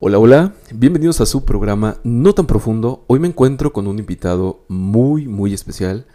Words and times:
Hola, 0.00 0.18
hola, 0.18 0.54
bienvenidos 0.74 1.20
a 1.20 1.26
su 1.26 1.44
programa 1.44 1.98
No 2.02 2.34
tan 2.34 2.48
profundo. 2.48 3.04
Hoy 3.06 3.20
me 3.20 3.28
encuentro 3.28 3.72
con 3.72 3.86
un 3.86 4.00
invitado 4.00 4.64
muy, 4.66 5.28
muy 5.28 5.54
especial. 5.54 6.08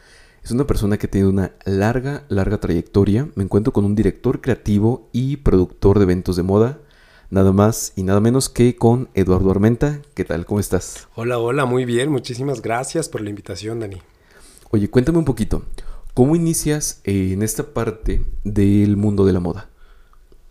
Es 0.44 0.52
una 0.52 0.68
persona 0.68 0.98
que 0.98 1.07
tiene 1.07 1.29
una 1.29 1.54
larga, 1.63 2.26
larga 2.28 2.60
trayectoria. 2.60 3.29
Me 3.36 3.44
encuentro 3.46 3.71
con 3.71 3.86
un 3.86 3.96
director 3.96 4.42
creativo 4.42 5.10
y 5.13 5.38
productor 5.38 5.97
de 5.97 6.04
eventos 6.04 6.36
de 6.36 6.43
moda. 6.43 6.79
Nada 7.29 7.54
más 7.54 7.93
y 7.96 8.04
nada 8.04 8.20
menos 8.20 8.50
que 8.50 8.75
con 8.75 9.07
Eduardo 9.14 9.50
Armenta. 9.50 10.02
¿Qué 10.14 10.25
tal? 10.25 10.46
¿Cómo 10.46 10.59
estás? 10.59 11.07
Hola, 11.16 11.39
hola, 11.39 11.64
muy 11.64 11.86
bien. 11.86 12.11
Muchísimas 12.11 12.61
gracias 12.61 13.07
por 13.07 13.21
la 13.21 13.30
invitación, 13.30 13.80
Dani. 13.80 14.02
Oye, 14.71 14.89
cuéntame 14.89 15.20
un 15.20 15.25
poquito. 15.25 15.64
¿Cómo 16.14 16.36
inicias 16.36 17.00
en 17.05 17.41
esta 17.43 17.73
parte 17.73 18.25
del 18.43 18.98
mundo 18.98 19.25
de 19.25 19.32
la 19.32 19.39
moda? 19.39 19.70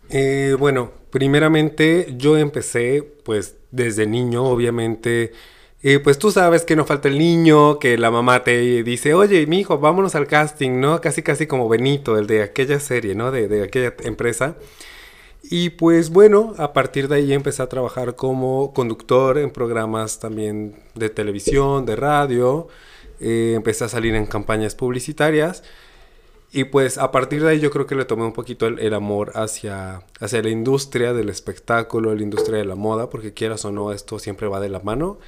Eh, 0.09 0.55
bueno, 0.57 0.98
primeramente 1.11 2.13
yo 2.17 2.37
empecé 2.37 3.03
pues 3.23 3.55
desde 3.71 4.07
niño, 4.07 4.45
obviamente. 4.45 5.31
Eh, 5.81 5.99
pues 5.99 6.19
tú 6.19 6.31
sabes 6.31 6.65
que 6.65 6.75
no 6.75 6.85
falta 6.85 7.07
el 7.07 7.17
niño, 7.17 7.79
que 7.79 7.97
la 7.97 8.11
mamá 8.11 8.43
te 8.43 8.83
dice, 8.83 9.13
oye, 9.13 9.47
mi 9.47 9.59
hijo, 9.59 9.79
vámonos 9.79 10.15
al 10.15 10.27
casting, 10.27 10.79
¿no? 10.81 10.99
Casi, 10.99 11.23
casi 11.23 11.47
como 11.47 11.69
Benito, 11.69 12.17
el 12.17 12.27
de 12.27 12.43
aquella 12.43 12.79
serie, 12.81 13.15
¿no? 13.15 13.31
De, 13.31 13.47
de 13.47 13.63
aquella 13.63 13.93
empresa. 14.03 14.57
Y 15.43 15.69
pues 15.71 16.09
bueno, 16.09 16.53
a 16.57 16.73
partir 16.73 17.07
de 17.07 17.15
ahí 17.15 17.33
empecé 17.33 17.63
a 17.63 17.69
trabajar 17.69 18.15
como 18.15 18.73
conductor 18.73 19.37
en 19.37 19.51
programas 19.51 20.19
también 20.19 20.75
de 20.95 21.09
televisión, 21.09 21.85
de 21.85 21.95
radio. 21.95 22.67
Eh, 23.19 23.53
empecé 23.55 23.85
a 23.85 23.89
salir 23.89 24.15
en 24.15 24.25
campañas 24.25 24.75
publicitarias. 24.75 25.63
Y 26.51 26.63
pues 26.65 26.97
a 26.97 27.11
partir 27.11 27.43
de 27.43 27.49
ahí 27.49 27.59
yo 27.59 27.69
creo 27.69 27.85
que 27.85 27.95
le 27.95 28.05
tomé 28.05 28.23
un 28.23 28.33
poquito 28.33 28.65
el, 28.65 28.93
amor 28.93 29.31
hacia, 29.35 30.01
hacia 30.19 30.41
la 30.41 30.49
industria 30.49 31.13
del 31.13 31.29
espectáculo, 31.29 32.15
la 32.15 32.23
industria 32.23 32.57
de 32.57 32.65
la 32.65 32.75
moda, 32.75 33.09
porque 33.09 33.33
quieras 33.33 33.65
o 33.65 33.71
no, 33.71 33.91
esto 33.91 34.17
siempre 34.17 34.47
va 34.47 34.59
de 34.59 34.69
la 34.69 34.79
mano. 34.79 35.19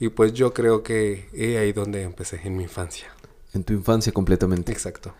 Y 0.00 0.08
pues 0.08 0.32
yo 0.32 0.54
creo 0.54 0.82
que 0.82 1.28
es 1.34 1.58
ahí 1.58 1.72
donde 1.72 2.02
empecé, 2.02 2.40
en 2.44 2.56
mi 2.56 2.62
infancia. 2.62 3.08
En 3.52 3.62
tu 3.62 3.74
infancia 3.74 4.12
completamente. 4.12 4.72
Exacto. 4.72 5.12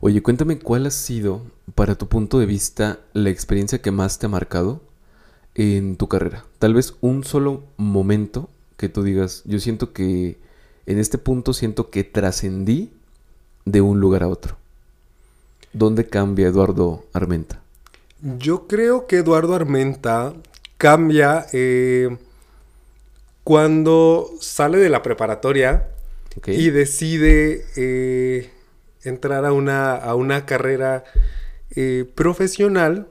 Oye, 0.00 0.22
cuéntame 0.22 0.58
cuál 0.58 0.86
ha 0.86 0.90
sido, 0.90 1.42
para 1.74 1.94
tu 1.94 2.08
punto 2.08 2.38
de 2.38 2.46
vista, 2.46 3.00
la 3.14 3.30
experiencia 3.30 3.80
que 3.80 3.92
más 3.92 4.18
te 4.18 4.26
ha 4.26 4.28
marcado 4.28 4.82
en 5.54 5.96
tu 5.96 6.08
carrera. 6.08 6.44
Tal 6.58 6.74
vez 6.74 6.94
un 7.00 7.24
solo 7.24 7.64
momento 7.76 8.48
que 8.76 8.88
tú 8.88 9.02
digas, 9.02 9.42
yo 9.44 9.58
siento 9.58 9.92
que 9.92 10.38
en 10.86 10.98
este 10.98 11.18
punto 11.18 11.52
siento 11.52 11.90
que 11.90 12.04
trascendí 12.04 12.90
de 13.64 13.80
un 13.80 14.00
lugar 14.00 14.24
a 14.24 14.28
otro. 14.28 14.56
¿Dónde 15.72 16.06
cambia 16.06 16.48
Eduardo 16.48 17.06
Armenta? 17.12 17.62
Yo 18.20 18.66
creo 18.66 19.06
que 19.06 19.16
Eduardo 19.16 19.54
Armenta 19.54 20.34
cambia 20.76 21.46
eh, 21.52 22.16
cuando 23.42 24.30
sale 24.40 24.78
de 24.78 24.90
la 24.90 25.02
preparatoria 25.02 25.88
y 26.46 26.70
decide 26.70 27.64
eh, 27.76 28.50
entrar 29.02 29.44
a 29.44 29.52
una, 29.52 29.94
a 29.94 30.14
una 30.14 30.44
carrera 30.44 31.04
eh, 31.70 32.04
profesional. 32.14 33.08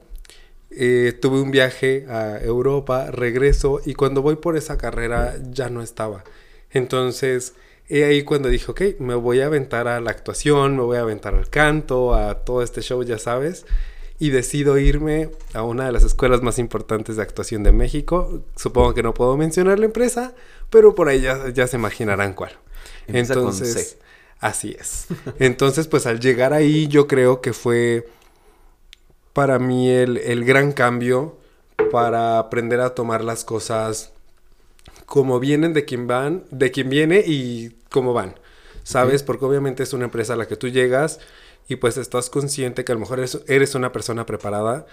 tuve 0.70 1.42
un 1.42 1.52
viaje 1.52 2.06
a 2.08 2.40
Europa, 2.42 3.10
regreso 3.12 3.82
y 3.86 3.96
cuando 3.96 4.22
voy 4.22 4.36
por 4.36 4.56
esa 4.56 4.78
carrera 4.78 5.36
ya 5.52 5.70
no 5.70 5.82
estaba. 5.82 6.24
Entonces 6.70 7.54
y 7.92 8.04
ahí 8.04 8.24
cuando 8.24 8.48
dije, 8.48 8.72
ok, 8.72 8.82
me 9.00 9.16
voy 9.16 9.42
a 9.42 9.48
aventar 9.48 9.90
a 9.90 10.00
la 10.00 10.12
actuación, 10.12 10.78
me 10.78 10.82
voy 10.82 10.96
a 10.96 11.02
aventar 11.02 11.36
al 11.36 11.50
canto, 11.50 12.16
a 12.16 12.46
todo 12.46 12.64
este 12.64 12.80
show, 12.82 13.04
ya 13.04 13.20
sabes. 13.20 13.66
Y 14.18 14.30
decido 14.30 14.78
irme 14.78 15.30
a 15.54 15.64
una 15.64 15.88
de 15.88 15.92
las 15.92 16.06
escuelas 16.06 16.42
más 16.42 16.58
importantes 16.58 17.18
de 17.18 17.22
actuación 17.22 17.64
de 17.64 17.74
México. 17.74 18.44
Supongo 18.56 18.94
que 18.94 19.04
no 19.04 19.14
puedo 19.14 19.36
mencionar 19.36 19.78
la 19.78 19.88
empresa, 19.88 20.34
pero 20.70 20.96
por 20.96 21.10
ahí 21.10 21.20
ya, 21.20 21.68
se 21.68 21.76
imaginarán 21.76 22.34
cuál. 22.34 22.54
Entonces, 23.08 23.98
así 24.40 24.74
es. 24.80 25.08
Entonces, 25.40 25.88
pues 25.88 26.06
al 26.06 26.22
llegar 26.22 26.54
ahí, 26.54 26.88
yo 26.88 27.08
creo 27.08 27.42
que 27.42 27.52
fue 27.52 28.08
para 29.34 29.60
mí 29.60 29.90
el, 29.90 30.16
el 30.16 30.46
gran 30.46 30.72
cambio 30.72 31.40
para 31.92 32.40
aprender 32.40 32.80
a 32.80 32.96
tomar 32.96 33.22
las 33.22 33.44
cosas 33.44 34.14
como 35.06 35.42
vienen 35.42 35.74
de 35.74 35.84
quien 35.84 36.08
van, 36.08 36.46
de 36.52 36.72
quien 36.72 36.90
viene 36.90 37.20
y 37.20 37.81
cómo 37.92 38.14
van. 38.14 38.40
¿Sabes? 38.84 39.22
Porque 39.22 39.46
obviamente 39.46 39.84
es 39.84 39.94
una 39.94 40.06
empresa 40.06 40.34
a 40.34 40.36
la 40.38 40.48
que 40.48 40.56
tú 40.56 40.68
llegas 40.68 41.20
y 41.68 41.76
pues 41.76 41.98
estás 41.98 42.30
consciente 42.30 42.84
que 42.84 42.92
a 42.92 42.96
lo 42.96 43.02
mejor 43.02 43.20
eres, 43.48 43.76
una 43.76 43.92
persona 43.92 44.26
preparada, 44.26 44.88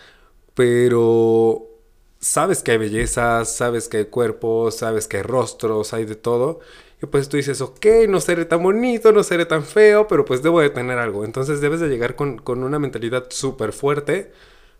pero 0.54 1.66
sabes 2.20 2.62
que 2.62 2.72
hay 2.72 2.78
bellezas, 2.78 3.56
sabes 3.56 3.88
que 3.88 3.98
hay 3.98 4.04
cuerpos, 4.06 4.76
sabes 4.76 5.08
que 5.08 5.18
hay 5.18 5.22
rostros, 5.22 5.94
hay 5.94 6.04
de 6.04 6.16
todo. 6.16 6.60
Y 7.02 7.06
pues 7.06 7.28
tú 7.28 7.36
dices, 7.36 7.60
ok, 7.60 7.86
no 8.08 8.20
seré 8.20 8.44
tan 8.44 8.62
bonito, 8.62 9.12
no 9.12 9.22
seré 9.22 9.46
tan 9.46 9.64
feo, 9.64 10.06
pero 10.08 10.24
pues 10.24 10.42
debo 10.42 10.60
de 10.60 10.70
tener 10.70 10.98
algo. 10.98 11.24
Entonces 11.24 11.60
debes 11.60 11.80
de 11.80 11.88
llegar 11.88 12.16
con, 12.16 12.38
con 12.38 12.62
una 12.64 12.78
mentalidad 12.78 13.26
súper 13.30 13.72
fuerte 13.72 14.32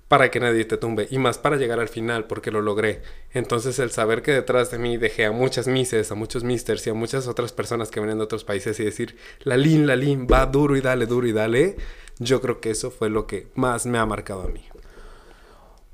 para 0.08 0.30
que 0.30 0.41
nadie 0.41 0.64
te 0.64 0.78
tumbe 0.78 1.06
y 1.10 1.19
más 1.19 1.38
para 1.38 1.56
llegar 1.56 1.80
al 1.80 1.88
final 1.88 2.24
porque 2.24 2.50
lo 2.50 2.62
logré. 2.62 3.02
Entonces 3.32 3.78
el 3.78 3.91
saber 3.91 4.22
que 4.22 4.32
detrás 4.32 4.70
de 4.70 4.78
mí 4.78 4.96
dejé 4.96 5.26
a 5.26 5.32
muchas 5.32 5.69
mises, 5.69 6.10
a 6.10 6.14
muchos 6.14 6.44
misters 6.44 6.86
y 6.86 6.91
a 6.91 6.94
muchas 6.94 7.28
otras 7.28 7.52
personas 7.52 7.91
que 7.91 8.00
vienen 8.00 8.19
de 8.19 8.24
otros 8.24 8.44
países 8.44 8.80
y 8.80 8.84
decir, 8.84 9.16
la 9.44 9.56
la 9.58 9.96
lin 9.96 10.26
va 10.30 10.46
duro 10.46 10.76
y 10.76 10.80
dale, 10.80 11.06
duro 11.06 11.26
y 11.26 11.32
dale, 11.32 11.76
yo 12.19 12.41
creo 12.41 12.60
que 12.60 12.70
eso 12.70 12.91
fue 12.91 13.10
lo 13.10 13.26
que 13.26 13.48
más 13.54 13.84
me 13.86 13.98
ha 13.98 14.06
marcado 14.06 14.42
a 14.42 14.48
mí. 14.48 14.64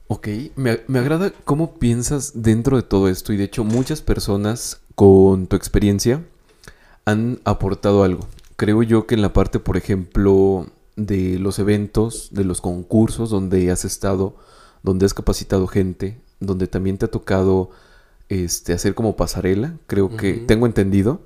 Ok, 0.06 0.28
me, 0.54 0.80
me 0.86 0.98
agrada 1.00 1.32
cómo 1.44 1.78
piensas 1.78 2.42
dentro 2.42 2.76
de 2.76 2.82
todo 2.82 3.08
esto 3.08 3.32
y 3.32 3.36
de 3.36 3.44
hecho 3.44 3.64
muchas 3.64 4.00
personas 4.00 4.80
con 4.94 5.48
tu 5.48 5.56
experiencia 5.56 6.22
han 7.04 7.40
aportado 7.44 8.04
algo. 8.04 8.28
Creo 8.56 8.82
yo 8.82 9.06
que 9.06 9.14
en 9.14 9.22
la 9.22 9.32
parte, 9.32 9.58
por 9.58 9.76
ejemplo, 9.76 10.66
de 10.96 11.38
los 11.38 11.58
eventos, 11.58 12.28
de 12.32 12.44
los 12.44 12.60
concursos 12.60 13.30
donde 13.30 13.70
has 13.70 13.84
estado, 13.84 14.36
donde 14.82 15.06
has 15.06 15.14
capacitado 15.14 15.66
gente, 15.66 16.20
donde 16.40 16.66
también 16.66 16.98
te 16.98 17.06
ha 17.06 17.10
tocado 17.10 17.70
este, 18.28 18.72
hacer 18.72 18.94
como 18.94 19.16
pasarela, 19.16 19.76
creo 19.86 20.16
que 20.16 20.34
tengo 20.34 20.66
entendido. 20.66 21.20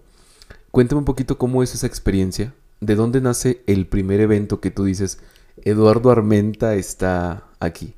Cuéntame 0.71 1.01
un 1.01 1.05
poquito 1.05 1.39
cómo 1.39 1.62
es 1.62 1.75
esa 1.75 1.87
experiencia, 1.87 2.55
de 2.81 2.95
dónde 2.95 3.21
nace 3.21 3.62
el 3.67 3.87
primer 3.87 4.21
evento 4.21 4.61
que 4.61 4.71
tú 4.71 4.84
dices, 4.84 5.19
Eduardo 5.65 6.11
Armenta 6.11 6.75
está 6.77 7.45
aquí. 7.59 7.95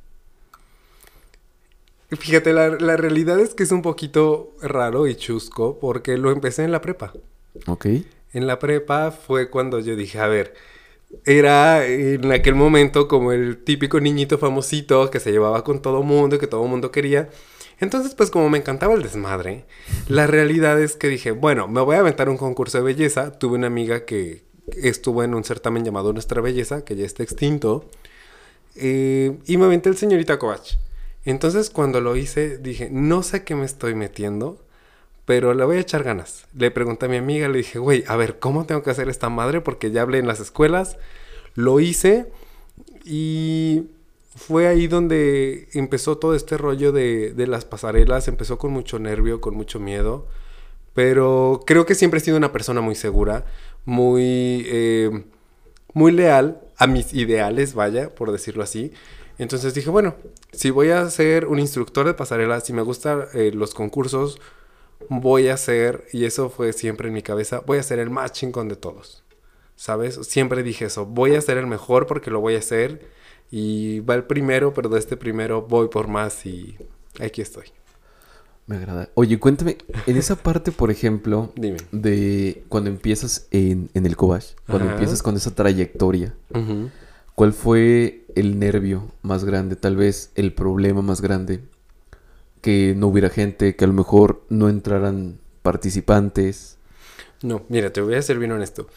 Fíjate, 2.11 2.53
la, 2.53 2.71
la 2.71 2.97
realidad 2.97 3.39
es 3.39 3.55
que 3.55 3.63
es 3.63 3.71
un 3.71 3.83
poquito 3.83 4.55
raro 4.61 5.07
y 5.07 5.15
chusco 5.15 5.79
porque 5.79 6.17
lo 6.17 6.33
empecé 6.33 6.65
en 6.65 6.73
la 6.73 6.81
prepa. 6.81 7.13
Ok. 7.67 7.87
En 8.33 8.47
la 8.47 8.59
prepa 8.59 9.13
fue 9.13 9.51
cuando 9.51 9.79
yo 9.79 9.95
dije, 9.95 10.19
a 10.19 10.27
ver, 10.27 10.55
era 11.25 11.87
en 11.87 12.31
aquel 12.33 12.55
momento 12.55 13.09
como 13.09 13.33
el 13.33 13.59
típico 13.59 14.01
niñito 14.01 14.39
famosito 14.39 15.11
que 15.11 15.21
se 15.21 15.33
llevaba 15.33 15.65
con 15.65 15.83
todo 15.83 16.03
mundo 16.03 16.37
y 16.37 16.39
que 16.39 16.47
todo 16.47 16.65
mundo 16.67 16.91
quería. 16.91 17.29
Entonces, 17.81 18.15
pues 18.15 18.31
como 18.31 18.51
me 18.51 18.59
encantaba 18.59 18.95
el 18.95 19.03
desmadre, 19.03 19.65
la 20.09 20.27
realidad 20.27 20.81
es 20.81 20.97
que 20.97 21.09
dije, 21.09 21.31
bueno, 21.31 21.67
me 21.67 21.81
voy 21.81 21.97
a 21.97 22.01
aventar 22.01 22.29
un 22.29 22.37
concurso 22.37 22.79
de 22.79 22.85
belleza. 22.85 23.39
Tuve 23.39 23.57
una 23.57 23.69
amiga 23.69 24.05
que 24.05 24.43
estuvo 24.77 25.23
en 25.23 25.35
un 25.35 25.45
certamen 25.45 25.85
llamado 25.85 26.13
Nuestra 26.13 26.41
Belleza, 26.41 26.85
que 26.85 26.97
ya 26.97 27.07
está 27.07 27.23
extinto, 27.23 27.89
eh, 28.77 29.39
y 29.47 29.57
me 29.57 29.65
aventé 29.65 29.89
el 29.89 29.97
señorita 29.97 30.39
Kovach. 30.39 30.77
Entonces, 31.25 31.71
cuando 31.71 32.01
lo 32.01 32.17
hice, 32.17 32.59
dije, 32.59 32.89
no 32.91 33.23
sé 33.23 33.45
qué 33.45 33.55
me 33.55 33.65
estoy 33.65 33.95
metiendo, 33.95 34.59
pero 35.31 35.55
le 35.55 35.65
voy 35.65 35.77
a 35.77 35.81
echar 35.81 36.03
ganas. 36.03 36.49
Le 36.59 36.73
pregunté 36.73 37.07
a 37.07 37.09
mi 37.09 37.17
amiga, 37.17 37.49
le 37.49 37.59
dije, 37.59 37.79
güey, 37.79 38.03
a 38.09 38.17
ver, 38.17 38.41
¿cómo 38.41 38.67
tengo 38.67 38.83
que 38.83 38.91
hacer 38.91 39.09
esta 39.09 39.29
madre? 39.29 39.61
Porque 39.61 39.93
ya 39.93 40.03
hablé 40.03 40.19
en 40.19 40.27
las 40.27 40.41
escuelas, 40.41 40.99
lo 41.55 41.79
hice 41.79 42.27
y 43.05 43.85
fue 44.35 44.67
ahí 44.67 44.89
donde 44.89 45.69
empezó 45.73 46.19
todo 46.19 46.35
este 46.35 46.59
rollo 46.59 46.91
de, 46.91 47.33
las 47.47 47.65
pasarelas. 47.65 48.27
Empezó 48.27 48.59
con 48.59 48.73
mucho 48.73 48.99
nervio, 48.99 49.41
con 49.41 49.55
mucho 49.55 49.79
miedo, 49.79 50.27
pero 50.95 51.63
creo 51.65 51.87
que 51.87 51.95
siempre 51.95 52.19
he 52.19 52.25
sido 52.25 52.37
una 52.37 52.51
persona 52.51 52.81
muy 52.81 52.97
segura, 52.97 53.45
muy, 53.85 54.67
eh, 54.67 55.23
muy 55.95 56.11
leal 56.11 56.61
a 56.77 56.89
mis 56.89 57.15
ideales, 57.15 57.75
vaya, 57.75 58.13
por 58.17 58.33
decirlo 58.33 58.65
así. 58.65 58.93
Entonces 59.39 59.75
dije, 59.75 59.91
bueno, 59.91 60.17
si 60.51 60.71
voy 60.71 60.91
a 60.91 61.09
ser 61.09 61.47
un 61.47 61.61
instructor 61.61 62.05
de 62.05 62.15
pasarelas, 62.15 62.67
si 62.67 62.73
me 62.73 62.83
gustan 62.83 63.27
eh, 63.33 63.53
los 63.55 63.75
concursos, 63.75 64.41
voy 65.09 65.49
a 65.49 65.57
ser, 65.57 66.07
y 66.13 66.25
eso 66.25 66.51
fue 66.51 66.73
siempre 66.73 67.09
en 67.09 67.15
mi 67.15 67.23
cabeza, 67.23 67.63
voy 67.67 67.79
a 67.79 67.83
ser 67.83 67.99
el 67.99 68.11
más 68.11 68.33
chingón 68.33 68.69
de 68.69 68.77
todos. 68.77 69.25
¿Sabes? 69.77 70.17
Siempre 70.27 70.63
dije 70.63 70.87
eso, 70.87 71.07
voy 71.07 71.35
a 71.35 71.41
ser 71.41 71.57
el 71.57 71.67
mejor 71.67 72.07
porque 72.07 72.31
lo 72.31 72.41
voy 72.41 72.55
a 72.55 72.59
hacer 72.59 73.09
y 73.51 74.01
va 74.01 74.15
el 74.15 74.25
primero, 74.25 74.75
pero 74.75 74.91
de 74.91 74.99
este 74.99 75.17
primero 75.17 75.63
voy 75.63 75.89
por 75.89 76.07
más 76.07 76.45
y 76.45 76.77
aquí 77.19 77.41
estoy. 77.41 77.65
Me 78.67 78.77
agrada. 78.77 79.09
Oye, 79.15 79.39
cuéntame, 79.41 79.79
en 80.07 80.17
esa 80.17 80.37
parte, 80.43 80.71
por 80.71 80.91
ejemplo, 80.91 81.53
Dime. 81.57 81.79
de 81.93 82.63
cuando 82.69 82.91
empiezas 82.91 83.49
en, 83.51 83.91
el 83.95 84.17
Cobach, 84.17 84.55
cuando 84.67 84.91
empiezas 84.91 85.23
con 85.23 85.35
esa 85.35 85.55
trayectoria, 85.55 86.35
¿cuál 87.35 87.53
fue 87.53 88.27
el 88.37 88.59
nervio 88.59 89.11
más 89.23 89.45
grande, 89.45 89.77
tal 89.77 89.97
vez 89.97 90.31
el 90.35 90.53
problema 90.53 91.03
más 91.03 91.21
grande 91.21 91.61
que 92.61 92.95
no 92.97 93.09
hubiera 93.09 93.31
gente, 93.31 93.77
que 93.77 93.85
a 93.85 93.89
lo 93.89 93.95
mejor 93.95 94.43
no 94.49 94.69
entraran 94.69 95.39
participantes. 95.63 96.79
No, 97.43 97.63
mira, 97.69 97.93
te 97.93 98.01
voy 98.01 98.15
a 98.15 98.23
ser 98.23 98.39
bien 98.39 98.53
honesto. 98.53 98.89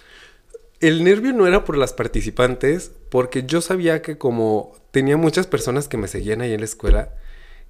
El 0.80 1.04
nervio 1.04 1.32
no 1.34 1.48
era 1.48 1.64
por 1.64 1.78
las 1.78 1.94
participantes, 1.94 2.92
porque 3.10 3.44
yo 3.44 3.62
sabía 3.62 4.02
que 4.02 4.18
como 4.18 4.74
tenía 4.92 5.18
muchas 5.18 5.48
personas 5.48 5.88
que 5.88 5.98
me 5.98 6.08
seguían 6.08 6.42
ahí 6.42 6.54
en 6.54 6.60
la 6.60 6.66
escuela, 6.66 7.14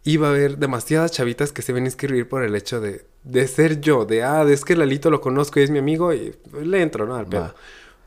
iba 0.03 0.27
a 0.27 0.31
haber 0.31 0.57
demasiadas 0.57 1.11
chavitas 1.11 1.51
que 1.51 1.61
se 1.61 1.73
ven 1.73 1.83
a 1.83 1.87
inscribir 1.87 2.27
por 2.27 2.43
el 2.43 2.55
hecho 2.55 2.81
de, 2.81 3.05
de 3.23 3.47
ser 3.47 3.79
yo, 3.79 4.05
de, 4.05 4.23
ah, 4.23 4.43
es 4.49 4.65
que 4.65 4.75
Lalito 4.75 5.09
lo 5.09 5.21
conozco 5.21 5.59
y 5.59 5.63
es 5.63 5.69
mi 5.69 5.79
amigo 5.79 6.13
y 6.13 6.35
le 6.61 6.81
entro, 6.81 7.05
¿no? 7.05 7.15
Al 7.15 7.27
pedo. 7.27 7.53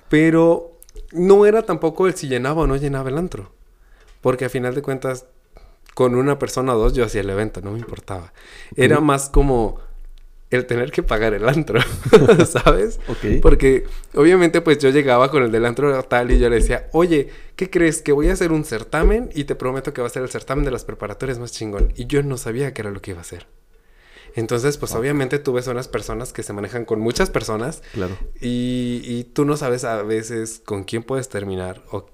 Pero 0.08 0.78
no 1.12 1.46
era 1.46 1.62
tampoco 1.62 2.06
el 2.06 2.14
si 2.14 2.28
llenaba 2.28 2.62
o 2.62 2.66
no 2.66 2.76
llenaba 2.76 3.08
el 3.08 3.18
antro, 3.18 3.52
porque 4.20 4.44
a 4.44 4.48
final 4.48 4.74
de 4.74 4.82
cuentas, 4.82 5.26
con 5.96 6.14
una 6.14 6.38
persona 6.38 6.74
o 6.74 6.78
dos 6.78 6.92
yo 6.92 7.06
hacía 7.06 7.22
el 7.22 7.30
evento, 7.30 7.62
no 7.62 7.72
me 7.72 7.78
importaba. 7.78 8.34
Era 8.76 9.00
más 9.00 9.30
como 9.30 9.80
el 10.50 10.66
tener 10.66 10.90
que 10.90 11.02
pagar 11.02 11.32
el 11.32 11.48
antro, 11.48 11.80
¿sabes? 12.46 13.00
Ok. 13.08 13.40
Porque 13.40 13.84
obviamente 14.12 14.60
pues 14.60 14.76
yo 14.76 14.90
llegaba 14.90 15.30
con 15.30 15.42
el 15.42 15.50
del 15.50 15.64
antro 15.64 16.02
tal 16.02 16.32
y 16.32 16.38
yo 16.38 16.50
le 16.50 16.56
decía, 16.56 16.90
oye, 16.92 17.30
¿qué 17.56 17.70
crees? 17.70 18.02
Que 18.02 18.12
voy 18.12 18.28
a 18.28 18.34
hacer 18.34 18.52
un 18.52 18.66
certamen 18.66 19.30
y 19.34 19.44
te 19.44 19.54
prometo 19.54 19.94
que 19.94 20.02
va 20.02 20.08
a 20.08 20.10
ser 20.10 20.22
el 20.22 20.28
certamen 20.28 20.66
de 20.66 20.70
las 20.70 20.84
preparatorias 20.84 21.38
más 21.38 21.52
chingón. 21.52 21.94
Y 21.96 22.04
yo 22.04 22.22
no 22.22 22.36
sabía 22.36 22.74
qué 22.74 22.82
era 22.82 22.90
lo 22.90 23.00
que 23.00 23.12
iba 23.12 23.20
a 23.20 23.22
hacer. 23.22 23.46
Entonces, 24.34 24.76
pues 24.76 24.94
obviamente 24.94 25.38
tú 25.38 25.54
ves 25.54 25.66
unas 25.66 25.88
personas 25.88 26.34
que 26.34 26.42
se 26.42 26.52
manejan 26.52 26.84
con 26.84 27.00
muchas 27.00 27.30
personas. 27.30 27.82
Claro. 27.94 28.18
Y, 28.38 29.00
y 29.02 29.24
tú 29.32 29.46
no 29.46 29.56
sabes 29.56 29.84
a 29.84 30.02
veces 30.02 30.60
con 30.62 30.84
quién 30.84 31.04
puedes 31.04 31.30
terminar 31.30 31.82
o 31.90 32.04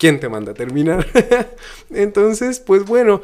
quién 0.00 0.18
te 0.18 0.28
manda 0.28 0.52
a 0.52 0.54
terminar. 0.54 1.06
Entonces, 1.90 2.58
pues 2.58 2.84
bueno, 2.86 3.20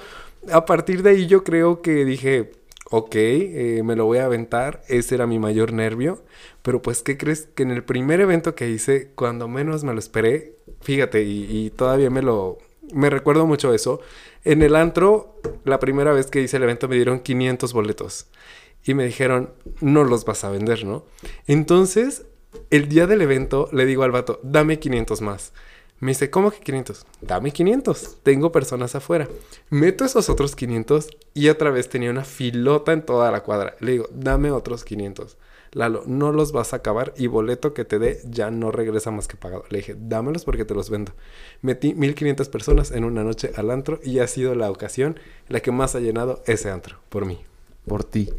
a 0.53 0.67
partir 0.67 1.03
de 1.03 1.11
ahí 1.11 1.27
yo 1.27 1.43
creo 1.43 1.81
que 1.81 2.05
dije, 2.05 2.53
ok, 2.91 3.15
eh, 3.15 3.81
me 3.83 3.97
lo 3.97 4.05
voy 4.05 4.19
a 4.19 4.27
aventar, 4.27 4.83
ese 4.87 5.15
era 5.17 5.27
mi 5.27 5.39
mayor 5.39 5.73
nervio, 5.73 6.23
pero 6.63 6.83
pues, 6.83 7.03
¿qué 7.03 7.17
crees? 7.17 7.49
Que 7.55 7.63
en 7.63 7.71
el 7.71 7.83
primer 7.83 8.21
evento 8.21 8.55
que 8.55 8.69
hice, 8.69 9.11
cuando 9.15 9.49
menos 9.49 9.85
me 9.85 9.95
lo 9.95 9.99
esperé, 9.99 10.59
fíjate, 10.83 11.23
y, 11.23 11.71
todavía 11.71 12.11
me 12.11 12.21
lo, 12.21 12.59
me 12.93 13.09
recuerdo 13.09 13.47
mucho 13.47 13.73
eso, 13.73 14.01
en 14.45 14.63
el 14.63 14.77
antro, 14.77 15.41
la 15.65 15.81
primera 15.81 16.13
vez 16.13 16.27
que 16.27 16.43
hice 16.43 16.59
el 16.59 16.65
evento 16.65 16.89
me 16.89 16.97
dieron 16.97 17.21
500 17.21 17.73
boletos 17.73 18.27
y 18.85 18.93
me 18.93 19.07
dijeron, 19.07 19.51
no 19.81 20.05
los 20.05 20.27
vas 20.27 20.45
a 20.45 20.51
vender, 20.51 20.85
¿no? 20.85 21.07
Entonces, 21.47 22.27
el 22.71 22.89
día 22.89 23.07
del 23.07 23.23
evento 23.23 23.69
le 23.73 23.87
digo 23.87 24.03
al 24.03 24.13
vato, 24.13 24.39
dame 24.43 24.79
500 24.79 25.23
más. 25.23 25.53
Me 25.99 26.11
dice, 26.11 26.29
¿cómo 26.31 26.51
que 26.51 26.61
500? 26.61 27.07
Dame 27.23 27.53
500. 27.53 28.19
Tengo 28.23 28.53
personas 28.53 28.95
afuera. 28.95 29.29
Meto 29.71 30.05
esos 30.05 30.29
otros 30.29 30.55
500 30.55 31.09
y 31.33 31.49
otra 31.49 31.71
vez 31.71 31.89
tenía 31.89 32.11
una 32.11 32.25
filota 32.25 32.93
en 32.93 33.05
toda 33.05 33.31
la 33.31 33.43
cuadra. 33.43 33.77
Le 33.81 33.93
digo, 33.93 34.09
dame 34.13 34.51
otros 34.51 34.85
500. 34.85 35.39
Lalo, 35.73 36.05
no 36.07 36.33
los 36.33 36.53
vas 36.53 36.73
a 36.73 36.77
acabar 36.77 37.15
y 37.17 37.27
boleto 37.27 37.75
que 37.75 37.85
te 37.85 37.99
dé 37.99 38.21
ya 38.25 38.51
no 38.51 38.71
regresa 38.71 39.11
más 39.11 39.27
que 39.27 39.37
pagado. 39.37 39.65
Le 39.71 39.79
dije, 39.79 39.97
dámelos 39.99 40.45
porque 40.45 40.65
te 40.65 40.75
los 40.75 40.91
vendo. 40.91 41.13
Metí 41.63 41.95
1500 41.95 42.49
personas 42.51 42.91
en 42.91 43.05
una 43.05 43.25
noche 43.25 43.53
al 43.57 43.71
antro 43.71 43.99
y 44.05 44.19
ha 44.19 44.27
sido 44.27 44.55
la 44.55 44.71
ocasión 44.71 45.19
la 45.49 45.61
que 45.61 45.73
más 45.73 45.95
ha 45.95 46.01
llenado 46.01 46.43
ese 46.47 46.71
antro 46.71 46.99
por 47.09 47.25
mí 47.25 47.41
por 47.87 48.05
ti. 48.05 48.31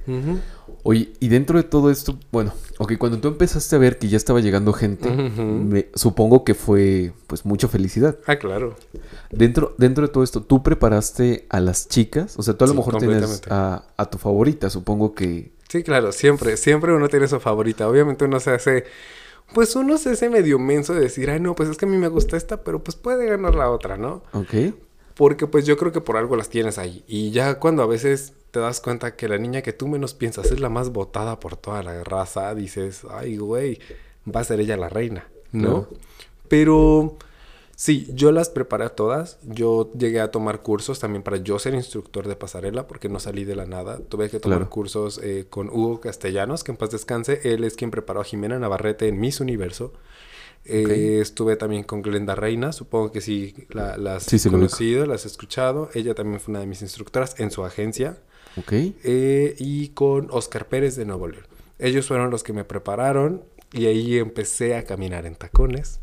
Oye, 0.83 1.11
y 1.19 1.27
dentro 1.27 1.57
de 1.57 1.63
todo 1.63 1.89
esto, 1.89 2.17
bueno, 2.31 2.53
ok, 2.77 2.93
cuando 2.97 3.19
tú 3.19 3.27
empezaste 3.27 3.75
a 3.75 3.79
ver 3.79 3.97
que 3.97 4.07
ya 4.07 4.17
estaba 4.17 4.39
llegando 4.39 4.73
gente, 4.73 5.09
me, 5.09 5.89
supongo 5.95 6.43
que 6.43 6.53
fue 6.53 7.13
pues 7.27 7.45
mucha 7.45 7.67
felicidad. 7.67 8.17
Ah, 8.25 8.37
claro. 8.37 8.75
Dentro, 9.31 9.75
dentro 9.77 10.07
de 10.07 10.13
todo 10.13 10.23
esto, 10.23 10.41
¿tú 10.43 10.63
preparaste 10.63 11.45
a 11.49 11.59
las 11.59 11.87
chicas? 11.87 12.37
O 12.37 12.43
sea, 12.43 12.53
tú 12.55 12.65
a 12.65 12.67
lo 12.67 12.73
mejor 12.73 12.97
tienes 12.97 13.41
a, 13.49 13.85
a, 13.97 14.09
tu 14.09 14.17
favorita, 14.17 14.69
supongo 14.69 15.13
que... 15.13 15.51
Sí, 15.67 15.83
claro, 15.83 16.11
siempre, 16.11 16.55
siempre 16.55 16.93
uno 16.93 17.09
tiene 17.09 17.27
su 17.27 17.39
favorita. 17.39 17.87
Obviamente 17.89 18.25
uno 18.25 18.39
se 18.39 18.51
hace... 18.51 18.85
Pues 19.53 19.75
uno 19.77 19.97
se 19.97 20.11
hace 20.11 20.29
medio 20.29 20.59
menso 20.59 20.93
de 20.93 21.01
decir, 21.01 21.29
ay 21.29 21.39
no, 21.39 21.55
pues 21.55 21.69
es 21.69 21.77
que 21.77 21.85
a 21.85 21.89
mí 21.89 21.97
me 21.97 22.09
gusta 22.09 22.35
esta, 22.35 22.63
pero 22.63 22.83
pues 22.83 22.97
puede 22.97 23.25
ganar 23.27 23.55
la 23.55 23.69
otra, 23.69 23.97
¿no? 23.97 24.23
Ok. 24.33 24.73
Porque 25.15 25.47
pues 25.47 25.65
yo 25.65 25.77
creo 25.77 25.91
que 25.93 26.01
por 26.01 26.17
algo 26.17 26.35
las 26.35 26.49
tienes 26.49 26.77
ahí. 26.77 27.03
Y 27.07 27.31
ya 27.31 27.59
cuando 27.59 27.81
a 27.81 27.87
veces 27.87 28.33
te 28.51 28.59
das 28.59 28.81
cuenta 28.81 29.15
que 29.15 29.27
la 29.27 29.37
niña 29.37 29.61
que 29.61 29.73
tú 29.73 29.87
menos 29.87 30.13
piensas 30.13 30.51
es 30.51 30.59
la 30.59 30.69
más 30.69 30.91
votada 30.91 31.39
por 31.39 31.57
toda 31.57 31.83
la 31.83 32.03
raza, 32.03 32.53
dices, 32.55 33.03
ay, 33.09 33.37
güey, 33.37 33.79
va 34.33 34.41
a 34.41 34.43
ser 34.43 34.59
ella 34.59 34.77
la 34.77 34.89
reina, 34.89 35.27
¿no? 35.51 35.87
Pero 36.47 37.17
sí, 37.75 38.07
yo 38.13 38.31
las 38.31 38.49
preparé 38.49 38.85
a 38.85 38.89
todas. 38.89 39.37
Yo 39.43 39.91
llegué 39.93 40.21
a 40.21 40.31
tomar 40.31 40.61
cursos 40.61 40.99
también 40.99 41.23
para 41.23 41.37
yo 41.37 41.59
ser 41.59 41.73
instructor 41.73 42.27
de 42.27 42.35
pasarela, 42.35 42.87
porque 42.87 43.09
no 43.09 43.19
salí 43.19 43.43
de 43.43 43.55
la 43.55 43.65
nada. 43.65 43.99
Tuve 43.99 44.29
que 44.29 44.39
tomar 44.39 44.69
cursos 44.69 45.19
eh, 45.23 45.45
con 45.49 45.69
Hugo 45.69 45.99
Castellanos, 45.99 46.63
que 46.63 46.71
en 46.71 46.77
paz 46.77 46.91
descanse. 46.91 47.41
Él 47.43 47.63
es 47.63 47.75
quien 47.75 47.91
preparó 47.91 48.21
a 48.21 48.23
Jimena 48.23 48.59
Navarrete 48.59 49.07
en 49.07 49.19
Miss 49.19 49.39
Universo. 49.39 49.93
Eh, 50.69 51.19
estuve 51.21 51.55
también 51.55 51.83
con 51.83 52.01
Glenda 52.01 52.35
Reina, 52.35 52.73
supongo 52.73 53.13
que 53.13 53.21
sí 53.21 53.55
la, 53.69 53.95
las 53.95 54.23
sí, 54.23 54.37
conocido, 54.49 55.05
las 55.05 55.23
he 55.23 55.27
escuchado. 55.29 55.89
Ella 55.93 56.13
también 56.13 56.41
fue 56.41 56.51
una 56.51 56.59
de 56.59 56.65
mis 56.65 56.81
instructoras 56.81 57.39
en 57.39 57.51
su 57.51 57.63
agencia. 57.63 58.17
Ok. 58.57 58.71
Eh, 58.73 59.55
y 59.57 59.89
con 59.89 60.27
Oscar 60.31 60.67
Pérez 60.67 60.95
de 60.95 61.05
Nuevo 61.05 61.27
León. 61.27 61.45
Ellos 61.79 62.07
fueron 62.07 62.31
los 62.31 62.43
que 62.43 62.53
me 62.53 62.63
prepararon 62.63 63.43
y 63.71 63.85
ahí 63.85 64.17
empecé 64.17 64.75
a 64.75 64.83
caminar 64.83 65.25
en 65.25 65.35
tacones. 65.35 65.99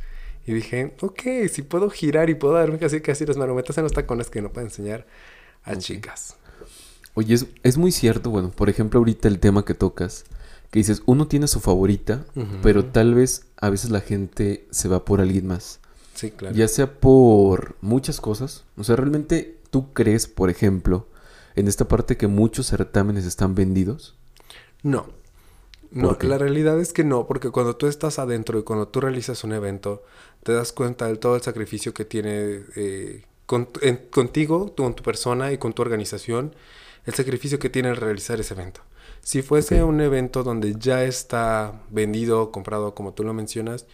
Y 0.47 0.53
dije, 0.53 0.95
ok, 1.01 1.23
si 1.51 1.63
puedo 1.63 1.91
girar 1.91 2.29
y 2.31 2.35
puedo 2.35 2.55
darme 2.55 2.79
casi 2.79 3.01
casi 3.01 3.25
las 3.25 3.37
marometas 3.37 3.77
en 3.79 3.85
los 3.85 3.93
tacones 3.93 4.29
que 4.29 4.43
no 4.43 4.53
puedo 4.53 4.67
enseñar 4.67 5.07
a 5.65 5.77
chicas. 5.77 6.37
Oye, 7.15 7.35
es, 7.35 7.47
es, 7.63 7.79
muy 7.79 7.93
cierto, 7.93 8.31
bueno, 8.31 8.51
por 8.51 8.69
ejemplo, 8.69 8.99
ahorita 8.99 9.29
el 9.29 9.39
tema 9.39 9.65
que 9.65 9.75
tocas, 9.75 10.25
que 10.71 10.81
dices, 10.81 11.03
uno 11.07 11.29
tiene 11.29 11.47
su 11.47 11.61
favorita, 11.61 12.27
pero 12.63 12.85
tal 12.85 13.15
vez 13.15 13.47
a 13.57 13.71
veces 13.71 13.91
la 13.91 14.01
gente 14.01 14.67
se 14.71 14.89
va 14.89 15.05
por 15.05 15.21
alguien 15.21 15.47
más. 15.47 15.81
Sí, 16.15 16.33
claro. 16.33 16.55
Ya 16.55 16.69
sea 16.69 16.93
por 16.99 17.77
muchas 17.81 18.21
cosas. 18.21 18.65
O 18.77 18.85
sea, 18.85 18.97
realmente 18.97 19.59
tú 19.71 19.93
crees, 19.93 20.27
por 20.27 20.51
ejemplo, 20.51 21.07
en 21.57 21.69
esta 21.69 21.87
parte 21.87 22.17
que 22.17 22.27
muchos 22.27 22.67
certámenes 22.67 23.25
están 23.25 23.55
vendidos? 23.55 24.15
No. 24.83 25.07
No, 25.91 26.17
la 26.21 26.39
realidad 26.39 26.81
es 26.81 26.93
que 26.93 27.05
no, 27.05 27.29
porque 27.29 27.51
cuando 27.51 27.77
tú 27.77 27.87
estás 27.87 28.19
adentro 28.19 28.59
y 28.59 28.65
cuando 28.65 28.89
tú 28.89 29.01
realizas 29.01 29.45
un 29.45 29.53
evento, 29.53 30.03
te 30.43 30.53
das 30.53 30.73
cuenta 30.73 31.07
de 31.07 31.17
todo 31.17 31.37
el 31.37 31.43
sacrificio 31.43 31.95
que 31.95 32.05
tiene 32.05 32.63
eh, 32.75 33.23
contigo, 33.47 34.75
con 34.75 34.95
tu 34.95 35.05
persona 35.05 35.53
y 35.53 35.59
con 35.59 35.73
tu 35.73 35.83
organización, 35.83 36.53
el 37.07 37.15
sacrificio 37.15 37.61
que 37.61 37.71
tiene 37.71 37.91
el 37.91 37.97
realizar 37.97 38.41
ese 38.41 38.55
evento. 38.55 38.81
Si 39.21 39.43
fuese 39.43 39.85
un 39.85 40.01
evento 40.01 40.43
donde 40.43 40.75
ya 40.77 41.05
está 41.05 41.81
vendido, 41.91 42.51
comprado, 42.51 42.95
como 42.97 43.15
tú 43.15 43.23
lo 43.23 43.33
mencionas, 43.33 43.87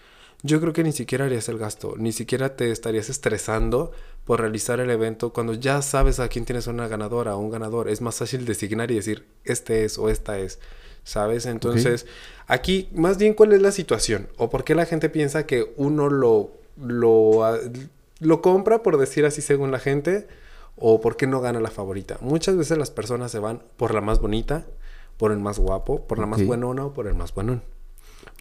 yo 0.43 0.61
creo 0.61 0.73
que 0.73 0.85
ni 0.85 0.93
siquiera 0.93 1.27
harías 1.27 1.49
el 1.51 1.59
gasto, 1.59 1.95
ni 1.99 2.13
siquiera 2.13 2.57
te 2.57 2.71
estarías 2.71 3.11
estresando 3.11 3.93
por 4.31 4.43
realizar 4.43 4.79
el 4.79 4.91
evento 4.91 5.33
cuando 5.33 5.55
ya 5.55 5.83
sabes 5.83 6.21
a 6.21 6.29
quién 6.29 6.45
tienes 6.45 6.69
una 6.69 6.87
ganadora 6.87 7.35
o 7.35 7.41
un 7.41 7.51
ganador. 7.51 7.89
Es 7.89 8.01
más 8.01 8.15
fácil 8.15 8.45
designar 8.45 8.93
y 8.93 8.95
decir, 8.95 9.27
este 9.43 9.85
es 9.85 9.99
o 9.99 10.09
esta 10.09 10.39
es. 10.39 10.61
¿Sabes? 11.03 11.47
Entonces, 11.47 12.07
aquí, 12.47 12.89
más 12.95 13.19
bien, 13.19 13.35
¿cuál 13.35 13.55
es 13.55 13.61
la 13.61 13.73
situación? 13.73 14.29
¿O 14.37 14.49
por 14.49 14.63
qué 14.63 14.77
la 14.77 14.87
gente 14.87 15.09
piensa 15.09 15.47
que 15.47 15.75
uno 15.77 16.09
lo, 16.09 16.53
lo, 16.81 17.45
ah, 17.45 17.59
lo 18.21 18.41
compra, 18.41 18.85
por 18.85 18.99
decir 18.99 19.27
así, 19.27 19.43
según 19.43 19.73
la 19.73 19.81
gente? 19.81 20.29
¿O 20.77 21.01
por 21.01 21.17
qué 21.17 21.27
no 21.27 21.41
gana 21.41 21.59
la 21.59 21.73
favorita? 21.73 22.17
Muchas 22.21 22.57
veces 22.57 22.79
las 22.79 22.93
personas 22.93 23.33
se 23.33 23.41
van 23.41 23.65
por 23.77 23.93
la 23.93 24.01
más 24.01 24.21
bonita, 24.21 24.65
por 25.17 25.33
el 25.33 25.41
más 25.41 25.59
guapo, 25.59 26.07
por 26.07 26.21
la 26.21 26.27
más 26.27 26.47
buenona 26.47 26.87
o 26.87 26.93
por 26.95 27.09
el 27.09 27.15
más 27.15 27.35
buenón. 27.35 27.65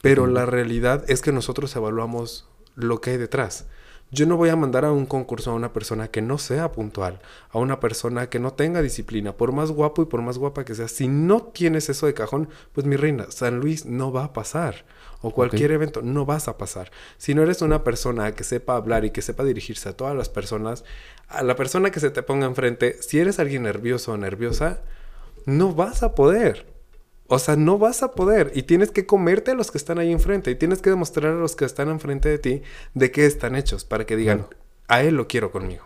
Pero 0.03 0.27
la 0.27 0.45
realidad 0.45 1.03
es 1.07 1.23
que 1.23 1.31
nosotros 1.31 1.75
evaluamos 1.75 2.47
lo 2.75 3.01
que 3.01 3.09
hay 3.09 3.17
detrás. 3.17 3.65
Yo 4.11 4.25
no 4.25 4.37
voy 4.37 4.49
a 4.49 4.55
mandar 4.55 4.85
a 4.85 4.91
un 4.91 5.05
concurso 5.05 5.51
a 5.51 5.53
una 5.53 5.71
persona 5.71 6.07
que 6.07 6.21
no 6.21 6.39
sea 6.39 6.71
puntual, 6.71 7.19
a 7.51 7.59
una 7.59 7.79
persona 7.79 8.27
que 8.27 8.39
no 8.39 8.53
tenga 8.53 8.81
disciplina, 8.81 9.37
por 9.37 9.51
más 9.51 9.71
guapo 9.71 10.01
y 10.01 10.05
por 10.05 10.23
más 10.23 10.39
guapa 10.39 10.65
que 10.65 10.73
sea. 10.73 10.87
Si 10.87 11.07
no 11.07 11.43
tienes 11.43 11.89
eso 11.89 12.07
de 12.07 12.15
cajón, 12.15 12.49
pues 12.73 12.87
mi 12.87 12.95
reina, 12.95 13.27
San 13.29 13.59
Luis 13.59 13.85
no 13.85 14.11
va 14.11 14.23
a 14.23 14.33
pasar. 14.33 14.85
O 15.21 15.31
cualquier 15.31 15.71
evento, 15.71 16.01
no 16.01 16.25
vas 16.25 16.47
a 16.47 16.57
pasar. 16.57 16.91
Si 17.17 17.35
no 17.35 17.43
eres 17.43 17.61
una 17.61 17.83
persona 17.83 18.31
que 18.31 18.43
sepa 18.43 18.75
hablar 18.75 19.05
y 19.05 19.11
que 19.11 19.21
sepa 19.21 19.43
dirigirse 19.43 19.89
a 19.89 19.97
todas 19.97 20.15
las 20.15 20.29
personas, 20.29 20.85
a 21.27 21.43
la 21.43 21.55
persona 21.55 21.91
que 21.91 21.99
se 21.99 22.09
te 22.09 22.23
ponga 22.23 22.47
enfrente, 22.47 22.97
si 23.01 23.19
eres 23.19 23.37
alguien 23.37 23.63
nervioso 23.63 24.13
o 24.13 24.17
nerviosa, 24.17 24.81
no 25.45 25.73
vas 25.75 26.01
a 26.01 26.15
poder. 26.15 26.78
O 27.31 27.37
sea, 27.37 27.55
no 27.55 27.77
vas 27.77 28.01
a 28.01 28.13
poder 28.13 28.51
y 28.55 28.63
tienes 28.63 28.89
que 28.89 29.05
comerte 29.05 29.51
a 29.51 29.53
los 29.53 29.69
que 29.69 29.77
están 29.77 29.99
ahí 29.99 30.11
enfrente 30.11 30.49
y 30.49 30.55
tienes 30.55 30.81
que 30.81 30.89
demostrar 30.89 31.33
a 31.33 31.35
los 31.35 31.55
que 31.55 31.63
están 31.63 31.89
enfrente 31.89 32.27
de 32.27 32.39
ti 32.39 32.63
de 32.95 33.11
qué 33.11 33.27
están 33.27 33.55
hechos 33.55 33.85
para 33.85 34.05
que 34.07 34.15
digan, 34.15 34.47
a 34.87 35.03
él 35.03 35.15
lo 35.15 35.27
quiero 35.27 35.51
conmigo. 35.51 35.85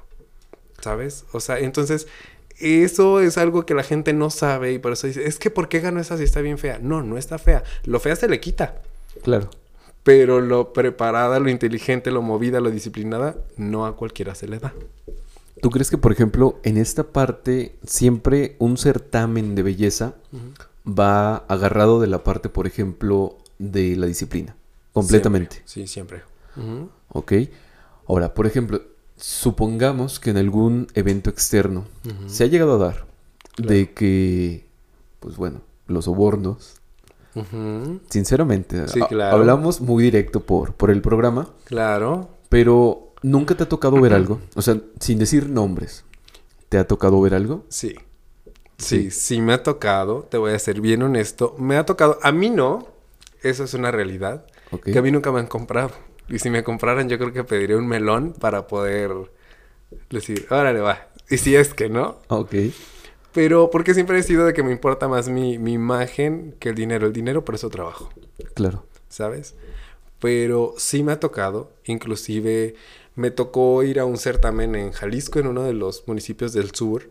¿Sabes? 0.80 1.26
O 1.34 1.42
sea, 1.42 1.60
entonces 1.60 2.08
eso 2.60 3.20
es 3.20 3.38
algo 3.38 3.66
que 3.66 3.74
la 3.74 3.84
gente 3.84 4.14
no 4.14 4.30
sabe 4.30 4.72
y 4.72 4.80
por 4.80 4.94
eso 4.94 5.06
dice, 5.06 5.26
es 5.26 5.38
que 5.38 5.50
¿por 5.50 5.68
qué 5.68 5.82
ganó 5.82 6.00
esa 6.00 6.18
si 6.18 6.24
está 6.24 6.40
bien 6.40 6.58
fea? 6.58 6.80
No, 6.82 7.04
no 7.04 7.18
está 7.18 7.38
fea. 7.38 7.64
Lo 7.84 8.00
fea 8.00 8.16
se 8.16 8.30
le 8.30 8.40
quita. 8.40 8.82
Claro. 9.22 9.50
Pero 10.04 10.40
lo 10.40 10.72
preparada, 10.72 11.42
lo 11.42 11.50
inteligente, 11.50 12.10
lo 12.10 12.22
movida, 12.22 12.62
lo 12.62 12.72
disciplinada, 12.72 13.36
no 13.58 13.86
a 13.86 13.98
cualquiera 13.98 14.34
se 14.34 14.48
le 14.48 14.60
da. 14.60 14.74
¿Tú 15.62 15.70
crees 15.70 15.90
que, 15.90 15.98
por 15.98 16.14
ejemplo, 16.14 16.60
en 16.64 16.78
esta 16.78 17.04
parte 17.04 17.76
siempre 17.86 18.56
un 18.60 18.78
certamen 18.78 19.56
de 19.56 19.64
belleza 19.64 20.16
va 20.88 21.38
agarrado 21.48 22.00
de 22.00 22.08
la 22.08 22.24
parte, 22.24 22.50
por 22.50 22.68
ejemplo, 22.68 23.38
de 23.60 23.96
la 23.96 24.08
disciplina? 24.08 24.56
Completamente. 24.92 25.62
Sí, 25.66 25.88
siempre. 25.88 26.22
Ok. 27.10 27.34
Ahora, 28.08 28.34
por 28.34 28.46
ejemplo, 28.46 28.82
supongamos 29.18 30.20
que 30.20 30.32
en 30.32 30.38
algún 30.38 30.88
evento 30.94 31.30
externo 31.30 31.86
se 32.28 32.44
ha 32.44 32.48
llegado 32.48 32.76
a 32.76 32.78
dar 32.78 33.06
de 33.58 33.94
que, 33.94 34.66
pues 35.20 35.38
bueno, 35.38 35.62
los 35.88 36.06
sobornos. 36.06 36.76
Sinceramente, 38.10 38.86
hablamos 39.32 39.82
muy 39.82 40.04
directo 40.04 40.42
por, 40.42 40.74
por 40.74 40.92
el 40.92 41.02
programa. 41.02 41.50
Claro. 41.64 42.30
Pero 42.50 43.14
nunca 43.24 43.56
te 43.56 43.64
ha 43.64 43.70
tocado 43.70 44.00
ver 44.00 44.14
algo. 44.14 44.40
O 44.56 44.62
sea, 44.62 44.80
sin 45.00 45.18
decir 45.18 45.50
nombres. 45.50 46.04
¿Te 46.70 46.78
ha 46.78 46.88
tocado 46.88 47.20
ver 47.22 47.34
algo? 47.34 47.66
Sí. 47.70 47.96
Sí, 48.78 49.12
sí, 49.12 49.42
me 49.42 49.54
ha 49.54 49.64
tocado. 49.64 50.24
Te 50.30 50.38
voy 50.38 50.54
a 50.54 50.60
ser 50.60 50.82
bien 50.82 51.04
honesto. 51.04 51.56
Me 51.58 51.78
ha 51.78 51.86
tocado. 51.86 52.20
A 52.22 52.32
mí 52.32 52.50
no. 52.50 52.88
Eso 53.42 53.64
es 53.64 53.74
una 53.74 53.92
realidad. 53.92 54.46
Que 54.84 54.98
a 54.98 55.02
mí 55.02 55.12
nunca 55.12 55.32
me 55.32 55.40
han 55.40 55.48
comprado. 55.48 55.92
Y 56.30 56.40
si 56.40 56.50
me 56.50 56.64
compraran, 56.64 57.10
yo 57.10 57.18
creo 57.18 57.34
que 57.34 57.44
pediría 57.44 57.78
un 57.78 57.88
melón 57.88 58.34
para 58.34 58.68
poder 58.68 59.12
decir, 60.10 60.48
órale, 60.50 60.80
va. 60.80 61.08
Y 61.30 61.38
si 61.38 61.56
es 61.56 61.74
que 61.74 61.90
no. 61.90 62.18
Ok. 62.30 62.56
Pero 63.34 63.70
porque 63.70 63.94
siempre 63.94 64.18
he 64.20 64.24
sido 64.24 64.46
de 64.46 64.54
que 64.54 64.64
me 64.64 64.72
importa 64.72 65.08
más 65.08 65.28
mi, 65.30 65.58
mi 65.58 65.74
imagen 65.74 66.56
que 66.60 66.70
el 66.70 66.76
dinero. 66.76 67.08
El 67.08 67.14
dinero 67.14 67.44
por 67.44 67.56
eso 67.56 67.70
trabajo. 67.70 68.10
Claro. 68.54 68.86
¿Sabes? 69.10 69.56
Pero 70.20 70.74
sí 70.78 71.04
me 71.04 71.12
ha 71.12 71.20
tocado. 71.20 71.72
Inclusive 71.86 72.76
me 73.16 73.32
tocó 73.32 73.84
ir 73.84 74.00
a 74.00 74.06
un 74.06 74.18
certamen 74.18 74.76
en 74.76 74.92
Jalisco, 74.92 75.40
en 75.40 75.48
uno 75.48 75.64
de 75.64 75.74
los 75.74 76.08
municipios 76.08 76.54
del 76.54 76.74
sur. 76.74 77.10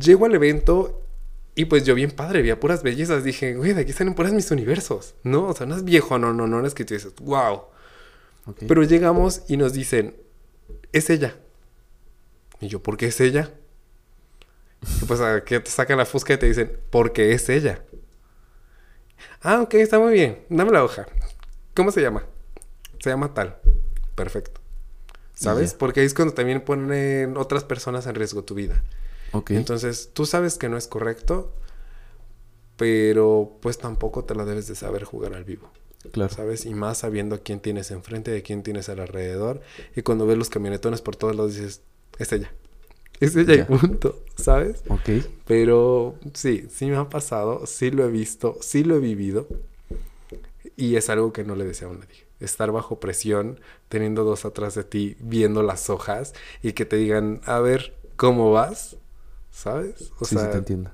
Llego 0.00 0.26
al 0.26 0.34
evento 0.34 1.02
y 1.54 1.66
pues 1.66 1.84
yo 1.84 1.94
bien 1.94 2.10
padre, 2.10 2.42
vi 2.42 2.52
puras 2.54 2.82
bellezas. 2.82 3.24
Dije, 3.24 3.54
güey, 3.54 3.74
de 3.74 3.82
aquí 3.82 3.92
salen 3.92 4.14
puras 4.14 4.32
mis 4.32 4.50
universos. 4.50 5.14
No, 5.22 5.48
o 5.48 5.54
sea, 5.54 5.66
no 5.66 5.76
es 5.76 5.84
viejo, 5.84 6.18
no, 6.18 6.32
no, 6.32 6.46
no, 6.46 6.60
no 6.60 6.66
es 6.66 6.74
que 6.74 6.84
tú 6.84 6.94
dices, 6.94 7.14
wow. 7.20 7.62
Pero 8.66 8.82
llegamos 8.82 9.42
y 9.48 9.56
nos 9.56 9.72
dicen, 9.72 10.16
es 10.92 11.10
ella. 11.10 11.36
Y 12.60 12.68
yo, 12.68 12.82
¿por 12.82 12.96
qué 12.96 13.06
es 13.06 13.20
ella? 13.20 13.52
Y 15.00 15.04
pues 15.04 15.20
a 15.20 15.44
que 15.44 15.60
te 15.60 15.70
sacan 15.70 15.98
la 15.98 16.06
fusca 16.06 16.34
y 16.34 16.38
te 16.38 16.46
dicen, 16.46 16.78
porque 16.90 17.32
es 17.32 17.48
ella. 17.48 17.84
Ah, 19.42 19.60
ok, 19.60 19.74
está 19.74 19.98
muy 19.98 20.14
bien. 20.14 20.44
Dame 20.48 20.72
la 20.72 20.84
hoja. 20.84 21.06
¿Cómo 21.74 21.92
se 21.92 22.00
llama? 22.00 22.24
Se 22.98 23.10
llama 23.10 23.34
tal. 23.34 23.58
Perfecto. 24.14 24.60
¿Sabes? 25.34 25.74
Porque 25.74 26.00
ahí 26.00 26.06
es 26.06 26.14
cuando 26.14 26.34
también 26.34 26.60
ponen 26.60 27.36
otras 27.36 27.64
personas 27.64 28.06
en 28.06 28.14
riesgo 28.14 28.44
tu 28.44 28.54
vida. 28.54 28.82
Entonces, 29.48 30.10
tú 30.12 30.26
sabes 30.26 30.58
que 30.58 30.68
no 30.68 30.76
es 30.76 30.86
correcto, 30.86 31.52
pero 32.76 33.58
pues 33.60 33.78
tampoco 33.78 34.24
te 34.24 34.34
la 34.34 34.44
debes 34.44 34.66
de 34.66 34.74
saber 34.74 35.04
jugar 35.04 35.34
al 35.34 35.44
vivo. 35.44 35.70
Claro. 36.10 36.34
¿Sabes? 36.34 36.66
Y 36.66 36.74
más 36.74 36.98
sabiendo 36.98 37.36
a 37.36 37.38
quién 37.38 37.60
tienes 37.60 37.90
enfrente, 37.90 38.30
de 38.30 38.42
quién 38.42 38.62
tienes 38.62 38.88
alrededor. 38.88 39.60
Y 39.94 40.02
cuando 40.02 40.26
ves 40.26 40.36
los 40.36 40.50
camionetones 40.50 41.00
por 41.00 41.16
todos 41.16 41.36
lados 41.36 41.54
dices, 41.54 41.82
es 42.18 42.32
ella. 42.32 42.52
Es 43.20 43.36
ella 43.36 43.54
y 43.54 43.62
punto, 43.62 44.18
¿sabes? 44.34 44.82
Ok. 44.88 45.24
Pero 45.46 46.16
sí, 46.34 46.66
sí 46.68 46.86
me 46.86 46.96
ha 46.96 47.08
pasado, 47.08 47.66
sí 47.66 47.92
lo 47.92 48.04
he 48.04 48.10
visto, 48.10 48.56
sí 48.60 48.82
lo 48.82 48.96
he 48.96 48.98
vivido. 48.98 49.46
Y 50.76 50.96
es 50.96 51.08
algo 51.08 51.32
que 51.32 51.44
no 51.44 51.54
le 51.54 51.64
deseo 51.64 51.90
a 51.90 51.94
nadie. 51.94 52.26
Estar 52.40 52.72
bajo 52.72 52.98
presión, 52.98 53.60
teniendo 53.88 54.24
dos 54.24 54.44
atrás 54.44 54.74
de 54.74 54.82
ti, 54.82 55.16
viendo 55.20 55.62
las 55.62 55.88
hojas 55.88 56.34
y 56.62 56.72
que 56.72 56.84
te 56.84 56.96
digan, 56.96 57.40
a 57.44 57.60
ver, 57.60 57.94
¿cómo 58.16 58.50
vas? 58.50 58.96
¿Sabes? 59.52 60.10
O 60.18 60.24
sí, 60.24 60.34
sea, 60.34 60.46
sí 60.46 60.50
te 60.50 60.58
entiendo. 60.58 60.90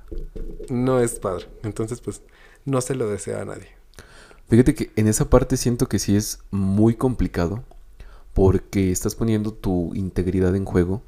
No 0.69 0.99
es 0.99 1.17
padre. 1.19 1.47
Entonces, 1.63 2.01
pues, 2.01 2.21
no 2.65 2.81
se 2.81 2.93
lo 2.93 3.09
desea 3.09 3.41
a 3.41 3.45
nadie. 3.45 3.69
Fíjate 4.49 4.75
que 4.75 4.91
en 4.95 5.07
esa 5.07 5.29
parte 5.29 5.57
siento 5.57 5.87
que 5.87 5.97
sí 5.97 6.15
es 6.15 6.39
muy 6.51 6.95
complicado 6.95 7.63
porque 8.33 8.91
estás 8.91 9.15
poniendo 9.15 9.53
tu 9.53 9.93
integridad 9.95 10.55
en 10.55 10.65
juego 10.65 11.03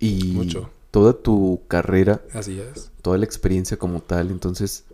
y 0.00 0.32
Mucho. 0.32 0.70
toda 0.90 1.12
tu 1.12 1.60
carrera, 1.68 2.22
así 2.32 2.60
es, 2.60 2.90
toda 3.02 3.18
la 3.18 3.24
experiencia 3.24 3.76
como 3.76 4.00
tal, 4.00 4.30
entonces 4.30 4.84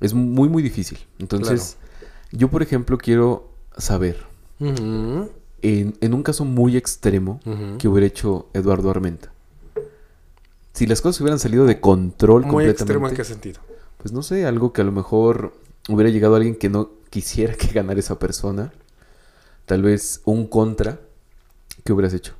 es 0.00 0.14
muy 0.14 0.48
muy 0.48 0.62
difícil. 0.62 0.98
Entonces, 1.18 1.76
yo 2.30 2.50
por 2.50 2.62
ejemplo 2.62 2.98
quiero 2.98 3.50
saber 3.76 4.24
en, 4.60 5.30
en, 5.62 6.14
un 6.14 6.22
caso 6.22 6.44
muy 6.44 6.76
extremo 6.76 7.40
que 7.78 7.88
hubiera 7.88 8.06
hecho 8.06 8.48
Eduardo 8.52 8.90
Armenta. 8.90 9.33
Si 10.74 10.88
las 10.88 11.00
cosas 11.00 11.20
hubieran 11.20 11.38
salido 11.38 11.66
de 11.66 11.80
control 11.80 12.42
muy 12.42 12.50
completamente. 12.50 12.82
extremo 12.82 13.08
en 13.08 13.14
qué 13.14 13.24
sentido? 13.24 13.60
Pues 13.98 14.12
no 14.12 14.22
sé, 14.22 14.44
algo 14.44 14.72
que 14.72 14.80
a 14.80 14.84
lo 14.84 14.90
mejor 14.90 15.54
hubiera 15.88 16.10
llegado 16.10 16.34
alguien 16.34 16.56
que 16.56 16.68
no 16.68 16.90
quisiera 17.10 17.54
que 17.56 17.68
ganara 17.68 18.00
esa 18.00 18.18
persona, 18.18 18.72
tal 19.66 19.82
vez 19.82 20.20
un 20.24 20.48
contra, 20.48 20.98
¿qué 21.84 21.92
hubieras 21.92 22.12
hecho? 22.12 22.34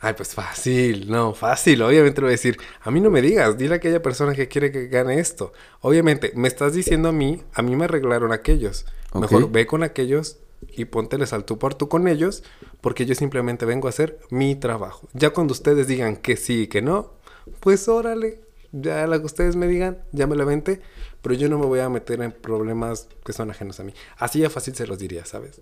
Ay, 0.00 0.12
pues 0.16 0.34
fácil, 0.34 1.10
no, 1.10 1.32
fácil. 1.32 1.82
Obviamente 1.82 2.20
le 2.20 2.26
voy 2.26 2.32
a 2.32 2.36
decir, 2.36 2.58
a 2.82 2.90
mí 2.90 3.00
no 3.00 3.10
me 3.10 3.22
digas, 3.22 3.56
dile 3.56 3.74
a 3.74 3.76
aquella 3.78 4.00
persona 4.00 4.34
que 4.34 4.46
quiere 4.46 4.70
que 4.70 4.86
gane 4.86 5.18
esto. 5.18 5.52
Obviamente, 5.80 6.32
me 6.36 6.46
estás 6.46 6.74
diciendo 6.74 7.08
a 7.08 7.12
mí, 7.12 7.42
a 7.54 7.62
mí 7.62 7.74
me 7.74 7.86
arreglaron 7.86 8.32
aquellos. 8.32 8.84
Mejor 9.14 9.50
ve 9.50 9.66
con 9.66 9.82
aquellos 9.82 10.36
y 10.78 10.84
pónteles 10.84 11.32
al 11.32 11.44
tú 11.44 11.58
por 11.58 11.74
tú 11.74 11.88
con 11.88 12.08
ellos, 12.08 12.42
porque 12.80 13.06
yo 13.06 13.14
simplemente 13.14 13.66
vengo 13.66 13.88
a 13.88 13.90
hacer 13.90 14.18
mi 14.30 14.54
trabajo. 14.54 15.08
Ya 15.12 15.30
cuando 15.30 15.52
ustedes 15.52 15.86
digan 15.86 16.16
que 16.16 16.36
sí 16.36 16.62
y 16.62 16.66
que 16.68 16.82
no, 16.82 17.14
pues 17.60 17.88
órale, 17.88 18.40
ya 18.72 19.06
lo 19.06 19.18
que 19.18 19.26
ustedes 19.26 19.56
me 19.56 19.66
digan, 19.66 19.98
ya 20.12 20.26
me 20.26 20.36
la 20.36 20.44
vente, 20.44 20.80
pero 21.22 21.34
yo 21.34 21.48
no 21.48 21.58
me 21.58 21.66
voy 21.66 21.80
a 21.80 21.88
meter 21.88 22.20
en 22.22 22.32
problemas 22.32 23.08
que 23.24 23.32
son 23.32 23.50
ajenos 23.50 23.80
a 23.80 23.84
mí. 23.84 23.92
Así 24.16 24.40
de 24.40 24.50
fácil 24.50 24.74
se 24.74 24.86
los 24.86 24.98
diría, 24.98 25.24
¿sabes? 25.24 25.60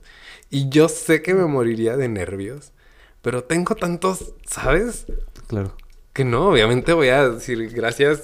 Y 0.51 0.69
yo 0.69 0.89
sé 0.89 1.23
que 1.23 1.35
me 1.35 1.47
moriría 1.47 1.97
de 1.97 2.09
nervios, 2.09 2.73
pero 3.23 3.45
tengo 3.45 3.75
tantos, 3.75 4.35
¿sabes? 4.47 5.07
Claro. 5.47 5.75
Que 6.13 6.25
no, 6.25 6.49
obviamente 6.49 6.93
voy 6.93 7.09
a 7.09 7.29
decir 7.29 7.71
gracias, 7.71 8.23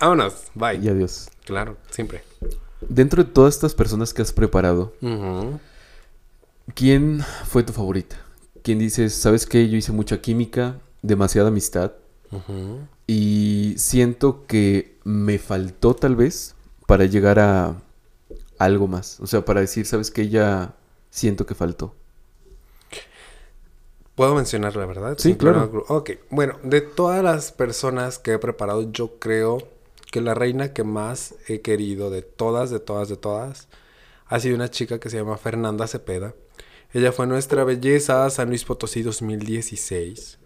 vámonos, 0.00 0.44
bye. 0.54 0.76
Y 0.76 0.88
adiós. 0.88 1.28
Claro, 1.44 1.76
siempre. 1.90 2.22
Dentro 2.80 3.24
de 3.24 3.30
todas 3.30 3.54
estas 3.54 3.74
personas 3.74 4.14
que 4.14 4.22
has 4.22 4.32
preparado, 4.32 4.92
¿quién 6.74 7.24
fue 7.46 7.62
tu 7.62 7.72
favorita? 7.72 8.16
¿Quién 8.62 8.78
dices, 8.78 9.14
sabes 9.14 9.46
qué? 9.46 9.68
Yo 9.68 9.76
hice 9.76 9.92
mucha 9.92 10.20
química, 10.20 10.80
demasiada 11.02 11.48
amistad. 11.48 11.92
Y 13.06 13.74
siento 13.78 14.46
que 14.46 14.98
me 15.04 15.38
faltó 15.38 15.94
tal 15.94 16.16
vez 16.16 16.54
para 16.86 17.06
llegar 17.06 17.38
a 17.38 17.76
algo 18.58 18.86
más. 18.86 19.18
O 19.20 19.26
sea, 19.26 19.44
para 19.44 19.60
decir, 19.60 19.86
¿sabes 19.86 20.10
qué? 20.10 20.28
Ya 20.28 20.74
siento 21.10 21.46
que 21.46 21.54
faltó. 21.54 21.94
¿Puedo 24.14 24.34
mencionar 24.34 24.74
la 24.74 24.84
verdad? 24.84 25.14
Sí, 25.16 25.36
claro. 25.36 25.84
Ok, 25.88 26.10
bueno, 26.30 26.58
de 26.64 26.80
todas 26.80 27.22
las 27.22 27.52
personas 27.52 28.18
que 28.18 28.32
he 28.32 28.38
preparado, 28.38 28.90
yo 28.90 29.18
creo 29.20 29.58
que 30.10 30.20
la 30.20 30.34
reina 30.34 30.72
que 30.72 30.82
más 30.82 31.36
he 31.46 31.60
querido 31.60 32.10
de 32.10 32.22
todas, 32.22 32.70
de 32.70 32.80
todas, 32.80 33.08
de 33.08 33.16
todas, 33.16 33.68
ha 34.26 34.40
sido 34.40 34.56
una 34.56 34.70
chica 34.70 34.98
que 34.98 35.08
se 35.08 35.18
llama 35.18 35.38
Fernanda 35.38 35.86
Cepeda. 35.86 36.34
Ella 36.92 37.12
fue 37.12 37.26
nuestra 37.26 37.64
belleza 37.64 38.28
San 38.30 38.48
Luis 38.48 38.64
Potosí 38.64 39.02
2016. 39.02 40.38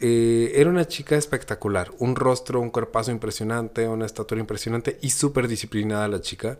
Eh, 0.00 0.52
era 0.54 0.68
una 0.68 0.86
chica 0.86 1.16
espectacular, 1.16 1.90
un 1.98 2.14
rostro, 2.14 2.60
un 2.60 2.70
cuerpazo 2.70 3.10
impresionante, 3.10 3.88
una 3.88 4.06
estatura 4.06 4.40
impresionante 4.40 4.98
y 5.00 5.10
súper 5.10 5.48
disciplinada 5.48 6.08
la 6.08 6.20
chica. 6.20 6.58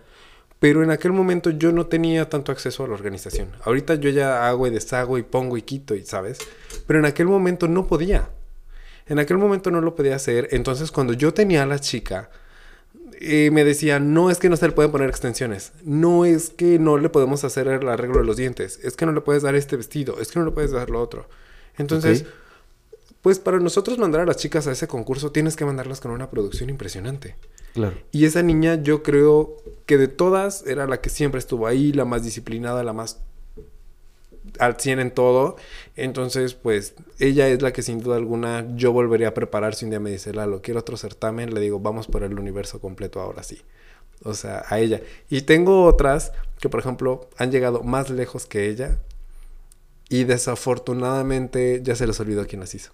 Pero 0.59 0.83
en 0.83 0.91
aquel 0.91 1.13
momento 1.13 1.51
yo 1.51 1.73
no 1.73 1.87
tenía 1.87 2.29
tanto 2.29 2.53
acceso 2.53 2.85
a 2.85 2.89
la 2.89 2.95
organización. 2.95 3.51
Ahorita 3.65 3.97
yo 3.97 4.09
ya 4.11 4.49
hago 4.49 4.67
y 4.67 4.71
deshago 4.71 5.19
y 5.19 5.23
pongo 5.23 5.57
y 5.57 5.63
quito 5.63 5.95
y 5.95 6.05
sabes. 6.05 6.39
Pero 6.87 6.99
en 6.99 7.05
aquel 7.05 7.27
momento 7.27 7.69
no 7.69 7.87
podía. 7.87 8.31
En 9.07 9.19
aquel 9.19 9.39
momento 9.39 9.71
no 9.71 9.81
lo 9.81 9.95
podía 9.95 10.17
hacer. 10.17 10.49
Entonces 10.53 10.91
cuando 10.91 11.13
yo 11.13 11.35
tenía 11.35 11.65
a 11.65 11.67
la 11.67 11.81
chica, 11.81 12.31
eh, 13.21 13.51
me 13.53 13.65
decía, 13.65 14.01
no 14.01 14.31
es 14.31 14.39
que 14.39 14.49
no 14.49 14.57
se 14.57 14.67
le 14.67 14.73
pueden 14.73 14.93
poner 14.93 15.09
extensiones. 15.09 15.73
No 15.85 16.25
es 16.25 16.51
que 16.51 16.79
no 16.79 16.99
le 16.99 17.09
podemos 17.09 17.45
hacer 17.45 17.69
el 17.69 17.89
arreglo 17.89 18.19
de 18.19 18.25
los 18.25 18.37
dientes. 18.37 18.81
Es 18.83 18.97
que 18.97 19.07
no 19.07 19.13
le 19.13 19.21
puedes 19.21 19.43
dar 19.43 19.55
este 19.55 19.77
vestido. 19.77 20.21
Es 20.21 20.31
que 20.31 20.39
no 20.39 20.45
le 20.45 20.53
puedes 20.53 20.71
dar 20.71 20.91
lo 20.91 21.01
otro. 21.01 21.29
Entonces 21.79 22.25
pues 23.23 23.39
para 23.39 23.61
nosotros 23.61 23.99
mandar 23.99 24.21
a 24.21 24.27
las 24.27 24.37
chicas 24.37 24.67
a 24.67 24.73
ese 24.73 24.89
concurso 24.89 25.31
tienes 25.31 25.55
que 25.55 25.65
mandarlas 25.65 26.01
con 26.01 26.11
una 26.11 26.29
producción 26.29 26.69
impresionante. 26.69 27.37
Claro. 27.73 27.97
Y 28.11 28.27
esa 28.27 28.43
niña 28.43 28.83
yo 28.83 29.03
creo 29.05 29.57
que 29.87 29.97
de 29.97 30.09
todas 30.09 30.67
era 30.67 30.87
la 30.89 31.01
que 31.01 31.09
siempre 31.09 31.39
estuvo 31.39 31.69
ahí, 31.69 31.93
la 31.93 32.05
más 32.05 32.25
disciplinada, 32.25 32.83
la 32.83 32.93
más 32.93 33.21
al 34.59 34.79
100 34.79 35.01
en 35.01 35.11
todo. 35.11 35.57
Entonces, 35.97 36.55
pues 36.55 36.95
ella 37.19 37.49
es 37.49 37.63
la 37.63 37.73
que 37.73 37.83
sin 37.83 38.01
duda 38.01 38.17
alguna 38.17 38.67
yo 38.77 38.93
volvería 38.93 39.29
a 39.29 39.35
preparar 39.35 39.75
si 39.75 39.85
un 39.85 39.91
día 39.91 40.01
me 40.01 40.11
dice, 40.11 40.33
Lalo, 40.33 40.63
quiero 40.63 40.81
otro 40.81 40.97
certamen, 40.97 41.55
le 41.55 41.61
digo, 41.61 41.81
vamos 41.81 42.07
por 42.07 42.23
el 42.23 42.39
universo 42.39 42.81
completo 42.81 43.21
ahora 43.21 43.43
sí. 43.43 43.63
O 44.25 44.35
sea, 44.35 44.65
a 44.69 44.79
ella. 44.79 45.01
Y 45.31 45.43
tengo 45.43 45.85
otras 45.85 46.33
que, 46.61 46.69
por 46.69 46.81
ejemplo, 46.81 47.29
han 47.39 47.51
llegado 47.51 47.83
más 47.83 48.11
lejos 48.11 48.47
que 48.47 48.69
ella 48.69 48.99
Y 50.09 50.25
desafortunadamente 50.25 51.81
ya 51.83 51.97
se 51.97 52.07
les 52.07 52.21
olvidó 52.21 52.47
quién 52.47 52.61
las 52.61 52.75
hizo. 52.75 52.93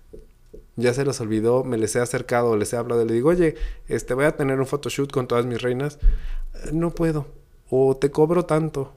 Ya 0.77 0.95
se 0.95 1.05
les 1.05 1.21
olvidó, 1.21 1.65
me 1.65 1.77
les 1.77 1.97
he 1.97 2.01
acercado, 2.01 2.57
les 2.57 2.73
he 2.73 2.77
hablado, 2.77 3.05
le 3.05 3.13
digo, 3.13 3.31
oye, 3.31 3.57
este, 3.89 4.15
voy 4.15 4.27
a 4.27 4.37
tener 4.37 4.61
un 4.61 4.67
photoshoot 4.67 5.11
con 5.11 5.27
todas 5.27 5.45
mis 5.45 5.61
reinas. 5.61 5.99
No 6.73 6.91
puedo. 6.91 7.27
O 7.69 7.97
te 7.97 8.11
cobro 8.11 8.45
tanto. 8.45 8.93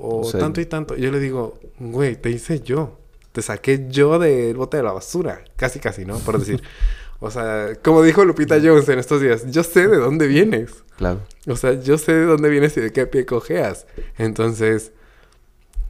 O, 0.00 0.30
tanto 0.32 0.60
y 0.60 0.66
tanto. 0.66 0.96
Y 0.96 1.02
yo 1.02 1.12
le 1.12 1.20
digo, 1.20 1.58
güey, 1.78 2.16
te 2.16 2.30
hice 2.30 2.60
yo. 2.60 2.98
Te 3.32 3.42
saqué 3.42 3.86
yo 3.88 4.18
del 4.18 4.56
bote 4.56 4.78
de 4.78 4.82
la 4.82 4.92
basura. 4.92 5.44
Casi, 5.56 5.78
casi, 5.78 6.04
¿no? 6.04 6.18
Por 6.18 6.38
decir. 6.38 6.62
o 7.20 7.30
sea, 7.30 7.72
como 7.82 8.02
dijo 8.02 8.24
Lupita 8.24 8.58
Jones 8.62 8.88
en 8.88 8.98
estos 8.98 9.20
días, 9.20 9.44
yo 9.50 9.62
sé 9.62 9.86
de 9.86 9.98
dónde 9.98 10.26
vienes. 10.26 10.84
Claro. 10.96 11.20
O 11.46 11.56
sea, 11.56 11.74
yo 11.80 11.98
sé 11.98 12.12
de 12.12 12.24
dónde 12.24 12.48
vienes 12.48 12.76
y 12.76 12.80
de 12.80 12.92
qué 12.92 13.06
pie 13.06 13.26
cojeas. 13.26 13.86
Entonces, 14.18 14.92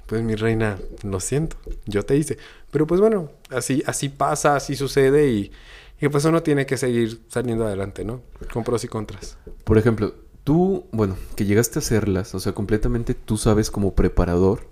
pues 0.06 0.22
mi 0.22 0.34
reina, 0.34 0.76
lo 1.04 1.20
siento, 1.20 1.56
yo 1.86 2.04
te 2.04 2.16
hice. 2.16 2.36
Pero 2.72 2.86
pues 2.86 3.00
bueno, 3.00 3.30
así, 3.48 3.82
así 3.86 4.08
pasa, 4.08 4.56
así 4.56 4.74
sucede 4.74 5.28
y, 5.28 5.52
y 6.00 6.08
pues 6.08 6.24
uno 6.24 6.42
tiene 6.42 6.66
que 6.66 6.76
seguir 6.76 7.20
saliendo 7.28 7.64
adelante, 7.64 8.04
¿no? 8.04 8.22
Con 8.52 8.64
pros 8.64 8.82
y 8.82 8.88
contras. 8.88 9.38
Por 9.62 9.78
ejemplo, 9.78 10.14
tú, 10.44 10.85
bueno, 10.92 11.16
que 11.37 11.44
llegaste 11.44 11.78
a 11.78 11.80
hacerlas, 11.80 12.35
o 12.35 12.40
sea, 12.40 12.52
completamente 12.52 13.14
tú 13.14 13.37
sabes 13.37 13.70
como 13.70 13.94
preparador, 13.94 14.68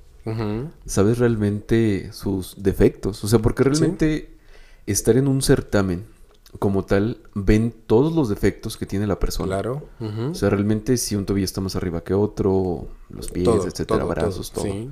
sabes 0.84 1.18
realmente 1.18 2.12
sus 2.12 2.62
defectos, 2.62 3.24
o 3.24 3.28
sea, 3.28 3.38
porque 3.38 3.64
realmente 3.64 4.36
estar 4.86 5.16
en 5.16 5.26
un 5.26 5.40
certamen 5.40 6.04
como 6.58 6.84
tal, 6.84 7.18
ven 7.34 7.74
todos 7.86 8.14
los 8.14 8.28
defectos 8.28 8.76
que 8.76 8.86
tiene 8.86 9.06
la 9.06 9.18
persona. 9.18 9.48
Claro. 9.48 9.88
O 10.00 10.34
sea, 10.34 10.50
realmente 10.50 10.96
si 10.96 11.14
un 11.14 11.26
tobillo 11.26 11.44
está 11.44 11.60
más 11.60 11.76
arriba 11.76 12.02
que 12.02 12.14
otro, 12.14 12.88
los 13.10 13.30
pies, 13.30 13.64
etcétera, 13.66 14.04
brazos, 14.04 14.50
todo. 14.50 14.64
Sí. 14.64 14.90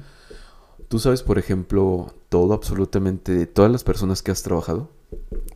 ¿Tú 0.88 0.99
sabes, 0.99 1.23
por 1.23 1.38
ejemplo, 1.38 2.14
todo 2.28 2.52
absolutamente 2.54 3.33
de 3.33 3.47
todas 3.47 3.73
las 3.73 3.85
personas 3.85 4.23
que 4.23 4.30
has 4.30 4.42
trabajado? 4.42 4.88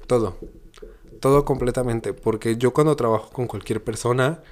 Todo. 0.06 0.36
Todo 1.20 1.44
completamente. 1.44 2.14
Porque 2.14 2.56
yo 2.56 2.72
cuando 2.72 2.96
trabajo 2.96 3.30
con 3.30 3.46
cualquier 3.46 3.84
persona, 3.84 4.42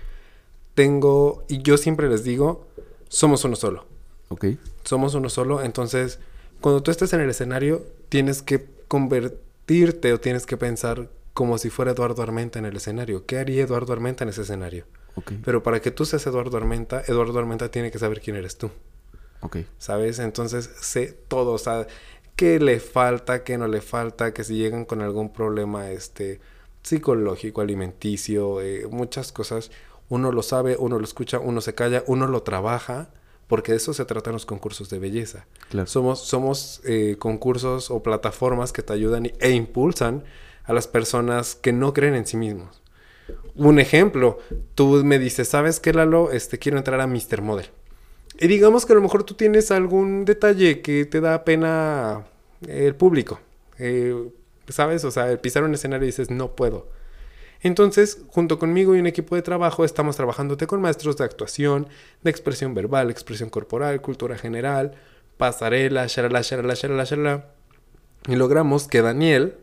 tengo, 0.78 1.42
y 1.48 1.60
yo 1.62 1.76
siempre 1.76 2.08
les 2.08 2.22
digo, 2.22 2.64
somos 3.08 3.44
uno 3.44 3.56
solo. 3.56 3.86
Ok. 4.28 4.44
Somos 4.84 5.12
uno 5.14 5.28
solo. 5.28 5.60
Entonces, 5.60 6.20
cuando 6.60 6.84
tú 6.84 6.92
estés 6.92 7.12
en 7.14 7.20
el 7.20 7.28
escenario, 7.28 7.84
tienes 8.08 8.42
que 8.42 8.64
convertirte 8.86 10.12
o 10.12 10.20
tienes 10.20 10.46
que 10.46 10.56
pensar 10.56 11.08
como 11.34 11.58
si 11.58 11.68
fuera 11.68 11.90
Eduardo 11.90 12.22
Armenta 12.22 12.60
en 12.60 12.64
el 12.64 12.76
escenario. 12.76 13.26
¿Qué 13.26 13.38
haría 13.38 13.64
Eduardo 13.64 13.92
Armenta 13.92 14.22
en 14.22 14.30
ese 14.30 14.42
escenario? 14.42 14.84
Okay. 15.16 15.40
Pero 15.44 15.64
para 15.64 15.82
que 15.82 15.90
tú 15.90 16.04
seas 16.04 16.24
Eduardo 16.28 16.56
Armenta, 16.56 17.02
Eduardo 17.08 17.40
Armenta 17.40 17.72
tiene 17.72 17.90
que 17.90 17.98
saber 17.98 18.20
quién 18.20 18.36
eres 18.36 18.56
tú. 18.56 18.70
Ok. 19.40 19.56
¿Sabes? 19.78 20.20
Entonces 20.20 20.70
sé 20.80 21.12
todo, 21.26 21.54
o 21.54 21.58
sea, 21.58 21.88
qué 22.36 22.60
le 22.60 22.78
falta, 22.78 23.42
qué 23.42 23.58
no 23.58 23.66
le 23.66 23.80
falta, 23.80 24.32
que 24.32 24.44
si 24.44 24.54
llegan 24.54 24.84
con 24.84 25.02
algún 25.02 25.32
problema 25.32 25.90
este, 25.90 26.38
psicológico, 26.84 27.62
alimenticio, 27.62 28.60
eh, 28.60 28.86
muchas 28.88 29.32
cosas, 29.32 29.72
uno 30.08 30.32
lo 30.32 30.42
sabe, 30.42 30.76
uno 30.78 30.98
lo 30.98 31.04
escucha, 31.04 31.38
uno 31.38 31.60
se 31.60 31.74
calla, 31.74 32.04
uno 32.06 32.26
lo 32.26 32.42
trabaja, 32.42 33.10
porque 33.46 33.72
de 33.72 33.78
eso 33.78 33.94
se 33.94 34.04
tratan 34.04 34.34
los 34.34 34.46
concursos 34.46 34.90
de 34.90 34.98
belleza. 34.98 35.46
Claro. 35.70 35.86
Somos, 35.86 36.20
somos 36.20 36.80
eh, 36.84 37.16
concursos 37.18 37.90
o 37.90 38.02
plataformas 38.02 38.72
que 38.72 38.82
te 38.82 38.92
ayudan 38.92 39.32
e 39.40 39.50
impulsan 39.50 40.24
a 40.64 40.72
las 40.72 40.86
personas 40.86 41.54
que 41.54 41.72
no 41.72 41.94
creen 41.94 42.14
en 42.14 42.26
sí 42.26 42.36
mismos. 42.36 42.82
Un 43.54 43.78
ejemplo, 43.78 44.38
tú 44.74 45.02
me 45.04 45.18
dices, 45.18 45.48
¿sabes 45.48 45.80
qué, 45.80 45.92
Lalo? 45.92 46.30
Este, 46.30 46.58
quiero 46.58 46.78
entrar 46.78 47.00
a 47.00 47.06
Mr. 47.06 47.42
Model. 47.42 47.66
Y 48.38 48.46
digamos 48.46 48.86
que 48.86 48.92
a 48.92 48.96
lo 48.96 49.02
mejor 49.02 49.24
tú 49.24 49.34
tienes 49.34 49.70
algún 49.70 50.24
detalle 50.24 50.80
que 50.80 51.04
te 51.06 51.20
da 51.20 51.44
pena 51.44 52.26
el 52.66 52.94
público. 52.94 53.40
Eh, 53.78 54.30
¿Sabes? 54.68 55.04
O 55.04 55.10
sea, 55.10 55.40
pisar 55.40 55.64
un 55.64 55.74
escenario 55.74 56.04
y 56.04 56.08
dices, 56.08 56.30
no 56.30 56.54
puedo. 56.54 56.88
Entonces, 57.60 58.18
junto 58.28 58.58
conmigo 58.58 58.94
y 58.94 59.00
un 59.00 59.06
equipo 59.06 59.34
de 59.34 59.42
trabajo, 59.42 59.84
estamos 59.84 60.16
trabajándote 60.16 60.66
con 60.66 60.80
maestros 60.80 61.16
de 61.16 61.24
actuación, 61.24 61.88
de 62.22 62.30
expresión 62.30 62.74
verbal, 62.74 63.10
expresión 63.10 63.50
corporal, 63.50 64.00
cultura 64.00 64.38
general, 64.38 64.94
pasarela, 65.36 66.06
shalala, 66.06 66.42
shalala, 66.42 66.74
shalala, 66.74 67.04
shalala. 67.04 67.46
Y 68.28 68.36
logramos 68.36 68.86
que 68.86 69.02
Daniel, 69.02 69.56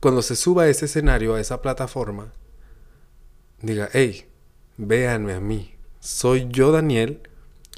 cuando 0.00 0.22
se 0.22 0.36
suba 0.36 0.64
a 0.64 0.68
ese 0.68 0.84
escenario, 0.84 1.34
a 1.34 1.40
esa 1.40 1.62
plataforma, 1.62 2.32
diga, 3.62 3.88
hey, 3.92 4.26
véanme 4.76 5.32
a 5.32 5.40
mí. 5.40 5.74
Soy 6.00 6.46
yo, 6.50 6.72
Daniel, 6.72 7.20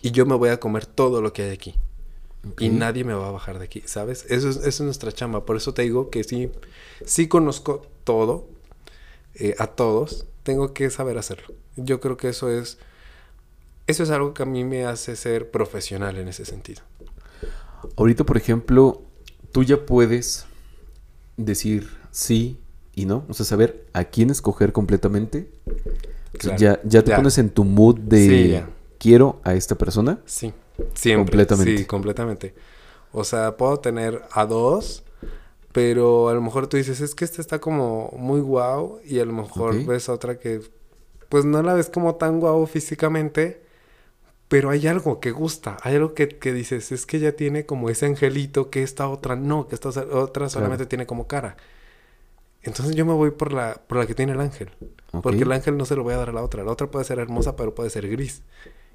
y 0.00 0.10
yo 0.10 0.26
me 0.26 0.34
voy 0.34 0.50
a 0.50 0.58
comer 0.58 0.86
todo 0.86 1.20
lo 1.20 1.32
que 1.32 1.42
hay 1.42 1.50
aquí. 1.50 1.74
Y 2.58 2.70
nadie 2.70 3.04
me 3.04 3.14
va 3.14 3.28
a 3.28 3.32
bajar 3.32 3.60
de 3.60 3.66
aquí, 3.66 3.82
¿sabes? 3.86 4.26
Eso 4.28 4.48
es, 4.48 4.56
eso 4.56 4.66
es 4.66 4.80
nuestra 4.80 5.12
chamba. 5.12 5.46
Por 5.46 5.56
eso 5.56 5.74
te 5.74 5.82
digo 5.82 6.10
que 6.10 6.24
sí, 6.24 6.50
sí 7.04 7.28
conozco 7.28 7.86
todo, 8.02 8.48
eh, 9.34 9.54
a 9.58 9.68
todos. 9.68 10.26
Tengo 10.42 10.72
que 10.74 10.90
saber 10.90 11.18
hacerlo. 11.18 11.54
Yo 11.76 12.00
creo 12.00 12.16
que 12.16 12.28
eso 12.28 12.50
es, 12.50 12.78
eso 13.86 14.02
es 14.02 14.10
algo 14.10 14.34
que 14.34 14.42
a 14.42 14.46
mí 14.46 14.64
me 14.64 14.84
hace 14.84 15.16
ser 15.16 15.50
profesional 15.50 16.18
en 16.18 16.28
ese 16.28 16.44
sentido. 16.44 16.82
Ahorita, 17.96 18.24
por 18.24 18.36
ejemplo, 18.36 19.02
tú 19.52 19.62
ya 19.64 19.84
puedes 19.86 20.46
decir 21.36 21.90
sí 22.10 22.58
y 22.94 23.06
no. 23.06 23.24
O 23.28 23.34
sea, 23.34 23.46
saber 23.46 23.86
a 23.92 24.04
quién 24.04 24.30
escoger 24.30 24.72
completamente. 24.72 25.50
ya, 26.58 26.80
ya 26.84 27.02
te 27.02 27.14
pones 27.14 27.38
en 27.38 27.50
tu 27.50 27.64
mood 27.64 27.98
de 27.98 28.64
quiero 28.98 29.40
a 29.44 29.54
esta 29.54 29.76
persona. 29.76 30.20
Sí, 30.26 30.52
siempre. 30.94 31.24
Completamente. 31.24 31.78
Sí, 31.78 31.84
completamente. 31.86 32.54
O 33.12 33.24
sea, 33.24 33.56
puedo 33.56 33.78
tener 33.78 34.22
a 34.30 34.46
dos, 34.46 35.02
pero 35.72 36.28
a 36.28 36.34
lo 36.34 36.42
mejor 36.42 36.66
tú 36.66 36.76
dices, 36.76 37.00
es 37.00 37.14
que 37.14 37.24
esta 37.24 37.40
está 37.40 37.58
como 37.58 38.12
muy 38.16 38.40
guau 38.40 39.00
y 39.04 39.18
a 39.18 39.24
lo 39.24 39.32
mejor 39.32 39.84
ves 39.84 40.08
otra 40.08 40.38
que 40.38 40.60
pues 41.30 41.46
no 41.46 41.62
la 41.62 41.72
ves 41.72 41.88
como 41.88 42.16
tan 42.16 42.40
guau 42.40 42.66
físicamente, 42.66 43.62
pero 44.48 44.68
hay 44.68 44.86
algo 44.86 45.18
que 45.18 45.30
gusta, 45.30 45.78
hay 45.80 45.94
algo 45.94 46.12
que, 46.12 46.26
dices, 46.52 46.92
es 46.92 47.06
que 47.06 47.16
ella 47.16 47.34
tiene 47.36 47.64
como 47.64 47.88
ese 47.88 48.04
angelito 48.04 48.68
que 48.68 48.82
esta 48.82 49.08
otra 49.08 49.34
no, 49.34 49.66
que 49.66 49.74
esta 49.74 49.88
otra 49.88 50.50
solamente 50.50 50.84
tiene 50.84 51.06
como 51.06 51.26
cara. 51.26 51.56
Entonces 52.62 52.94
yo 52.94 53.06
me 53.06 53.14
voy 53.14 53.30
por 53.30 53.54
la, 53.54 53.80
por 53.86 53.96
la 53.96 54.06
que 54.06 54.14
tiene 54.14 54.32
el 54.32 54.40
ángel. 54.40 54.68
Porque 55.22 55.42
el 55.42 55.52
ángel 55.52 55.78
no 55.78 55.86
se 55.86 55.96
lo 55.96 56.02
voy 56.02 56.12
a 56.12 56.18
dar 56.18 56.28
a 56.28 56.32
la 56.32 56.42
otra. 56.42 56.62
La 56.64 56.70
otra 56.70 56.90
puede 56.90 57.06
ser 57.06 57.18
hermosa, 57.18 57.56
pero 57.56 57.74
puede 57.74 57.88
ser 57.88 58.08
gris. 58.08 58.42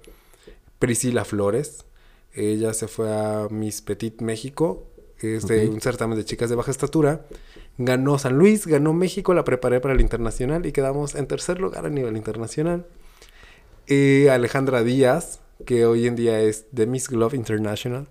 Priscila 0.78 1.24
Flores, 1.24 1.86
ella 2.34 2.74
se 2.74 2.86
fue 2.86 3.10
a 3.10 3.48
Miss 3.50 3.80
Petit 3.80 4.20
México, 4.20 4.86
es 5.20 5.46
de 5.46 5.68
un 5.68 5.80
certamen 5.80 6.18
de 6.18 6.24
chicas 6.24 6.50
de 6.50 6.56
baja 6.56 6.70
estatura. 6.70 7.26
Ganó 7.78 8.18
San 8.18 8.36
Luis, 8.38 8.66
ganó 8.66 8.92
México, 8.92 9.32
la 9.34 9.44
preparé 9.44 9.80
para 9.80 9.94
el 9.94 10.00
internacional 10.00 10.66
y 10.66 10.72
quedamos 10.72 11.14
en 11.14 11.26
tercer 11.26 11.58
lugar 11.58 11.86
a 11.86 11.90
nivel 11.90 12.16
internacional. 12.16 12.86
Eh, 13.86 14.28
Alejandra 14.30 14.82
Díaz, 14.82 15.40
que 15.64 15.86
hoy 15.86 16.06
en 16.06 16.16
día 16.16 16.40
es 16.40 16.66
de 16.72 16.86
Miss 16.86 17.08
Glove 17.08 17.34
International. 17.34 18.08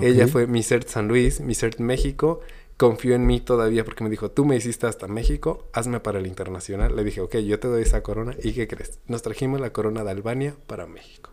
Ella 0.00 0.28
fue 0.28 0.46
Miss 0.46 0.72
Earth 0.72 0.88
San 0.88 1.08
Luis, 1.08 1.40
Miss 1.40 1.62
Earth 1.62 1.78
México. 1.78 2.40
Confió 2.76 3.14
en 3.14 3.26
mí 3.26 3.40
todavía 3.40 3.84
porque 3.84 4.02
me 4.02 4.10
dijo, 4.10 4.30
tú 4.30 4.44
me 4.44 4.56
hiciste 4.56 4.86
hasta 4.86 5.06
México, 5.06 5.68
hazme 5.72 6.00
para 6.00 6.18
el 6.18 6.26
internacional. 6.26 6.96
Le 6.96 7.04
dije, 7.04 7.20
ok, 7.20 7.36
yo 7.36 7.60
te 7.60 7.68
doy 7.68 7.82
esa 7.82 8.02
corona. 8.02 8.34
¿Y 8.42 8.52
qué 8.52 8.66
crees? 8.66 8.98
Nos 9.06 9.22
trajimos 9.22 9.60
la 9.60 9.72
corona 9.72 10.02
de 10.02 10.10
Albania 10.10 10.56
para 10.66 10.86
México. 10.86 11.30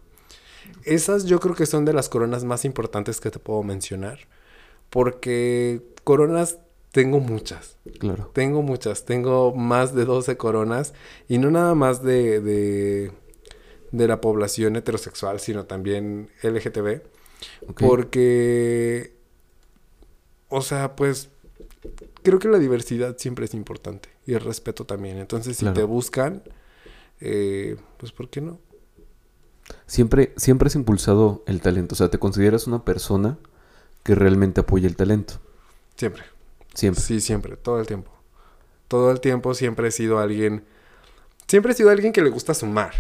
Esas 0.84 1.26
yo 1.26 1.39
creo 1.39 1.56
que 1.56 1.65
son 1.65 1.86
de 1.86 1.93
las 1.93 2.10
coronas 2.10 2.43
más 2.43 2.63
importantes 2.63 3.19
que 3.19 3.32
te 3.32 3.39
puedo 3.39 3.63
mencionar. 3.63 4.19
Porque 4.91 5.82
coronas 6.04 6.60
tengo 6.91 7.19
muchas. 7.19 7.78
Claro. 8.00 8.30
Tengo 8.34 8.62
muchas. 8.62 9.06
Tengo 9.06 9.56
más 9.56 9.95
de 9.95 10.06
12 10.06 10.38
coronas. 10.38 10.93
Y 11.28 11.39
no 11.39 11.50
nada 11.50 11.74
más 11.74 12.04
de, 12.04 12.39
de, 12.39 13.12
de 13.91 14.08
la 14.08 14.21
población 14.21 14.76
heterosexual, 14.76 15.39
sino 15.39 15.65
también 15.65 16.30
LGTB. 16.43 17.02
Porque, 17.77 19.15
o 20.49 20.62
sea, 20.62 20.95
pues 20.95 21.30
creo 22.23 22.39
que 22.39 22.47
la 22.47 22.60
diversidad 22.60 23.17
siempre 23.17 23.45
es 23.45 23.54
importante 23.54 24.10
y 24.25 24.34
el 24.34 24.41
respeto 24.41 24.86
también. 24.86 25.17
Entonces, 25.17 25.58
si 25.58 25.65
te 25.67 25.84
buscan, 25.84 26.43
eh, 27.19 27.77
pues 27.97 28.12
¿por 28.12 28.30
qué 28.30 28.41
no? 28.41 28.60
Siempre, 29.86 30.34
siempre 30.38 30.67
has 30.67 30.75
impulsado 30.75 31.43
el 31.47 31.62
talento. 31.62 31.95
O 31.95 31.97
sea, 31.97 32.10
¿te 32.10 32.19
consideras 32.19 32.67
una 32.67 32.84
persona 32.84 33.38
que 34.04 34.15
realmente 34.15 34.62
apoya 34.62 34.88
el 34.88 34.95
talento? 34.95 35.39
Siempre. 35.95 36.23
Siempre. 36.73 37.01
Sí, 37.01 37.21
siempre, 37.21 37.58
todo 37.58 37.80
el 37.80 37.88
tiempo. 37.88 38.12
Todo 38.88 39.12
el 39.12 39.21
tiempo 39.21 39.54
siempre 39.54 39.88
he 39.88 39.91
sido 39.91 40.19
alguien. 40.19 40.63
Siempre 41.47 41.71
he 41.73 41.75
sido 41.75 41.89
alguien 41.89 42.13
que 42.13 42.21
le 42.21 42.30
gusta 42.30 42.54
sumar. 42.54 42.93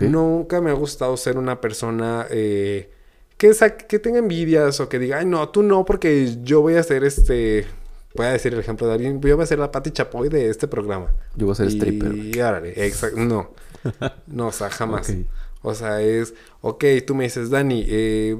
Nunca 0.00 0.60
me 0.60 0.70
ha 0.70 0.74
gustado 0.74 1.16
ser 1.16 1.36
una 1.36 1.60
persona 1.60 2.26
eh, 2.30 2.92
que, 3.42 3.74
que 3.88 3.98
tenga 3.98 4.20
envidias 4.20 4.78
o 4.78 4.88
que 4.88 5.00
diga, 5.00 5.18
ay, 5.18 5.26
no, 5.26 5.48
tú 5.48 5.64
no, 5.64 5.84
porque 5.84 6.38
yo 6.44 6.60
voy 6.60 6.76
a 6.76 6.82
ser 6.84 7.02
este. 7.02 7.66
Voy 8.14 8.26
a 8.26 8.30
decir 8.30 8.52
el 8.52 8.60
ejemplo 8.60 8.86
de 8.86 8.92
alguien. 8.92 9.20
Yo 9.20 9.36
voy 9.36 9.42
a 9.42 9.46
ser 9.46 9.58
la 9.58 9.72
Pati 9.72 9.90
Chapoy 9.90 10.28
de 10.28 10.48
este 10.48 10.68
programa. 10.68 11.12
Yo 11.34 11.46
voy 11.46 11.52
a 11.52 11.56
ser 11.56 11.66
stripper. 11.68 12.14
Y 12.14 12.38
exacto. 12.76 13.18
No. 13.18 13.50
No, 14.28 14.48
o 14.48 14.52
sea, 14.52 14.70
jamás. 14.70 15.12
O 15.62 15.74
sea, 15.74 16.00
es, 16.00 16.34
ok, 16.60 16.84
tú 17.04 17.16
me 17.16 17.24
dices, 17.24 17.50
Dani, 17.50 17.84
eh, 17.88 18.36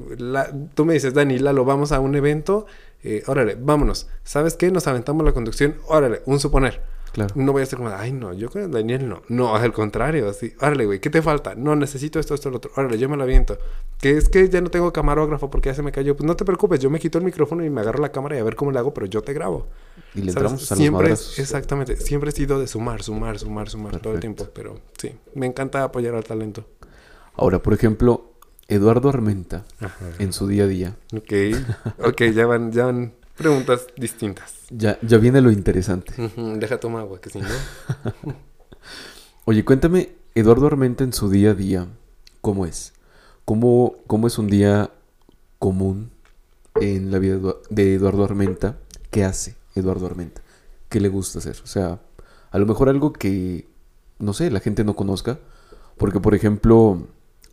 tú 0.74 0.84
me 0.84 0.94
dices, 0.94 1.14
Dani, 1.14 1.38
Lalo, 1.38 1.64
vamos 1.64 1.90
a 1.90 1.98
un 1.98 2.14
evento, 2.14 2.66
eh, 3.02 3.24
órale, 3.26 3.56
vámonos. 3.58 4.08
¿Sabes 4.22 4.54
qué? 4.54 4.70
Nos 4.70 4.86
aventamos 4.86 5.24
la 5.24 5.32
conducción, 5.32 5.76
órale, 5.86 6.22
un 6.26 6.38
suponer. 6.38 6.80
Claro. 7.12 7.35
No 7.37 7.53
voy 7.53 7.62
a 7.62 7.66
ser 7.66 7.79
como, 7.79 7.90
ay, 7.90 8.11
no, 8.12 8.33
yo 8.33 8.48
con 8.51 8.70
Daniel 8.70 9.07
no. 9.09 9.22
No, 9.29 9.55
al 9.55 9.72
contrario, 9.72 10.31
así, 10.31 10.55
órale, 10.61 10.87
güey, 10.87 11.01
¿qué 11.01 11.11
te 11.11 11.20
falta? 11.20 11.55
No, 11.55 11.77
necesito 11.77 12.18
esto, 12.18 12.35
esto, 12.35 12.51
lo 12.51 12.57
otro. 12.57 12.70
Órale, 12.77 12.98
yo 12.98 13.09
me 13.09 13.16
lo 13.16 13.25
aviento. 13.25 13.59
Que 14.01 14.16
es 14.16 14.29
que 14.31 14.48
ya 14.48 14.61
no 14.62 14.70
tengo 14.70 14.92
camarógrafo 14.92 15.51
porque 15.51 15.68
ya 15.68 15.75
se 15.75 15.83
me 15.83 15.92
cayó. 15.92 16.16
Pues 16.16 16.27
no 16.27 16.37
te 16.37 16.44
preocupes, 16.44 16.81
yo 16.81 16.88
me 16.88 16.98
quito 16.98 17.18
el 17.18 17.25
micrófono 17.25 17.64
y 17.64 17.70
me 17.70 17.83
agarro 17.83 18.01
la 18.01 18.11
cámara 18.11 18.37
y 18.37 18.38
a 18.38 18.44
ver 18.44 18.57
cómo 18.57 18.72
le 18.72 18.79
hago, 18.79 18.94
pero 18.94 19.07
yo 19.07 19.22
te 19.22 19.35
grabo. 19.35 19.68
Y 20.14 20.22
le 20.22 20.31
entramos 20.31 20.72
a 20.72 20.77
Siempre, 20.77 21.11
los 21.11 21.38
exactamente, 21.38 21.96
siempre 21.96 22.31
he 22.31 22.33
sido 22.33 22.59
de 22.59 22.66
sumar, 22.66 23.03
sumar, 23.03 23.38
sumar, 23.38 23.68
sumar 23.68 23.98
todo 24.01 24.14
el 24.14 24.20
tiempo. 24.20 24.48
Pero 24.55 24.79
sí, 24.96 25.14
me 25.35 25.46
encanta 25.46 25.85
apoyar 25.85 26.14
al 26.14 26.25
talento. 26.25 26.64
Ahora, 27.35 27.62
por 27.62 27.75
ejemplo, 27.75 28.33
Eduardo 28.68 29.11
Armenta, 29.11 29.64
en 30.18 30.33
su 30.33 30.46
día 30.46 30.64
a 30.64 30.66
día. 30.66 30.96
Ok, 31.14 31.33
ok, 32.05 32.22
ya 32.35 32.46
van, 32.46 32.72
ya 32.72 32.87
van 32.87 33.12
preguntas 33.36 33.86
distintas. 33.96 34.54
Ya, 34.70 34.98
ya 35.02 35.18
viene 35.18 35.40
lo 35.40 35.50
interesante. 35.50 36.14
Deja 36.36 36.78
tomar 36.78 37.02
agua, 37.02 37.20
que 37.20 37.30
si 37.30 37.40
no. 37.40 37.48
Oye, 39.44 39.64
cuéntame, 39.64 40.10
Eduardo 40.34 40.66
Armenta 40.66 41.04
en 41.04 41.12
su 41.12 41.28
día 41.28 41.50
a 41.50 41.54
día, 41.54 41.88
¿cómo 42.40 42.66
es? 42.66 42.92
¿Cómo, 43.44 43.96
cómo 44.06 44.26
es 44.26 44.38
un 44.38 44.48
día 44.48 44.90
común 45.58 46.10
en 46.80 47.10
la 47.10 47.18
vida 47.18 47.38
de 47.68 47.94
Eduardo 47.94 48.24
Armenta? 48.24 48.78
¿Qué 49.10 49.24
hace 49.24 49.56
Eduardo 49.74 50.06
Armenta? 50.06 50.42
¿Qué 50.88 51.00
le 51.00 51.08
gusta 51.08 51.38
hacer? 51.38 51.56
O 51.64 51.66
sea, 51.66 52.00
a 52.50 52.58
lo 52.58 52.66
mejor 52.66 52.88
algo 52.88 53.12
que, 53.12 53.66
no 54.18 54.32
sé, 54.32 54.50
la 54.50 54.60
gente 54.60 54.84
no 54.84 54.94
conozca. 54.94 55.38
Porque, 55.96 56.20
por 56.20 56.34
ejemplo, 56.34 57.08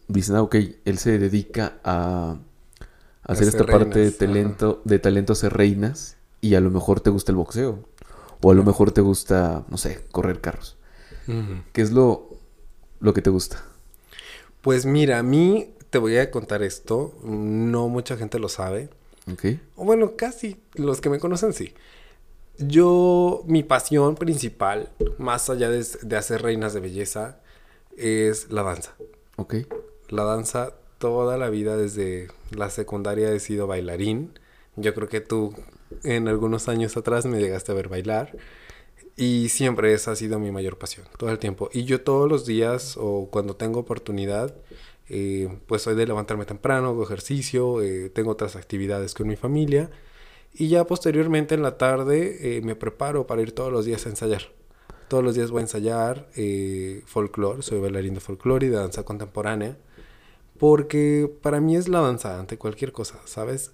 dicen, 0.07 0.35
ah, 0.35 0.41
ok, 0.41 0.55
él 0.85 0.97
se 0.97 1.17
dedica 1.17 1.79
a, 1.83 2.37
hacer 3.23 3.47
esta 3.47 3.65
parte 3.65 3.99
de 3.99 4.11
talento, 4.11 4.81
de 4.85 4.99
talento 4.99 5.33
a 5.33 5.35
ser 5.35 5.53
reinas 5.53 6.17
y 6.41 6.55
a 6.55 6.61
lo 6.61 6.69
mejor 6.71 7.01
te 7.01 7.09
gusta 7.09 7.31
el 7.31 7.35
boxeo 7.37 7.79
o 8.41 8.51
a 8.51 8.53
lo 8.53 8.63
mejor 8.63 8.91
te 8.91 9.01
gusta, 9.01 9.65
no 9.69 9.77
sé, 9.77 10.01
correr 10.11 10.41
carros. 10.41 10.77
¿Qué 11.73 11.81
es 11.81 11.91
lo, 11.91 12.29
lo 12.99 13.13
que 13.13 13.21
te 13.21 13.29
gusta? 13.29 13.63
Pues 14.61 14.85
mira, 14.85 15.19
a 15.19 15.23
mí 15.23 15.75
te 15.89 15.99
voy 15.99 16.17
a 16.17 16.31
contar 16.31 16.63
esto, 16.63 17.13
no 17.23 17.87
mucha 17.87 18.17
gente 18.17 18.39
lo 18.39 18.49
sabe. 18.49 18.89
Ok. 19.31 19.45
O 19.75 19.85
bueno, 19.85 20.15
casi 20.15 20.59
los 20.73 21.01
que 21.01 21.09
me 21.09 21.19
conocen 21.19 21.53
sí. 21.53 21.73
Yo, 22.57 23.43
mi 23.45 23.63
pasión 23.63 24.15
principal, 24.15 24.89
más 25.17 25.49
allá 25.49 25.69
de, 25.69 25.85
de 26.01 26.17
hacer 26.17 26.41
reinas 26.41 26.73
de 26.73 26.79
belleza, 26.79 27.39
es 27.95 28.51
la 28.51 28.63
danza. 28.63 28.95
Ok 29.35 29.55
la 30.09 30.23
danza 30.23 30.73
toda 30.99 31.37
la 31.37 31.49
vida 31.49 31.77
desde 31.77 32.27
la 32.51 32.69
secundaria 32.69 33.31
he 33.31 33.39
sido 33.39 33.65
bailarín. 33.65 34.37
Yo 34.75 34.93
creo 34.93 35.09
que 35.09 35.21
tú 35.21 35.55
en 36.03 36.27
algunos 36.27 36.67
años 36.69 36.95
atrás 36.97 37.25
me 37.25 37.39
llegaste 37.39 37.71
a 37.71 37.75
ver 37.75 37.87
bailar. 37.89 38.37
Y 39.15 39.49
siempre 39.49 39.93
esa 39.93 40.11
ha 40.11 40.15
sido 40.15 40.39
mi 40.39 40.51
mayor 40.51 40.77
pasión, 40.77 41.05
todo 41.17 41.29
el 41.31 41.39
tiempo. 41.39 41.69
Y 41.73 41.83
yo 41.83 42.01
todos 42.01 42.29
los 42.29 42.45
días 42.45 42.95
o 42.97 43.27
cuando 43.29 43.55
tengo 43.55 43.81
oportunidad, 43.81 44.55
eh, 45.09 45.49
pues 45.67 45.81
soy 45.81 45.95
de 45.95 46.05
levantarme 46.05 46.45
temprano, 46.45 46.89
hago 46.89 47.03
ejercicio, 47.03 47.81
eh, 47.81 48.09
tengo 48.09 48.31
otras 48.31 48.55
actividades 48.55 49.13
con 49.13 49.27
mi 49.27 49.35
familia. 49.35 49.89
Y 50.53 50.69
ya 50.69 50.85
posteriormente 50.85 51.55
en 51.55 51.63
la 51.63 51.77
tarde 51.77 52.57
eh, 52.57 52.61
me 52.61 52.75
preparo 52.75 53.27
para 53.27 53.41
ir 53.41 53.51
todos 53.51 53.73
los 53.73 53.85
días 53.85 54.05
a 54.05 54.09
ensayar. 54.09 54.53
Todos 55.09 55.23
los 55.23 55.35
días 55.35 55.51
voy 55.51 55.59
a 55.59 55.61
ensayar 55.63 56.29
folclore, 57.05 57.63
soy 57.63 57.79
bailarín 57.79 58.13
de 58.13 58.19
folclore 58.19 58.67
y 58.67 58.69
de 58.69 58.77
danza 58.77 59.03
contemporánea 59.03 59.77
porque 60.59 61.31
para 61.41 61.61
mí 61.61 61.75
es 61.75 61.87
la 61.87 62.01
danza 62.01 62.37
ante 62.37 62.57
cualquier 62.57 62.91
cosa, 62.91 63.19
¿sabes? 63.25 63.71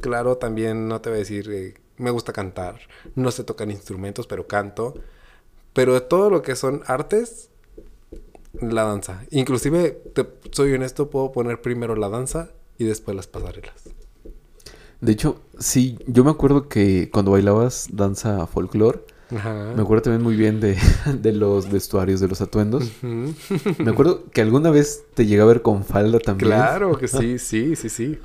Claro, 0.00 0.38
también 0.38 0.88
no 0.88 1.00
te 1.00 1.10
voy 1.10 1.16
a 1.16 1.18
decir, 1.18 1.50
eh, 1.50 1.74
me 1.96 2.10
gusta 2.10 2.32
cantar, 2.32 2.78
no 3.16 3.30
sé 3.32 3.44
tocar 3.44 3.68
instrumentos, 3.70 4.26
pero 4.26 4.46
canto. 4.46 4.94
Pero 5.72 6.00
todo 6.04 6.30
lo 6.30 6.42
que 6.42 6.56
son 6.56 6.82
artes, 6.86 7.50
la 8.52 8.84
danza. 8.84 9.24
Inclusive, 9.30 10.00
te 10.14 10.26
soy 10.52 10.72
honesto, 10.72 11.10
puedo 11.10 11.32
poner 11.32 11.60
primero 11.60 11.96
la 11.96 12.08
danza 12.08 12.50
y 12.78 12.84
después 12.84 13.16
las 13.16 13.26
pasarelas. 13.26 13.90
De 15.00 15.12
hecho, 15.12 15.40
sí, 15.58 15.98
yo 16.06 16.24
me 16.24 16.30
acuerdo 16.30 16.68
que 16.68 17.10
cuando 17.10 17.32
bailabas 17.32 17.88
danza 17.92 18.46
folclore, 18.46 19.04
me 19.30 19.82
acuerdo 19.82 20.02
también 20.02 20.22
muy 20.22 20.36
bien 20.36 20.60
de, 20.60 20.76
los 21.32 21.70
vestuarios, 21.70 22.20
de 22.20 22.28
los 22.28 22.40
atuendos. 22.40 22.90
Me 23.02 23.90
acuerdo 23.90 24.24
que 24.30 24.40
alguna 24.40 24.70
vez 24.70 25.04
te 25.14 25.26
llegué 25.26 25.42
a 25.42 25.46
ver 25.46 25.62
con 25.62 25.84
falda 25.84 26.18
también. 26.18 26.50
Claro 26.50 26.96
que 26.96 27.08
sí, 27.08 27.38
sí, 27.38 27.76
sí, 27.76 27.88
sí. 27.88 28.18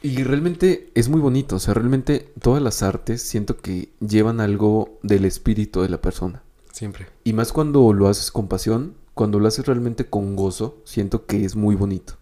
Y 0.00 0.22
realmente 0.22 0.90
es 0.94 1.08
muy 1.08 1.20
bonito, 1.20 1.56
o 1.56 1.58
sea, 1.58 1.74
realmente 1.74 2.32
todas 2.40 2.62
las 2.62 2.82
artes 2.82 3.20
siento 3.20 3.56
que 3.56 3.88
llevan 3.98 4.40
algo 4.40 4.98
del 5.02 5.24
espíritu 5.24 5.82
de 5.82 5.88
la 5.88 6.00
persona. 6.00 6.42
Siempre. 6.70 7.08
Y 7.24 7.32
más 7.32 7.52
cuando 7.52 7.92
lo 7.92 8.06
haces 8.06 8.30
con 8.30 8.46
pasión, 8.46 8.94
cuando 9.14 9.40
lo 9.40 9.48
haces 9.48 9.66
realmente 9.66 10.06
con 10.06 10.36
gozo, 10.36 10.80
siento 10.84 11.26
que 11.26 11.44
es 11.44 11.56
muy 11.56 11.74
bonito. 11.74 12.14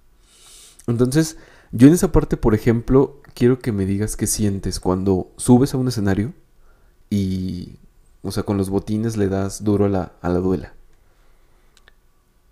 Entonces, 0.86 1.36
yo 1.70 1.88
en 1.88 1.92
esa 1.92 2.12
parte, 2.12 2.38
por 2.38 2.54
ejemplo, 2.54 3.20
quiero 3.34 3.58
que 3.58 3.72
me 3.72 3.84
digas 3.84 4.16
qué 4.16 4.26
sientes 4.26 4.80
cuando 4.80 5.30
subes 5.36 5.74
a 5.74 5.76
un 5.76 5.88
escenario 5.88 6.32
y 7.10 7.74
o 8.26 8.32
sea, 8.32 8.42
con 8.42 8.56
los 8.56 8.70
botines 8.70 9.16
le 9.16 9.28
das 9.28 9.62
duro 9.62 9.84
a 9.84 9.88
la, 9.88 10.12
a 10.20 10.28
la 10.28 10.38
duela. 10.40 10.74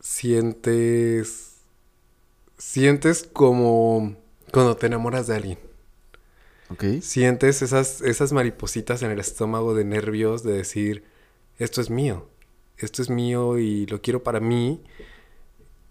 Sientes. 0.00 1.56
Sientes 2.56 3.28
como 3.32 4.16
cuando 4.52 4.76
te 4.76 4.86
enamoras 4.86 5.26
de 5.26 5.36
alguien. 5.36 5.58
Ok. 6.70 6.84
Sientes 7.02 7.62
esas, 7.62 8.00
esas 8.02 8.32
maripositas 8.32 9.02
en 9.02 9.10
el 9.10 9.18
estómago 9.18 9.74
de 9.74 9.84
nervios 9.84 10.44
de 10.44 10.52
decir: 10.52 11.04
Esto 11.58 11.80
es 11.80 11.90
mío. 11.90 12.28
Esto 12.78 13.02
es 13.02 13.10
mío 13.10 13.58
y 13.58 13.86
lo 13.86 14.00
quiero 14.00 14.22
para 14.22 14.40
mí. 14.40 14.82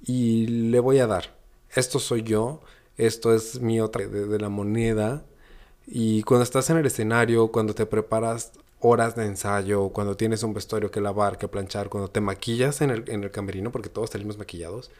Y 0.05 0.47
le 0.47 0.79
voy 0.79 0.99
a 0.99 1.07
dar. 1.07 1.37
Esto 1.75 1.99
soy 1.99 2.23
yo. 2.23 2.61
Esto 2.97 3.33
es 3.33 3.59
otra 3.81 4.07
de, 4.07 4.27
de 4.27 4.39
la 4.39 4.49
moneda. 4.49 5.25
Y 5.85 6.23
cuando 6.23 6.43
estás 6.43 6.69
en 6.69 6.77
el 6.77 6.85
escenario, 6.85 7.51
cuando 7.51 7.75
te 7.75 7.85
preparas 7.85 8.53
horas 8.83 9.15
de 9.15 9.25
ensayo, 9.25 9.89
cuando 9.89 10.15
tienes 10.17 10.43
un 10.43 10.53
vestuario 10.53 10.91
que 10.91 11.01
lavar, 11.01 11.37
que 11.37 11.47
planchar, 11.47 11.89
cuando 11.89 12.11
te 12.11 12.21
maquillas 12.21 12.81
en 12.81 12.89
el, 12.89 13.05
en 13.07 13.23
el 13.23 13.31
camerino, 13.31 13.71
porque 13.71 13.89
todos 13.89 14.11
salimos 14.11 14.37
maquillados, 14.37 14.91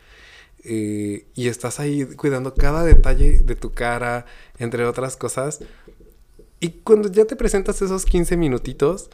eh, 0.63 1.25
y 1.35 1.49
estás 1.49 1.81
ahí 1.81 2.05
cuidando 2.15 2.55
cada 2.55 2.85
detalle 2.85 3.41
de 3.41 3.55
tu 3.55 3.73
cara, 3.73 4.25
entre 4.57 4.85
otras 4.85 5.17
cosas. 5.17 5.59
Y 6.61 6.69
cuando 6.83 7.11
ya 7.11 7.25
te 7.25 7.35
presentas 7.35 7.81
esos 7.81 8.05
15 8.05 8.37
minutitos, 8.37 9.09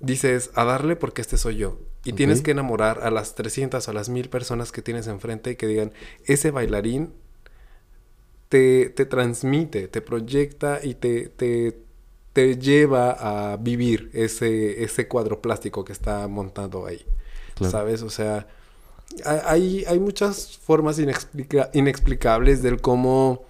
dices, 0.00 0.50
a 0.54 0.64
darle 0.64 0.96
porque 0.96 1.20
este 1.20 1.36
soy 1.36 1.56
yo. 1.56 1.78
Y 2.04 2.12
tienes 2.12 2.40
que 2.40 2.52
enamorar 2.52 3.00
a 3.02 3.10
las 3.10 3.34
300 3.34 3.86
o 3.86 3.90
a 3.90 3.94
las 3.94 4.08
1000 4.08 4.30
personas 4.30 4.72
que 4.72 4.80
tienes 4.80 5.08
enfrente 5.08 5.50
y 5.50 5.56
que 5.56 5.66
digan, 5.66 5.92
ese 6.24 6.52
bailarín 6.52 7.12
te, 8.48 8.90
te 8.90 9.04
transmite, 9.06 9.88
te 9.88 10.00
proyecta 10.00 10.80
y 10.82 10.94
te, 10.94 11.28
te, 11.28 11.76
te, 12.36 12.58
lleva 12.58 13.12
a 13.52 13.56
vivir 13.56 14.10
ese, 14.12 14.84
ese 14.84 15.08
cuadro 15.08 15.40
plástico 15.40 15.84
que 15.84 15.92
está 15.92 16.28
montado 16.28 16.84
ahí. 16.84 17.02
¿Sabes? 17.58 18.02
O 18.02 18.10
sea, 18.10 18.46
hay, 19.24 19.84
hay 19.86 19.98
muchas 19.98 20.58
formas 20.58 20.98
inexplicables 20.98 22.62
del 22.62 22.82
cómo 22.82 23.46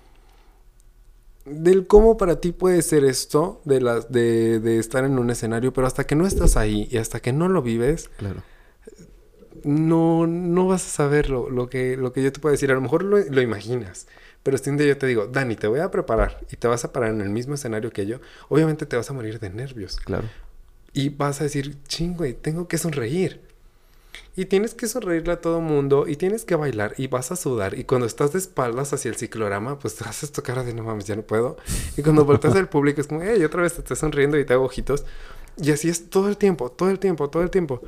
del 1.44 1.86
cómo 1.86 2.16
para 2.16 2.40
ti 2.40 2.52
puede 2.52 2.82
ser 2.82 3.04
esto 3.04 3.60
de, 3.64 3.80
las 3.80 4.10
de, 4.12 4.60
de, 4.60 4.78
estar 4.78 5.04
en 5.04 5.18
un 5.18 5.30
escenario, 5.30 5.72
pero 5.72 5.86
hasta 5.86 6.04
que 6.04 6.14
no 6.14 6.26
estás 6.26 6.56
ahí 6.56 6.88
y 6.90 6.98
hasta 6.98 7.20
que 7.20 7.32
no 7.32 7.48
lo 7.48 7.62
vives, 7.62 8.10
claro. 8.16 8.42
no, 9.62 10.26
no 10.26 10.66
vas 10.66 10.86
a 10.86 10.90
saber 10.90 11.30
lo, 11.30 11.68
que, 11.68 11.96
lo 11.96 12.12
que 12.12 12.22
yo 12.22 12.32
te 12.32 12.40
puedo 12.40 12.52
decir. 12.52 12.70
A 12.70 12.74
lo 12.74 12.80
mejor 12.80 13.04
lo, 13.04 13.18
lo 13.18 13.42
imaginas, 13.42 14.08
pero 14.46 14.58
día 14.76 14.86
yo 14.86 14.96
te 14.96 15.08
digo, 15.08 15.26
Dani, 15.26 15.56
te 15.56 15.66
voy 15.66 15.80
a 15.80 15.90
preparar 15.90 16.38
y 16.52 16.54
te 16.54 16.68
vas 16.68 16.84
a 16.84 16.92
parar 16.92 17.10
en 17.10 17.20
el 17.20 17.30
mismo 17.30 17.54
escenario 17.54 17.90
que 17.90 18.06
yo, 18.06 18.20
obviamente 18.48 18.86
te 18.86 18.96
vas 18.96 19.10
a 19.10 19.12
morir 19.12 19.40
de 19.40 19.50
nervios. 19.50 19.96
Claro. 19.96 20.28
Y 20.92 21.08
vas 21.08 21.40
a 21.40 21.44
decir, 21.44 21.76
ching, 21.88 22.16
tengo 22.42 22.68
que 22.68 22.78
sonreír. 22.78 23.40
Y 24.36 24.44
tienes 24.44 24.74
que 24.74 24.86
sonreírle 24.86 25.32
a 25.32 25.40
todo 25.40 25.60
mundo 25.60 26.06
y 26.06 26.14
tienes 26.14 26.44
que 26.44 26.54
bailar 26.54 26.94
y 26.96 27.08
vas 27.08 27.32
a 27.32 27.36
sudar. 27.36 27.76
Y 27.76 27.82
cuando 27.82 28.06
estás 28.06 28.34
de 28.34 28.38
espaldas 28.38 28.92
hacia 28.92 29.08
el 29.08 29.16
ciclorama, 29.16 29.80
pues 29.80 29.96
te 29.96 30.04
haces 30.04 30.30
tu 30.30 30.44
cara 30.44 30.62
de 30.62 30.74
no 30.74 30.84
mames, 30.84 31.06
ya 31.06 31.16
no 31.16 31.22
puedo. 31.22 31.56
Y 31.96 32.02
cuando 32.02 32.24
volteas 32.24 32.54
al 32.54 32.68
público 32.68 33.00
es 33.00 33.08
como, 33.08 33.22
hey, 33.24 33.42
otra 33.42 33.62
vez 33.62 33.72
te 33.72 33.80
estoy 33.80 33.96
sonriendo 33.96 34.38
y 34.38 34.44
te 34.44 34.52
hago 34.52 34.64
ojitos. 34.64 35.04
Y 35.60 35.72
así 35.72 35.88
es 35.88 36.08
todo 36.08 36.28
el 36.28 36.36
tiempo, 36.36 36.70
todo 36.70 36.90
el 36.90 37.00
tiempo, 37.00 37.28
todo 37.30 37.42
el 37.42 37.50
tiempo. 37.50 37.82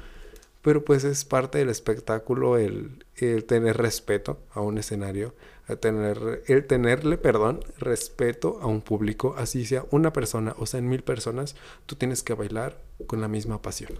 Pero 0.62 0.84
pues 0.84 1.04
es 1.04 1.24
parte 1.24 1.58
del 1.58 1.68
espectáculo 1.68 2.58
el, 2.58 3.04
el 3.14 3.44
tener 3.44 3.76
respeto 3.76 4.40
a 4.54 4.60
un 4.60 4.76
escenario, 4.78 5.36
tener, 5.76 6.42
el 6.46 6.66
tenerle, 6.66 7.18
perdón, 7.18 7.60
respeto 7.78 8.58
a 8.60 8.66
un 8.66 8.80
público, 8.80 9.34
así 9.36 9.64
sea 9.66 9.84
una 9.90 10.12
persona 10.12 10.54
o 10.58 10.66
sea 10.66 10.78
en 10.78 10.88
mil 10.88 11.02
personas, 11.02 11.56
tú 11.86 11.96
tienes 11.96 12.22
que 12.22 12.34
bailar 12.34 12.80
con 13.06 13.20
la 13.20 13.28
misma 13.28 13.60
pasión 13.62 13.92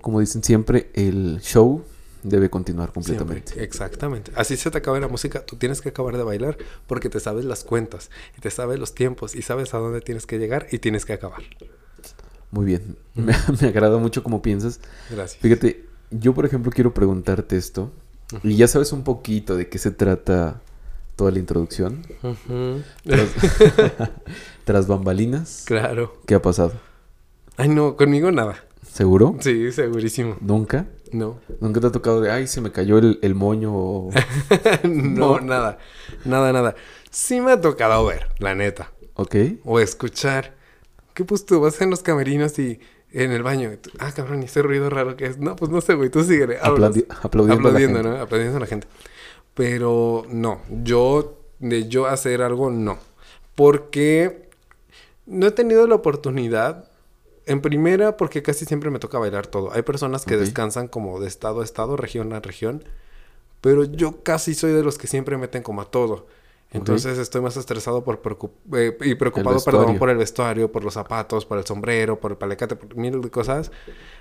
como 0.00 0.20
dicen 0.20 0.42
siempre, 0.42 0.90
el 0.94 1.40
show 1.40 1.84
debe 2.22 2.48
continuar 2.48 2.92
completamente. 2.92 3.62
exactamente. 3.62 4.32
Así 4.34 4.56
se 4.56 4.70
te 4.70 4.78
acaba 4.78 4.98
la 4.98 5.08
música, 5.08 5.44
tú 5.44 5.56
tienes 5.56 5.80
que 5.80 5.90
acabar 5.90 6.16
de 6.16 6.22
bailar 6.22 6.56
porque 6.86 7.10
te 7.10 7.20
sabes 7.20 7.44
las 7.44 7.64
cuentas 7.64 8.10
y 8.36 8.40
te 8.40 8.50
sabes 8.50 8.78
los 8.78 8.94
tiempos 8.94 9.34
y 9.34 9.42
sabes 9.42 9.74
a 9.74 9.78
dónde 9.78 10.00
tienes 10.00 10.26
que 10.26 10.38
llegar 10.38 10.66
y 10.70 10.78
tienes 10.78 11.04
que 11.04 11.12
acabar. 11.12 11.42
Muy 12.50 12.64
bien. 12.64 12.96
Me, 13.14 13.34
agrada 13.66 13.98
mucho 13.98 14.22
cómo 14.22 14.40
piensas. 14.40 14.80
Gracias. 15.10 15.40
Fíjate, 15.40 15.84
yo 16.10 16.34
por 16.34 16.46
ejemplo 16.46 16.72
quiero 16.72 16.94
preguntarte 16.94 17.56
esto 17.56 17.92
y 18.42 18.56
ya 18.56 18.68
sabes 18.68 18.92
un 18.92 19.04
poquito 19.04 19.56
de 19.56 19.68
qué 19.68 19.78
se 19.78 19.90
trata 19.90 20.62
toda 21.16 21.30
la 21.30 21.38
introducción. 21.38 22.06
tras 24.64 24.86
bambalinas. 24.86 25.64
Claro. 25.66 26.16
¿Qué 26.26 26.34
ha 26.34 26.42
pasado? 26.42 26.72
Ay, 27.56 27.68
no, 27.68 27.96
conmigo 27.96 28.30
nada. 28.32 28.64
¿Seguro? 28.82 29.36
Sí, 29.40 29.72
segurísimo. 29.72 30.36
¿Nunca? 30.40 30.86
No. 31.12 31.40
¿Nunca 31.60 31.80
te 31.80 31.86
ha 31.88 31.92
tocado 31.92 32.20
de, 32.20 32.30
ay, 32.30 32.46
se 32.46 32.60
me 32.60 32.72
cayó 32.72 32.98
el, 32.98 33.34
moño? 33.34 34.08
no, 34.84 35.40
nada. 35.40 35.78
Nada, 36.24 36.52
nada. 36.52 36.74
Sí 37.10 37.40
me 37.40 37.52
ha 37.52 37.60
tocado 37.60 38.04
ver, 38.06 38.28
la 38.38 38.54
neta. 38.54 38.92
Ok. 39.14 39.36
O 39.64 39.78
escuchar. 39.80 40.54
¿Qué 41.12 41.24
pues 41.24 41.46
tú 41.46 41.60
vas 41.60 41.80
en 41.80 41.90
los 41.90 42.02
camerinos 42.02 42.58
y 42.58 42.80
en 43.12 43.30
el 43.30 43.44
baño? 43.44 43.70
ah, 44.00 44.12
cabrón, 44.12 44.42
¿y 44.42 44.46
ese 44.46 44.62
ruido 44.62 44.90
raro 44.90 45.16
que 45.16 45.26
es? 45.26 45.38
No, 45.38 45.54
pues 45.54 45.70
no 45.70 45.80
sé, 45.80 45.94
güey, 45.94 46.10
tú 46.10 46.24
síguele. 46.24 46.58
aplaudiendo. 46.60 47.14
Aplaudiendo, 47.22 48.02
¿no? 48.02 48.16
Aplaudiendo 48.16 48.56
a 48.56 48.60
la 48.60 48.66
gente. 48.66 48.88
Pero 49.54 50.24
no, 50.28 50.60
yo, 50.82 51.38
de 51.60 51.88
yo 51.88 52.06
hacer 52.06 52.42
algo, 52.42 52.70
no. 52.70 52.98
Porque 53.54 54.48
no 55.26 55.46
he 55.46 55.50
tenido 55.52 55.86
la 55.86 55.94
oportunidad 55.94 56.88
en 57.46 57.60
primera, 57.60 58.16
porque 58.16 58.42
casi 58.42 58.64
siempre 58.64 58.90
me 58.90 58.98
toca 58.98 59.18
bailar 59.18 59.46
todo. 59.46 59.72
Hay 59.72 59.82
personas 59.82 60.24
que 60.24 60.36
descansan 60.36 60.88
como 60.88 61.20
de 61.20 61.28
estado 61.28 61.60
a 61.60 61.64
estado, 61.64 61.96
región 61.96 62.32
a 62.32 62.40
región. 62.40 62.84
Pero 63.60 63.84
yo 63.84 64.22
casi 64.22 64.54
soy 64.54 64.72
de 64.72 64.82
los 64.82 64.98
que 64.98 65.06
siempre 65.06 65.38
meten 65.38 65.62
como 65.62 65.82
a 65.82 65.90
todo. 65.90 66.26
Entonces 66.74 67.18
estoy 67.18 67.40
más 67.40 67.56
estresado 67.56 68.02
por 68.02 68.20
eh, 68.76 68.96
y 69.02 69.14
preocupado, 69.14 69.62
perdón, 69.64 69.96
por 69.96 70.10
el 70.10 70.16
vestuario, 70.16 70.72
por 70.72 70.82
los 70.82 70.94
zapatos, 70.94 71.46
por 71.46 71.56
el 71.56 71.64
sombrero, 71.64 72.18
por 72.18 72.32
el 72.32 72.36
palecate, 72.36 72.74
por 72.74 72.96
mil 72.96 73.30
cosas, 73.30 73.70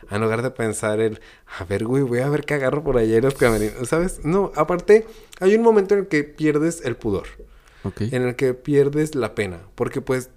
en 0.09 0.21
lugar 0.21 0.43
de 0.43 0.51
pensar 0.51 0.99
en, 0.99 1.19
a 1.59 1.63
ver, 1.65 1.83
güey, 1.83 2.03
voy 2.03 2.19
a 2.19 2.29
ver 2.29 2.45
qué 2.45 2.53
agarro 2.53 2.83
por 2.83 2.97
allá 2.97 3.17
en 3.17 3.23
los 3.23 3.33
camerinos, 3.33 3.89
¿sabes? 3.89 4.23
No, 4.23 4.51
aparte, 4.55 5.07
hay 5.39 5.55
un 5.55 5.63
momento 5.63 5.95
en 5.95 6.01
el 6.01 6.07
que 6.07 6.23
pierdes 6.23 6.81
el 6.85 6.95
pudor. 6.95 7.27
En 7.99 8.21
el 8.21 8.35
que 8.35 8.53
pierdes 8.53 9.15
la 9.15 9.35
pena, 9.35 9.59
porque 9.75 9.99
pues 9.99 10.29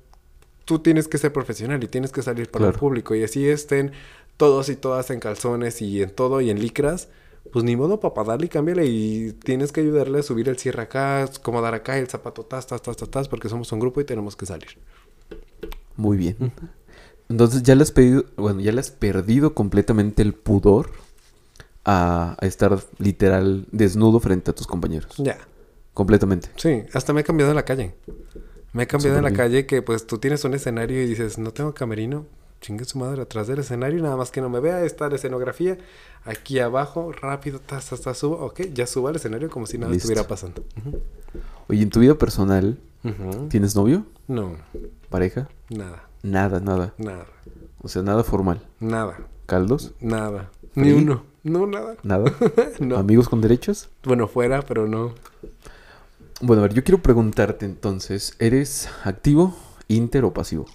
tú 0.64 0.80
tienes 0.80 1.06
que 1.06 1.18
ser 1.18 1.32
profesional 1.32 1.84
y 1.84 1.86
tienes 1.86 2.12
que 2.12 2.22
salir 2.22 2.50
para 2.50 2.68
el 2.68 2.72
público. 2.72 3.14
Y 3.14 3.22
así 3.22 3.46
estén 3.48 3.92
todos 4.36 4.68
y 4.68 4.76
todas 4.76 5.10
en 5.10 5.20
calzones 5.20 5.80
y 5.82 6.02
en 6.02 6.10
todo 6.10 6.40
y 6.40 6.50
en 6.50 6.60
licras, 6.60 7.08
pues 7.52 7.64
ni 7.64 7.76
modo 7.76 8.00
para 8.00 8.24
darle 8.24 8.46
y 8.46 8.48
cámbiale 8.48 8.86
y 8.86 9.32
tienes 9.32 9.72
que 9.72 9.80
ayudarle 9.80 10.20
a 10.20 10.22
subir 10.22 10.48
el 10.48 10.58
cierre 10.58 10.82
acá, 10.82 11.22
acomodar 11.22 11.74
acá 11.74 11.98
el 11.98 12.08
zapato 12.08 12.44
tas, 12.44 12.66
tas, 12.66 12.82
tas, 12.82 12.96
tas, 12.96 13.08
tas, 13.08 13.28
porque 13.28 13.48
somos 13.48 13.70
un 13.72 13.80
grupo 13.80 14.00
y 14.00 14.04
tenemos 14.04 14.36
que 14.36 14.46
salir. 14.46 14.78
Muy 15.96 16.16
bien. 16.16 16.52
Entonces 17.28 17.62
ya 17.62 17.74
le 17.74 17.82
has 17.82 17.90
pedido, 17.90 18.24
bueno, 18.36 18.60
ya 18.60 18.72
le 18.72 18.80
has 18.80 18.90
perdido 18.90 19.54
completamente 19.54 20.22
el 20.22 20.34
pudor 20.34 20.90
a, 21.84 22.36
a 22.40 22.46
estar 22.46 22.78
literal 22.98 23.66
desnudo 23.72 24.20
frente 24.20 24.50
a 24.50 24.54
tus 24.54 24.66
compañeros. 24.66 25.14
Ya. 25.18 25.38
Completamente. 25.94 26.50
Sí, 26.56 26.82
hasta 26.92 27.14
me 27.14 27.22
he 27.22 27.24
cambiado 27.24 27.52
en 27.52 27.56
la 27.56 27.64
calle. 27.64 27.94
Me 28.74 28.82
he 28.82 28.86
cambiado 28.86 29.16
en 29.16 29.24
la 29.24 29.32
calle 29.32 29.64
que 29.64 29.80
pues 29.80 30.06
tú 30.06 30.18
tienes 30.18 30.44
un 30.44 30.52
escenario 30.52 31.02
y 31.02 31.06
dices, 31.06 31.38
no 31.38 31.52
tengo 31.52 31.72
camerino, 31.72 32.26
chingue 32.66 32.84
su 32.84 32.98
madre 32.98 33.22
atrás 33.22 33.46
del 33.46 33.60
escenario, 33.60 34.02
nada 34.02 34.16
más 34.16 34.32
que 34.32 34.40
no 34.40 34.48
me 34.48 34.58
vea, 34.58 34.82
está 34.82 35.08
la 35.08 35.14
escenografía, 35.14 35.78
aquí 36.24 36.58
abajo, 36.58 37.12
rápido, 37.12 37.60
subo, 38.14 38.44
ok, 38.44 38.62
ya 38.74 38.88
subo 38.88 39.06
al 39.06 39.14
escenario 39.14 39.48
como 39.48 39.66
si 39.66 39.78
nada 39.78 39.94
estuviera 39.94 40.26
pasando. 40.26 40.64
Oye, 41.68 41.82
en 41.82 41.90
tu 41.90 42.00
vida 42.00 42.16
personal, 42.16 42.76
¿tienes 43.50 43.76
novio? 43.76 44.04
No. 44.26 44.56
¿Pareja? 45.10 45.48
Nada. 45.70 46.08
Nada, 46.24 46.58
nada. 46.58 46.92
Nada. 46.98 47.26
O 47.80 47.88
sea, 47.88 48.02
nada 48.02 48.24
formal. 48.24 48.60
Nada. 48.80 49.16
¿Caldos? 49.46 49.94
Nada. 50.00 50.50
Ni 50.74 50.90
uno. 50.90 51.22
No, 51.44 51.68
nada. 51.68 51.94
¿Nada? 52.02 52.32
¿Amigos 52.96 53.28
con 53.28 53.40
derechos? 53.40 53.88
Bueno, 54.02 54.26
fuera, 54.26 54.62
pero 54.62 54.88
no. 54.88 55.14
Bueno, 56.40 56.62
a 56.62 56.66
ver, 56.66 56.74
yo 56.74 56.82
quiero 56.82 57.00
preguntarte 57.00 57.64
entonces, 57.64 58.34
¿eres 58.40 58.88
activo, 59.04 59.56
inter 59.88 60.24
o 60.24 60.32
pasivo? 60.32 60.66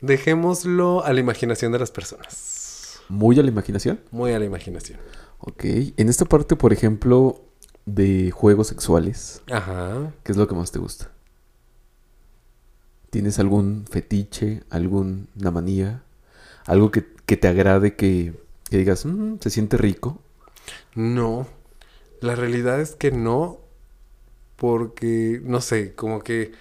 Dejémoslo 0.00 1.04
a 1.04 1.12
la 1.12 1.20
imaginación 1.20 1.72
de 1.72 1.78
las 1.78 1.90
personas. 1.90 3.00
¿Muy 3.08 3.38
a 3.38 3.42
la 3.42 3.48
imaginación? 3.48 4.00
Muy 4.10 4.32
a 4.32 4.38
la 4.38 4.44
imaginación. 4.44 4.98
Ok. 5.38 5.64
En 5.96 6.08
esta 6.08 6.24
parte, 6.24 6.56
por 6.56 6.72
ejemplo, 6.72 7.40
de 7.84 8.30
juegos 8.32 8.66
sexuales. 8.68 9.42
Ajá. 9.50 10.12
¿Qué 10.24 10.32
es 10.32 10.38
lo 10.38 10.48
que 10.48 10.54
más 10.54 10.72
te 10.72 10.78
gusta? 10.78 11.10
¿Tienes 13.10 13.38
algún 13.38 13.86
fetiche, 13.88 14.62
alguna 14.70 15.50
manía? 15.52 16.02
¿Algo 16.66 16.90
que, 16.90 17.02
te 17.02 17.48
agrade, 17.48 17.94
que, 17.94 18.34
que 18.68 18.78
digas, 18.78 19.06
mm, 19.06 19.36
se 19.40 19.50
siente 19.50 19.76
rico? 19.76 20.20
No. 20.94 21.46
La 22.20 22.34
realidad 22.34 22.80
es 22.80 22.96
que 22.96 23.12
no, 23.12 23.60
porque, 24.56 25.40
no 25.44 25.60
sé, 25.60 25.94
como 25.94 26.20
que 26.20 26.52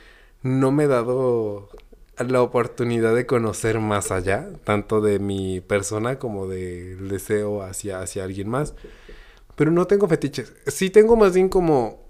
no 0.44 0.72
me 0.72 0.84
he 0.84 0.88
dado 0.88 1.70
la 2.18 2.42
oportunidad 2.42 3.16
de 3.16 3.26
conocer 3.26 3.80
más 3.80 4.12
allá, 4.12 4.50
tanto 4.64 5.02
de 5.02 5.20
mi 5.20 5.62
persona 5.62 6.18
como 6.18 6.48
del 6.48 7.10
deseo 7.10 7.62
hacia, 7.62 8.02
hacia 8.02 8.24
alguien 8.24 8.50
más. 8.50 8.74
Pero 9.56 9.72
no 9.72 9.86
tengo 9.88 10.08
fetiches. 10.08 10.54
Sí 10.68 10.90
tengo 10.90 11.16
más 11.16 11.34
bien 11.34 11.50
como 11.50 12.06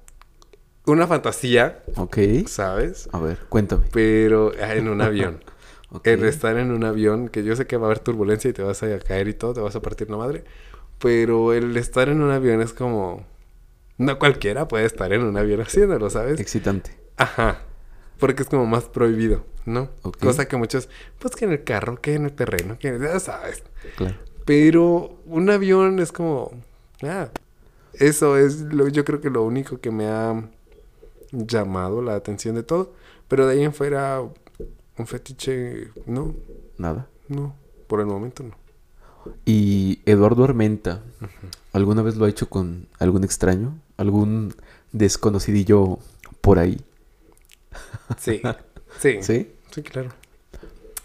una 0.86 1.08
fantasía. 1.08 1.84
Ok. 1.96 2.18
¿Sabes? 2.48 3.10
A 3.12 3.20
ver, 3.20 3.40
cuéntame. 3.50 3.86
Pero 3.92 4.52
ah, 4.62 4.76
en 4.76 4.90
un 4.90 5.02
avión. 5.02 5.44
El 6.04 6.26
estar 6.26 6.58
en 6.58 6.72
un 6.72 6.84
avión, 6.84 7.30
que 7.30 7.44
yo 7.44 7.56
sé 7.56 7.68
que 7.68 7.78
va 7.78 7.86
a 7.86 7.88
haber 7.88 8.00
turbulencia 8.00 8.50
y 8.50 8.54
te 8.54 8.64
vas 8.64 8.84
a 8.84 9.00
caer 9.00 9.28
y 9.28 9.34
todo, 9.34 9.54
te 9.54 9.62
vas 9.62 9.76
a 9.76 9.82
partir 9.82 10.10
la 10.10 10.18
madre. 10.18 10.44
Pero 11.00 11.54
el 11.54 11.76
estar 11.78 12.10
en 12.10 12.22
un 12.22 12.32
avión 12.32 12.62
es 12.62 12.74
como 12.74 13.26
no 13.98 14.20
cualquiera 14.20 14.68
puede 14.68 14.86
estar 14.86 15.14
en 15.14 15.24
un 15.24 15.38
avión 15.38 15.62
haciéndolo, 15.62 16.10
¿sabes? 16.10 16.40
Excitante. 16.40 16.98
Ajá. 17.18 17.62
Porque 18.20 18.44
es 18.44 18.50
como 18.50 18.66
más 18.66 18.86
prohibido, 18.86 19.46
¿no? 19.66 19.90
Cosa 20.20 20.48
que 20.48 20.58
muchos, 20.58 20.90
pues 21.20 21.36
que 21.36 21.46
en 21.46 21.52
el 21.52 21.64
carro, 21.64 22.00
que 22.00 22.16
en 22.16 22.26
el 22.26 22.34
terreno, 22.34 22.78
que 22.80 22.98
ya 23.00 23.20
sabes. 23.20 23.64
Claro. 23.98 24.16
Pero 24.46 25.18
un 25.26 25.50
avión 25.50 26.00
es 26.00 26.12
como, 26.12 26.52
ah, 27.04 27.30
eso 27.94 28.38
es 28.38 28.62
lo, 28.62 28.88
yo 28.88 29.06
creo 29.06 29.22
que 29.22 29.30
lo 29.30 29.44
único 29.44 29.80
que 29.80 29.92
me 29.92 30.08
ha 30.08 30.50
llamado 31.32 32.02
la 32.02 32.16
atención 32.16 32.56
de 32.56 32.64
todo. 32.64 32.94
Pero 33.28 33.48
de 33.48 33.54
ahí 33.54 33.64
en 33.64 33.74
fuera, 33.74 34.22
un 34.22 35.08
fetiche, 35.08 35.90
no. 36.06 36.36
Nada. 36.78 37.08
No, 37.28 37.56
por 37.88 38.00
el 38.00 38.06
momento 38.06 38.44
no. 38.44 38.56
Y 39.46 40.02
Eduardo 40.06 40.44
Armenta, 40.44 41.02
¿alguna 41.74 42.04
vez 42.04 42.16
lo 42.16 42.26
ha 42.26 42.30
hecho 42.30 42.48
con 42.48 42.88
algún 43.00 43.24
extraño? 43.24 43.80
¿Algún 43.98 44.54
desconocidillo 44.92 45.98
por 46.42 46.60
ahí? 46.60 46.80
Sí, 48.18 48.42
sí. 49.00 49.18
¿Sí? 49.22 49.52
Sí, 49.72 49.84
claro. 49.84 50.10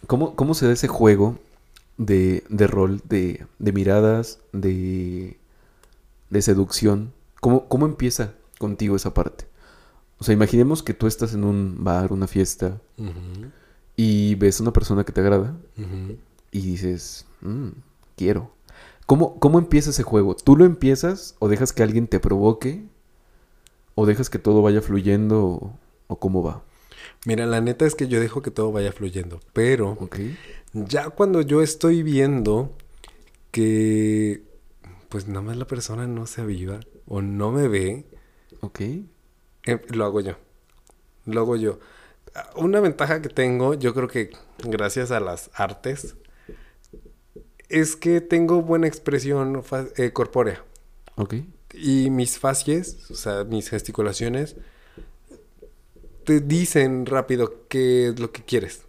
¿Cómo, 0.06 0.34
cómo 0.34 0.54
se 0.54 0.66
da 0.66 0.72
ese 0.72 0.88
juego 0.88 1.38
de, 1.96 2.44
de 2.48 2.66
rol, 2.66 3.00
de, 3.08 3.46
de, 3.58 3.72
miradas, 3.72 4.40
de, 4.52 5.36
de 6.30 6.42
seducción? 6.42 7.12
¿Cómo, 7.40 7.68
¿Cómo 7.68 7.86
empieza 7.86 8.34
contigo 8.58 8.96
esa 8.96 9.14
parte? 9.14 9.46
O 10.18 10.24
sea, 10.24 10.34
imaginemos 10.34 10.82
que 10.82 10.94
tú 10.94 11.06
estás 11.06 11.32
en 11.32 11.44
un 11.44 11.82
bar, 11.82 12.12
una 12.12 12.26
fiesta, 12.26 12.78
y 13.96 14.34
ves 14.34 14.60
a 14.60 14.64
una 14.64 14.72
persona 14.72 15.04
que 15.04 15.12
te 15.12 15.20
agrada, 15.22 15.56
y 16.50 16.60
dices, 16.60 17.24
mm, 17.40 17.68
quiero. 18.16 18.50
¿Cómo, 19.06 19.40
¿Cómo 19.40 19.58
empieza 19.58 19.90
ese 19.90 20.02
juego? 20.02 20.36
¿Tú 20.36 20.56
lo 20.56 20.66
empiezas 20.66 21.34
o 21.38 21.48
dejas 21.48 21.72
que 21.72 21.82
alguien 21.82 22.06
te 22.06 22.20
provoque? 22.20 22.84
¿O 23.94 24.06
dejas 24.06 24.30
que 24.30 24.38
todo 24.38 24.62
vaya 24.62 24.82
fluyendo? 24.82 25.46
¿O, 25.46 25.78
cómo 26.16 26.42
va? 26.42 26.62
Mira, 27.26 27.46
la 27.46 27.60
neta 27.60 27.86
es 27.86 27.94
que 27.94 28.08
yo 28.08 28.20
dejo 28.20 28.42
que 28.42 28.50
todo 28.50 28.72
vaya 28.72 28.92
fluyendo. 28.92 29.40
Pero 29.52 29.96
ya 30.72 31.10
cuando 31.10 31.42
yo 31.42 31.62
estoy 31.62 32.02
viendo 32.02 32.76
que 33.50 34.42
pues 35.10 35.26
nada 35.26 35.42
más 35.42 35.56
la 35.56 35.66
persona 35.66 36.06
no 36.06 36.26
se 36.26 36.40
aviva 36.40 36.80
o 37.06 37.20
no 37.20 37.50
me 37.50 37.68
ve. 37.68 38.06
Ok. 38.60 38.80
Em, 38.80 39.80
lo 39.88 40.04
hago 40.04 40.20
yo. 40.20 40.36
Lo 41.26 41.40
hago 41.40 41.56
yo. 41.56 41.80
Una 42.54 42.80
ventaja 42.80 43.20
que 43.20 43.28
tengo, 43.28 43.74
yo 43.74 43.92
creo 43.92 44.06
que 44.08 44.30
gracias 44.64 45.10
a 45.10 45.18
las 45.18 45.50
artes, 45.52 46.16
es 47.68 47.96
que 47.96 48.20
tengo 48.20 48.62
buena 48.62 48.86
expresión 48.86 49.62
eh, 49.96 50.12
corpórea. 50.12 50.64
Ok. 51.16 51.34
Y 51.74 52.10
mis 52.10 52.38
facies, 52.38 53.10
o 53.10 53.14
sea, 53.14 53.44
mis 53.44 53.68
gesticulaciones, 53.68 54.56
te 56.24 56.40
dicen 56.40 57.06
rápido 57.06 57.66
qué 57.68 58.08
es 58.08 58.20
lo 58.20 58.32
que 58.32 58.42
quieres. 58.42 58.82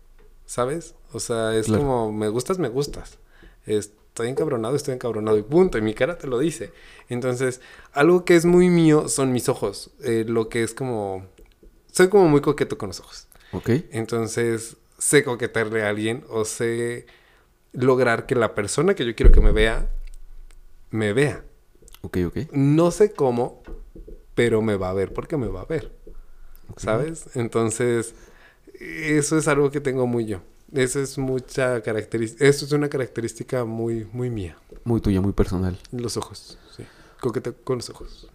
¿Sabes? 0.45 0.95
O 1.13 1.19
sea, 1.19 1.55
es 1.55 1.67
como, 1.67 2.11
me 2.11 2.27
gustas, 2.27 2.59
me 2.59 2.69
gustas. 2.69 3.17
Estoy 3.65 4.27
encabronado, 4.27 4.75
estoy 4.75 4.93
encabronado 4.93 5.37
y 5.37 5.43
punto. 5.43 5.77
Y 5.77 5.81
mi 5.81 5.93
cara 5.93 6.17
te 6.17 6.27
lo 6.27 6.39
dice. 6.39 6.71
Entonces, 7.09 7.61
algo 7.93 8.25
que 8.25 8.35
es 8.35 8.45
muy 8.45 8.69
mío 8.69 9.07
son 9.07 9.31
mis 9.31 9.49
ojos. 9.49 9.91
Eh, 10.03 10.25
lo 10.27 10.49
que 10.49 10.63
es 10.63 10.73
como... 10.73 11.25
Soy 11.91 12.09
como 12.09 12.27
muy 12.27 12.41
coqueto 12.41 12.77
con 12.77 12.89
los 12.89 12.99
ojos. 12.99 13.27
Ok. 13.53 13.69
Entonces, 13.91 14.77
sé 14.97 15.23
coquetarle 15.23 15.83
a 15.83 15.89
alguien 15.89 16.23
o 16.29 16.45
sé 16.45 17.05
lograr 17.73 18.25
que 18.25 18.35
la 18.35 18.53
persona 18.53 18.93
que 18.93 19.05
yo 19.05 19.15
quiero 19.15 19.31
que 19.31 19.41
me 19.41 19.51
vea, 19.51 19.89
me 20.89 21.13
vea. 21.13 21.43
Ok, 22.01 22.17
ok. 22.27 22.37
No 22.51 22.91
sé 22.91 23.11
cómo, 23.11 23.63
pero 24.35 24.61
me 24.61 24.75
va 24.75 24.89
a 24.89 24.93
ver 24.93 25.13
porque 25.13 25.37
me 25.37 25.47
va 25.47 25.61
a 25.61 25.65
ver. 25.65 25.91
¿Sabes? 26.77 27.25
Entonces, 27.35 28.13
eso 28.79 29.37
es 29.37 29.47
algo 29.47 29.71
que 29.71 29.81
tengo 29.81 30.07
muy 30.07 30.25
yo. 30.25 30.41
Eso 30.71 30.99
es 30.99 31.17
mucha 31.17 31.81
característica. 31.81 32.45
Eso 32.45 32.65
es 32.65 32.71
una 32.71 32.89
característica 32.89 33.65
muy, 33.65 34.07
muy 34.13 34.29
mía. 34.29 34.57
Muy 34.83 35.01
tuya, 35.01 35.21
muy 35.21 35.33
personal. 35.33 35.77
Los 35.91 36.17
ojos, 36.17 36.57
sí. 36.75 36.83
Con 37.63 37.77
los 37.77 37.89
ojos. 37.89 38.27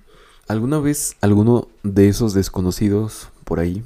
¿Alguna 0.46 0.79
vez 0.79 1.16
alguno 1.20 1.68
de 1.83 2.09
esos 2.09 2.35
desconocidos 2.35 3.31
por 3.44 3.59
ahí 3.59 3.83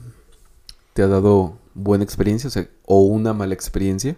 te 0.93 1.03
ha 1.03 1.07
dado 1.07 1.57
buena 1.75 2.05
experiencia 2.05 2.49
o, 2.49 2.51
sea, 2.51 2.69
o 2.85 3.03
una 3.03 3.33
mala 3.33 3.55
experiencia? 3.55 4.17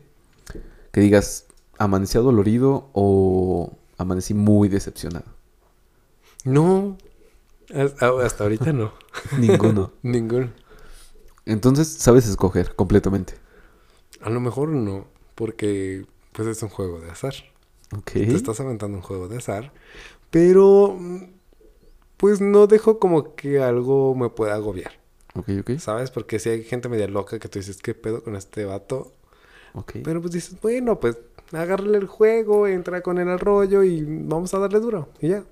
que 0.93 1.01
digas, 1.01 1.47
amanecí 1.79 2.19
dolorido 2.19 2.91
o 2.93 3.73
amanecí 3.97 4.35
muy 4.35 4.69
decepcionado? 4.69 5.25
No, 6.45 6.99
hasta 7.71 8.45
ahorita 8.45 8.73
no. 8.73 8.93
Ninguno. 9.39 9.93
Ninguno. 10.03 10.51
Entonces 11.45 11.89
sabes 11.89 12.29
escoger 12.29 12.75
completamente. 12.75 13.35
A 14.21 14.31
lo 14.31 14.41
mejor 14.41 14.69
no, 14.69 15.07
porque 15.35 16.07
pues 16.33 16.49
es 16.49 16.63
un 16.63 16.69
juego 16.69 17.01
de 17.01 17.11
azar. 17.11 17.35
Ok. 17.97 18.13
Te 18.13 18.35
estás 18.35 18.61
aventando 18.61 18.97
un 18.97 19.03
juego 19.03 19.29
de 19.29 19.39
azar, 19.39 19.73
pero 20.31 20.99
pues 22.17 22.41
no 22.41 22.67
dejo 22.67 22.99
como 22.99 23.35
que 23.35 23.61
algo 23.61 24.15
me 24.15 24.31
pueda 24.31 24.55
agobiar. 24.55 24.93
Ok, 25.35 25.49
ok. 25.61 25.79
¿Sabes? 25.79 26.11
Porque 26.11 26.39
si 26.39 26.51
hay 26.51 26.63
gente 26.63 26.89
media 26.89 27.09
loca 27.09 27.39
que 27.39 27.49
tú 27.49 27.59
dices, 27.59 27.79
¿qué 27.83 27.95
pedo 27.95 28.23
con 28.23 28.37
este 28.37 28.65
vato? 28.65 29.13
Pero 30.05 30.21
pues 30.21 30.33
dices, 30.33 30.61
bueno, 30.61 31.01
pues 31.01 31.19
agárrale 31.53 31.99
el 31.99 32.07
juego, 32.07 32.67
entra 32.67 33.01
con 33.03 33.19
el 33.19 33.39
rollo 33.39 33.83
y 33.83 34.05
vamos 34.05 34.53
a 34.55 34.59
darle 34.59 34.81
duro. 34.81 35.09
Y 35.21 35.29
ya. 35.29 35.45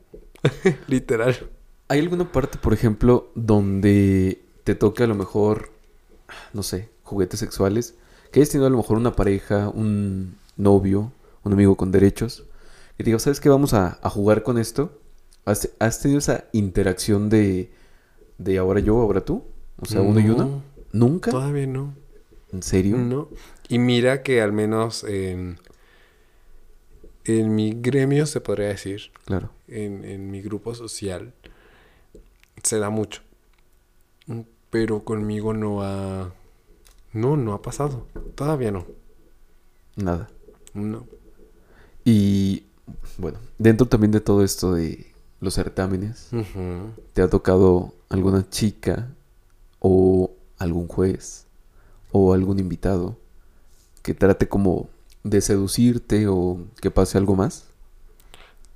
Literal. 0.87 1.51
¿Hay 1.91 1.99
alguna 1.99 2.31
parte, 2.31 2.57
por 2.57 2.73
ejemplo, 2.73 3.33
donde 3.35 4.41
te 4.63 4.77
toque 4.77 5.03
a 5.03 5.09
lo 5.09 5.17
mejor, 5.17 5.73
no 6.53 6.63
sé, 6.63 6.89
juguetes 7.03 7.41
sexuales? 7.41 7.97
Que 8.31 8.39
hayas 8.39 8.51
tenido 8.51 8.69
a 8.69 8.71
lo 8.71 8.77
mejor 8.77 8.97
una 8.97 9.17
pareja, 9.17 9.69
un 9.69 10.37
novio, 10.57 11.11
un 11.43 11.53
amigo 11.53 11.77
con 11.77 11.91
derechos. 11.91 12.45
Y 12.97 13.03
digo, 13.03 13.19
¿sabes 13.19 13.41
qué? 13.41 13.49
Vamos 13.49 13.75
a, 13.75 13.99
jugar 14.05 14.45
con 14.45 14.57
esto. 14.57 15.01
¿Has, 15.45 16.01
tenido 16.01 16.21
esa 16.21 16.45
interacción 16.53 17.29
de, 17.29 17.73
de 18.39 18.59
ahora 18.59 18.79
yo, 18.79 19.01
ahora 19.01 19.25
tú? 19.25 19.43
O 19.81 19.85
sea, 19.85 20.01
uno 20.01 20.21
y 20.21 20.31
uno. 20.31 20.63
¿Nunca? 20.93 21.33
Todavía 21.33 21.67
no. 21.67 21.97
¿En 22.53 22.63
serio? 22.63 22.99
No. 22.99 23.31
Y 23.69 23.81
mira 23.81 24.23
que 24.23 24.41
al 24.43 24.53
menos 24.53 25.03
en, 25.03 25.59
en 27.25 27.53
mi 27.53 27.73
gremio, 27.73 28.27
se 28.27 28.41
podría 28.41 28.69
decir, 28.69 29.11
claro. 29.25 29.51
en, 29.67 30.05
en 30.05 30.31
mi 30.31 30.41
grupo 30.41 30.77
social, 30.77 31.35
se 32.63 32.79
da 32.79 32.91
mucho. 32.91 33.23
Pero 34.71 35.05
conmigo 35.05 35.53
no 35.53 35.83
ha... 35.83 36.33
No, 37.13 37.37
no 37.37 37.55
ha 37.55 37.63
pasado. 37.63 38.07
Todavía 38.35 38.71
no. 38.71 38.87
Nada. 39.97 40.29
No. 40.75 41.07
Y 42.05 42.65
bueno, 43.19 43.39
dentro 43.59 43.87
también 43.87 44.13
de 44.13 44.21
todo 44.21 44.45
esto 44.45 44.75
de 44.75 45.07
los 45.41 45.55
certámenes, 45.55 46.29
¿te 47.13 47.23
ha 47.23 47.29
tocado 47.29 47.95
alguna 48.09 48.49
chica 48.49 49.09
o 49.79 50.33
algún 50.59 50.87
juez 50.87 51.47
o 52.13 52.35
algún 52.35 52.59
invitado 52.59 53.17
que 54.03 54.15
trate 54.15 54.49
como 54.49 54.89
de 55.23 55.41
seducirte 55.41 56.27
o 56.29 56.59
que 56.81 56.91
pase 56.91 57.19
algo 57.19 57.37
más? 57.37 57.67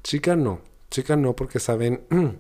Chica 0.03 0.37
no, 0.37 0.61
chica 0.91 1.17
no 1.17 1.35
porque 1.37 1.61
saben, 1.61 2.03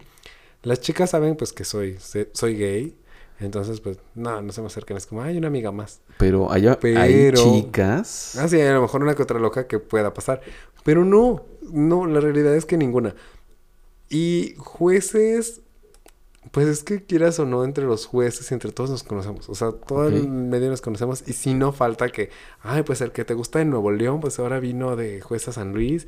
las 0.64 0.80
chicas 0.80 1.10
saben 1.10 1.36
pues 1.36 1.52
que 1.52 1.64
soy, 1.64 1.98
soy 2.32 2.56
gay, 2.56 2.96
entonces 3.38 3.80
pues 3.80 3.98
no, 4.14 4.42
no 4.42 4.52
se 4.52 4.60
me 4.60 4.66
acercan, 4.66 4.96
es 4.96 5.06
como, 5.06 5.22
hay 5.22 5.36
una 5.36 5.48
amiga 5.48 5.70
más. 5.72 6.00
Pero 6.18 6.50
allá 6.50 6.78
hay 6.82 7.32
chicas. 7.32 8.36
Ah, 8.38 8.48
sí, 8.48 8.60
a 8.60 8.72
lo 8.72 8.82
mejor 8.82 9.02
una 9.02 9.14
que 9.14 9.22
otra 9.22 9.38
loca 9.38 9.66
que 9.66 9.78
pueda 9.78 10.12
pasar, 10.14 10.40
pero 10.82 11.04
no, 11.04 11.44
no, 11.70 12.06
la 12.06 12.20
realidad 12.20 12.54
es 12.54 12.66
que 12.66 12.76
ninguna. 12.76 13.14
Y 14.08 14.54
jueces, 14.58 15.62
pues 16.50 16.68
es 16.68 16.84
que 16.84 17.04
quieras 17.04 17.38
o 17.38 17.46
no, 17.46 17.64
entre 17.64 17.84
los 17.84 18.06
jueces 18.06 18.52
entre 18.52 18.70
todos 18.70 18.90
nos 18.90 19.02
conocemos. 19.02 19.48
O 19.48 19.54
sea, 19.54 19.72
todo 19.72 20.08
el 20.08 20.28
medio 20.28 20.70
nos 20.70 20.80
conocemos. 20.80 21.24
Y 21.26 21.32
si 21.32 21.54
no 21.54 21.72
falta 21.72 22.10
que, 22.10 22.30
ay, 22.62 22.82
pues 22.82 23.00
el 23.00 23.12
que 23.12 23.24
te 23.24 23.34
gusta 23.34 23.58
de 23.58 23.64
Nuevo 23.64 23.90
León, 23.90 24.20
pues 24.20 24.38
ahora 24.38 24.60
vino 24.60 24.94
de 24.94 25.20
juez 25.20 25.48
a 25.48 25.52
San 25.52 25.72
Luis. 25.72 26.06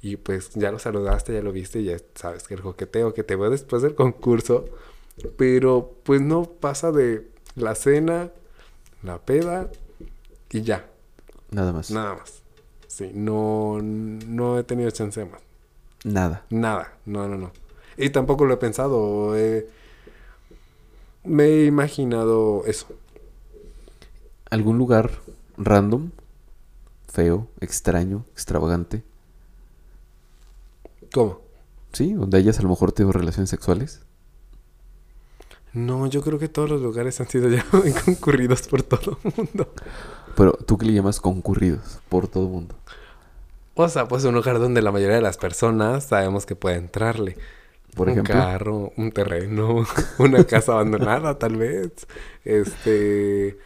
Y 0.00 0.16
pues 0.16 0.50
ya 0.54 0.70
lo 0.70 0.78
saludaste, 0.78 1.34
ya 1.34 1.42
lo 1.42 1.52
viste, 1.52 1.82
ya 1.82 1.96
sabes 2.14 2.46
que 2.46 2.54
el 2.54 2.62
coqueteo 2.62 3.14
que 3.14 3.24
te 3.24 3.36
veo 3.36 3.50
después 3.50 3.82
del 3.82 3.94
concurso. 3.94 4.64
Pero 5.36 5.94
pues 6.04 6.20
no 6.20 6.44
pasa 6.44 6.92
de 6.92 7.28
la 7.56 7.74
cena, 7.74 8.30
la 9.02 9.18
peda 9.18 9.70
y 10.50 10.62
ya. 10.62 10.88
Nada 11.50 11.72
más. 11.72 11.90
Nada 11.90 12.14
más. 12.14 12.42
Sí, 12.86 13.10
no, 13.14 13.80
no 13.82 14.58
he 14.58 14.64
tenido 14.64 14.90
chance 14.90 15.24
más. 15.24 15.40
Nada. 16.04 16.44
Nada, 16.50 16.96
no, 17.04 17.26
no, 17.26 17.36
no. 17.36 17.52
Y 17.96 18.10
tampoco 18.10 18.44
lo 18.44 18.54
he 18.54 18.58
pensado. 18.58 19.36
Eh, 19.36 19.68
me 21.24 21.44
he 21.44 21.64
imaginado 21.66 22.64
eso. 22.66 22.86
¿Algún 24.50 24.78
lugar 24.78 25.10
random? 25.56 26.10
Feo, 27.08 27.48
extraño, 27.60 28.24
extravagante. 28.32 29.02
¿Cómo? 31.12 31.40
Sí, 31.92 32.12
donde 32.12 32.38
hayas 32.38 32.58
a 32.58 32.62
lo 32.62 32.68
mejor 32.68 32.92
tenido 32.92 33.12
relaciones 33.12 33.50
sexuales. 33.50 34.02
No, 35.72 36.06
yo 36.06 36.22
creo 36.22 36.38
que 36.38 36.48
todos 36.48 36.68
los 36.68 36.80
lugares 36.80 37.20
han 37.20 37.28
sido 37.28 37.48
ya 37.48 37.64
concurridos 38.04 38.62
por 38.68 38.82
todo 38.82 39.18
el 39.24 39.32
mundo. 39.36 39.72
Pero 40.36 40.52
tú 40.52 40.78
qué 40.78 40.86
le 40.86 40.92
llamas 40.92 41.20
concurridos 41.20 42.00
por 42.08 42.28
todo 42.28 42.44
el 42.44 42.50
mundo. 42.50 42.74
O 43.74 43.88
sea, 43.88 44.08
pues 44.08 44.24
un 44.24 44.34
lugar 44.34 44.58
donde 44.58 44.82
la 44.82 44.90
mayoría 44.90 45.16
de 45.16 45.22
las 45.22 45.36
personas 45.36 46.04
sabemos 46.04 46.46
que 46.46 46.56
puede 46.56 46.76
entrarle. 46.76 47.36
Por 47.94 48.08
ejemplo. 48.08 48.34
Un 48.34 48.40
carro, 48.40 48.92
un 48.96 49.12
terreno, 49.12 49.84
una 50.18 50.44
casa 50.44 50.72
abandonada, 50.72 51.38
tal 51.38 51.56
vez. 51.56 51.92
Este. 52.44 53.58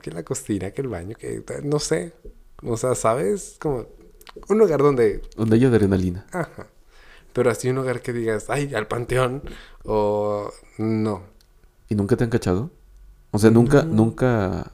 Que 0.00 0.10
la 0.10 0.22
cocina, 0.22 0.70
que 0.70 0.82
el 0.82 0.88
baño, 0.88 1.16
que. 1.16 1.44
No 1.62 1.78
sé. 1.78 2.14
O 2.62 2.76
sea, 2.76 2.94
¿sabes? 2.94 3.56
Como. 3.60 3.86
Un 4.48 4.58
lugar 4.58 4.82
donde. 4.82 5.22
Donde 5.36 5.56
hay 5.56 5.64
adrenalina. 5.64 6.26
Ajá. 6.32 6.66
Pero 7.32 7.50
así 7.50 7.68
un 7.68 7.76
lugar 7.76 8.02
que 8.02 8.12
digas, 8.12 8.50
ay, 8.50 8.74
al 8.74 8.88
panteón. 8.88 9.42
O. 9.84 10.50
No. 10.78 11.22
¿Y 11.88 11.94
nunca 11.94 12.16
te 12.16 12.24
han 12.24 12.30
cachado? 12.30 12.70
O 13.30 13.38
sea, 13.38 13.50
nunca, 13.50 13.82
nunca. 13.82 14.72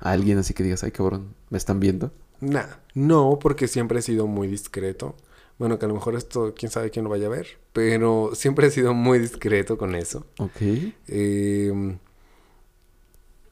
A 0.00 0.10
alguien 0.10 0.38
así 0.38 0.52
que 0.52 0.62
digas, 0.62 0.84
ay, 0.84 0.90
cabrón, 0.90 1.34
¿me 1.48 1.58
están 1.58 1.80
viendo? 1.80 2.12
Nah, 2.40 2.66
no, 2.94 3.38
porque 3.40 3.66
siempre 3.66 4.00
he 4.00 4.02
sido 4.02 4.26
muy 4.26 4.46
discreto. 4.46 5.16
Bueno, 5.58 5.78
que 5.78 5.86
a 5.86 5.88
lo 5.88 5.94
mejor 5.94 6.16
esto, 6.16 6.52
quién 6.54 6.70
sabe 6.70 6.90
quién 6.90 7.04
lo 7.04 7.10
vaya 7.10 7.26
a 7.26 7.30
ver, 7.30 7.46
pero 7.72 8.32
siempre 8.34 8.66
he 8.66 8.70
sido 8.70 8.92
muy 8.92 9.18
discreto 9.18 9.78
con 9.78 9.94
eso. 9.94 10.26
Ok. 10.38 10.60
Em, 11.08 11.98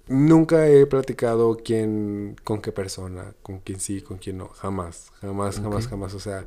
nunca 0.09 0.69
he 0.69 0.87
platicado 0.87 1.59
quién, 1.65 2.37
con 2.45 2.61
qué 2.61 2.73
persona, 2.73 3.35
con 3.43 3.61
quién 3.61 3.81
sí, 3.81 4.03
con 4.03 4.19
quién 4.19 4.39
no. 4.39 4.49
Jamás, 4.49 5.11
jamás, 5.21 5.61
jamás, 5.61 5.89
jamás. 5.89 6.15
O 6.15 6.21
sea, 6.21 6.47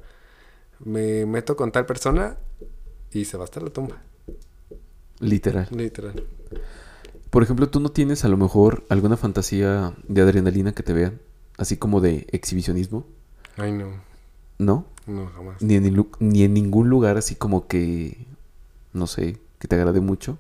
me 0.80 1.26
meto 1.26 1.56
con 1.56 1.72
tal 1.72 1.86
persona 1.86 2.38
y 3.12 3.26
se 3.26 3.38
va 3.38 3.44
hasta 3.44 3.60
la 3.60 3.70
tumba. 3.70 4.02
Literal. 5.20 5.68
Literal. 5.72 6.24
Por 7.30 7.44
ejemplo, 7.44 7.70
¿tú 7.70 7.80
no 7.80 7.90
tienes 7.90 8.24
a 8.24 8.30
lo 8.30 8.38
mejor 8.38 8.86
alguna 8.90 9.18
fantasía 9.18 9.94
de 10.08 10.22
adrenalina 10.22 10.74
que 10.74 10.84
te 10.84 10.94
vean? 10.94 11.20
Así 11.58 11.78
como 11.78 12.02
de 12.02 12.28
exhibicionismo. 12.32 13.06
Ay, 13.58 13.72
no. 13.72 13.88
¿No? 14.60 14.86
No, 15.08 15.28
jamás. 15.28 15.62
Ni 15.62 15.76
en, 15.76 16.08
ni 16.20 16.44
en 16.44 16.54
ningún 16.54 16.90
lugar 16.90 17.18
así 17.18 17.36
como 17.36 17.68
que, 17.68 18.28
no 18.94 19.08
sé, 19.08 19.40
que 19.60 19.68
te 19.68 19.76
agrade 19.76 20.00
mucho. 20.00 20.38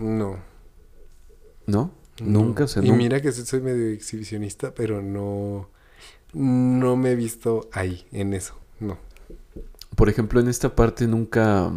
No. 0.00 0.36
¿No? 1.66 1.92
Nunca, 2.20 2.64
o 2.64 2.68
sea, 2.68 2.84
Y 2.84 2.92
mira 2.92 3.20
que 3.20 3.32
soy 3.32 3.60
medio 3.60 3.88
exhibicionista, 3.88 4.74
pero 4.74 5.02
no, 5.02 5.68
no 6.32 6.96
me 6.96 7.12
he 7.12 7.16
visto 7.16 7.68
ahí, 7.72 8.06
en 8.12 8.34
eso, 8.34 8.58
no. 8.80 8.98
Por 9.94 10.08
ejemplo, 10.08 10.40
en 10.40 10.48
esta 10.48 10.74
parte 10.74 11.06
nunca... 11.06 11.72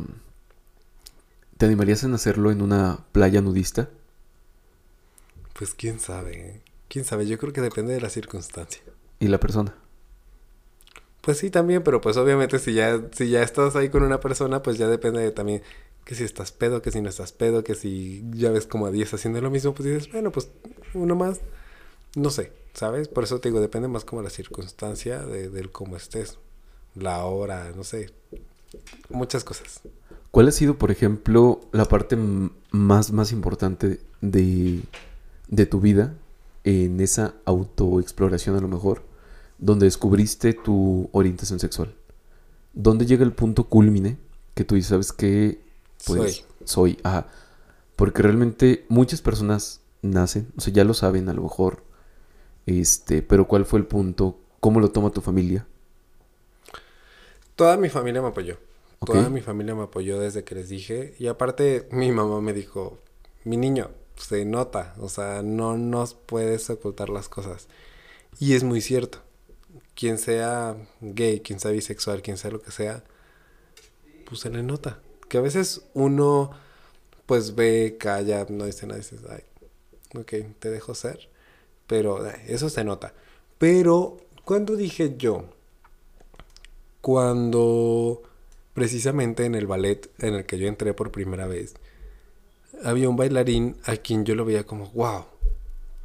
¿Te 1.57 1.65
animarías 1.65 2.03
en 2.03 2.13
hacerlo 2.13 2.51
en 2.51 2.61
una 2.61 3.05
playa 3.11 3.41
nudista? 3.41 3.89
Pues 5.53 5.75
quién 5.75 5.99
sabe, 5.99 6.49
¿eh? 6.49 6.61
quién 6.91 7.05
sabe, 7.05 7.25
yo 7.25 7.37
creo 7.37 7.53
que 7.53 7.61
depende 7.61 7.93
de 7.93 8.01
la 8.01 8.09
circunstancia. 8.09 8.81
¿Y 9.19 9.27
la 9.27 9.39
persona? 9.39 9.73
Pues 11.21 11.37
sí, 11.37 11.49
también, 11.49 11.83
pero 11.83 12.01
pues 12.01 12.17
obviamente 12.17 12.59
si 12.59 12.73
ya, 12.73 12.99
si 13.13 13.29
ya 13.29 13.43
estás 13.43 13.75
ahí 13.75 13.89
con 13.89 14.03
una 14.03 14.19
persona, 14.19 14.61
pues 14.61 14.77
ya 14.77 14.87
depende 14.87 15.21
de 15.21 15.31
también 15.31 15.61
que 16.11 16.15
si 16.15 16.25
estás 16.25 16.51
pedo, 16.51 16.81
que 16.81 16.91
si 16.91 16.99
no 16.99 17.07
estás 17.07 17.31
pedo, 17.31 17.63
que 17.63 17.73
si 17.73 18.21
ya 18.33 18.51
ves 18.51 18.67
como 18.67 18.85
a 18.85 18.91
10 18.91 19.13
haciendo 19.13 19.39
lo 19.39 19.49
mismo, 19.49 19.73
pues 19.73 19.87
dices, 19.87 20.11
bueno, 20.11 20.29
pues 20.29 20.49
uno 20.93 21.15
más, 21.15 21.39
no 22.17 22.29
sé, 22.29 22.51
¿sabes? 22.73 23.07
Por 23.07 23.23
eso 23.23 23.39
te 23.39 23.47
digo, 23.47 23.61
depende 23.61 23.87
más 23.87 24.03
como 24.03 24.21
la 24.21 24.29
circunstancia 24.29 25.19
de, 25.19 25.47
del 25.47 25.71
cómo 25.71 25.95
estés, 25.95 26.37
la 26.95 27.23
hora, 27.23 27.71
no 27.77 27.85
sé, 27.85 28.09
muchas 29.07 29.45
cosas. 29.45 29.79
¿Cuál 30.31 30.49
ha 30.49 30.51
sido, 30.51 30.77
por 30.77 30.91
ejemplo, 30.91 31.61
la 31.71 31.85
parte 31.85 32.17
más, 32.71 33.13
más 33.13 33.31
importante 33.31 34.01
de, 34.19 34.81
de 35.47 35.65
tu 35.65 35.79
vida 35.79 36.13
en 36.65 36.99
esa 36.99 37.35
autoexploración 37.45 38.57
a 38.57 38.59
lo 38.59 38.67
mejor? 38.67 39.01
donde 39.59 39.85
descubriste 39.85 40.53
tu 40.53 41.07
orientación 41.11 41.59
sexual. 41.59 41.93
¿Dónde 42.73 43.05
llega 43.05 43.23
el 43.23 43.31
punto 43.31 43.65
culmine 43.65 44.17
que 44.55 44.65
tú 44.65 44.81
sabes 44.81 45.13
que 45.13 45.70
pues 46.05 46.35
soy? 46.35 46.45
soy 46.65 46.99
ajá. 47.03 47.27
Porque 47.95 48.21
realmente 48.21 48.85
muchas 48.89 49.21
personas 49.21 49.81
nacen, 50.01 50.51
o 50.57 50.61
sea, 50.61 50.73
ya 50.73 50.83
lo 50.83 50.93
saben 50.93 51.29
a 51.29 51.33
lo 51.33 51.43
mejor. 51.43 51.83
Este, 52.65 53.21
pero 53.21 53.47
¿cuál 53.47 53.65
fue 53.65 53.79
el 53.79 53.85
punto? 53.85 54.39
¿Cómo 54.59 54.79
lo 54.79 54.91
toma 54.91 55.11
tu 55.11 55.21
familia? 55.21 55.67
Toda 57.55 57.77
mi 57.77 57.89
familia 57.89 58.21
me 58.21 58.29
apoyó. 58.29 58.57
Toda 59.05 59.29
mi 59.29 59.41
familia 59.41 59.73
me 59.73 59.83
apoyó 59.83 60.19
desde 60.19 60.43
que 60.43 60.55
les 60.55 60.69
dije. 60.69 61.15
Y 61.17 61.27
aparte, 61.27 61.87
mi 61.91 62.11
mamá 62.11 62.39
me 62.39 62.53
dijo, 62.53 62.99
mi 63.43 63.57
niño, 63.57 63.89
se 64.15 64.45
nota, 64.45 64.93
o 64.99 65.09
sea, 65.09 65.41
no 65.41 65.77
nos 65.77 66.13
puedes 66.13 66.69
ocultar 66.69 67.09
las 67.09 67.27
cosas. 67.27 67.67
Y 68.39 68.53
es 68.53 68.63
muy 68.63 68.81
cierto 68.81 69.19
quien 69.95 70.17
sea 70.17 70.75
gay, 70.99 71.39
quien 71.41 71.59
sea 71.59 71.71
bisexual, 71.71 72.21
quien 72.21 72.37
sea 72.37 72.51
lo 72.51 72.61
que 72.61 72.71
sea, 72.71 73.03
pues 74.25 74.41
se 74.41 74.49
le 74.49 74.63
nota. 74.63 74.99
Que 75.31 75.37
a 75.37 75.41
veces 75.41 75.83
uno 75.93 76.51
pues 77.25 77.55
ve, 77.55 77.95
calla, 77.97 78.45
no 78.49 78.65
dice 78.65 78.85
nada, 78.85 78.97
dices, 78.97 79.21
ay, 79.29 79.39
ok, 80.19 80.33
te 80.59 80.69
dejo 80.69 80.93
ser. 80.93 81.29
Pero 81.87 82.25
eso 82.49 82.69
se 82.69 82.83
nota. 82.83 83.13
Pero, 83.57 84.17
cuando 84.43 84.75
dije 84.75 85.15
yo? 85.17 85.45
Cuando 86.99 88.21
precisamente 88.73 89.45
en 89.45 89.55
el 89.55 89.67
ballet 89.67 90.09
en 90.19 90.33
el 90.33 90.45
que 90.45 90.57
yo 90.57 90.67
entré 90.67 90.93
por 90.93 91.11
primera 91.11 91.47
vez, 91.47 91.75
había 92.83 93.07
un 93.07 93.15
bailarín 93.15 93.77
a 93.85 93.95
quien 93.95 94.25
yo 94.25 94.35
lo 94.35 94.43
veía 94.43 94.65
como, 94.65 94.89
wow, 94.89 95.23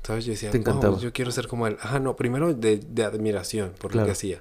¿Sabes? 0.05 0.25
Yo 0.25 0.31
decía, 0.31 0.53
yo 0.53 1.13
quiero 1.13 1.33
ser 1.33 1.49
como 1.49 1.67
él. 1.67 1.79
Ajá, 1.81 1.99
no, 1.99 2.15
primero 2.15 2.55
de, 2.55 2.81
admiración 3.05 3.73
por 3.81 3.93
lo 3.93 4.05
que 4.05 4.13
hacía. 4.13 4.41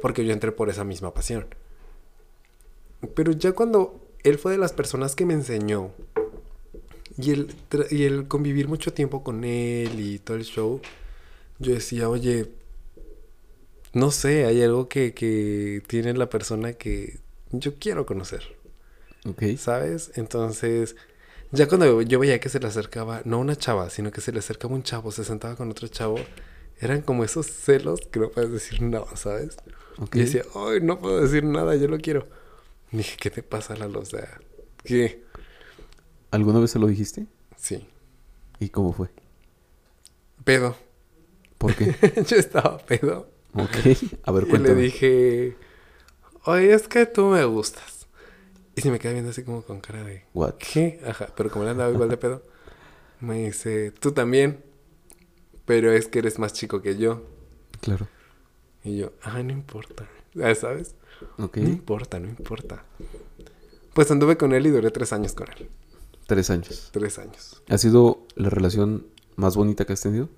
Porque 0.00 0.24
yo 0.24 0.32
entré 0.32 0.52
por 0.52 0.70
esa 0.70 0.84
misma 0.84 1.12
pasión. 1.12 1.48
Pero 3.14 3.32
ya 3.32 3.52
cuando 3.52 4.00
él 4.22 4.38
fue 4.38 4.52
de 4.52 4.58
las 4.58 4.72
personas 4.72 5.14
que 5.14 5.26
me 5.26 5.34
enseñó 5.34 5.92
y 7.18 7.30
el, 7.32 7.54
y 7.90 8.04
el 8.04 8.28
convivir 8.28 8.68
mucho 8.68 8.92
tiempo 8.92 9.22
con 9.22 9.44
él 9.44 10.00
y 10.00 10.18
todo 10.18 10.36
el 10.36 10.44
show, 10.44 10.80
yo 11.58 11.72
decía, 11.72 12.08
oye, 12.08 12.50
no 13.92 14.10
sé, 14.10 14.44
hay 14.44 14.62
algo 14.62 14.88
que, 14.88 15.14
que 15.14 15.82
tiene 15.86 16.12
la 16.14 16.28
persona 16.28 16.72
que 16.74 17.18
yo 17.50 17.74
quiero 17.78 18.04
conocer. 18.06 18.42
Ok. 19.24 19.56
¿Sabes? 19.56 20.12
Entonces 20.16 20.96
ya 21.52 21.68
cuando 21.68 22.02
yo 22.02 22.18
veía 22.18 22.40
que 22.40 22.48
se 22.48 22.58
le 22.58 22.66
acercaba, 22.66 23.22
no 23.24 23.38
una 23.38 23.56
chava, 23.56 23.88
sino 23.90 24.10
que 24.10 24.20
se 24.20 24.32
le 24.32 24.40
acercaba 24.40 24.74
un 24.74 24.82
chavo, 24.82 25.12
se 25.12 25.24
sentaba 25.24 25.54
con 25.56 25.70
otro 25.70 25.88
chavo, 25.88 26.18
eran 26.80 27.02
como 27.02 27.24
esos 27.24 27.46
celos 27.46 28.00
que 28.10 28.20
no 28.20 28.30
puedes 28.30 28.50
decir 28.50 28.82
nada, 28.82 29.16
¿sabes? 29.16 29.56
Y 30.12 30.18
decía, 30.18 30.42
ay, 30.54 30.80
no 30.82 30.98
puedo 30.98 31.20
decir 31.22 31.44
nada, 31.44 31.74
yo 31.76 31.88
lo 31.88 31.98
quiero. 31.98 32.26
Dije, 32.90 33.16
¿qué 33.18 33.30
te 33.30 33.42
pasa, 33.42 33.76
Lalo? 33.76 34.00
O 34.00 34.04
sea, 34.04 34.40
¿qué? 34.84 35.22
¿Alguna 36.30 36.60
vez 36.60 36.70
se 36.70 36.78
lo 36.78 36.86
dijiste? 36.86 37.26
Sí. 37.56 37.86
¿Y 38.58 38.68
cómo 38.68 38.92
fue? 38.92 39.08
Pedo. 40.44 40.76
¿Por 41.58 41.74
qué? 41.74 41.94
yo 42.28 42.36
estaba 42.36 42.78
pedo. 42.78 43.28
Ok, 43.54 43.96
a 44.24 44.32
ver, 44.32 44.46
cuéntame. 44.46 44.74
Y 44.74 44.76
le 44.76 44.82
dije, 44.82 45.56
oye, 46.44 46.74
es 46.74 46.88
que 46.88 47.06
tú 47.06 47.26
me 47.26 47.44
gustas. 47.44 48.06
Y 48.74 48.82
se 48.82 48.90
me 48.90 48.98
queda 48.98 49.12
viendo 49.12 49.30
así 49.30 49.42
como 49.42 49.62
con 49.62 49.80
cara 49.80 50.04
de... 50.04 50.24
What? 50.34 50.56
¿Qué? 50.56 51.00
Ajá, 51.06 51.28
pero 51.34 51.50
como 51.50 51.64
le 51.64 51.70
andaba 51.70 51.90
igual 51.90 52.10
de 52.10 52.18
pedo, 52.18 52.42
me 53.20 53.46
dice, 53.46 53.90
tú 53.90 54.12
también, 54.12 54.62
pero 55.64 55.90
es 55.92 56.08
que 56.08 56.18
eres 56.18 56.38
más 56.38 56.52
chico 56.52 56.82
que 56.82 56.98
yo. 56.98 57.24
Claro. 57.80 58.06
Y 58.84 58.98
yo, 58.98 59.12
ah, 59.22 59.42
no 59.42 59.52
importa. 59.52 60.06
¿Sabes? 60.54 60.94
No 61.38 61.50
importa, 61.56 62.18
no 62.20 62.28
importa. 62.28 62.84
Pues 63.94 64.10
anduve 64.10 64.36
con 64.36 64.52
él 64.52 64.66
y 64.66 64.70
duré 64.70 64.90
tres 64.90 65.12
años 65.12 65.32
con 65.32 65.48
él. 65.48 65.68
Tres 66.26 66.50
años. 66.50 66.90
Tres 66.92 67.18
años. 67.18 67.62
¿Ha 67.68 67.78
sido 67.78 68.26
la 68.34 68.50
relación 68.50 69.06
más 69.36 69.56
bonita 69.56 69.84
que 69.84 69.92
has 69.92 70.00
tenido? 70.00 70.28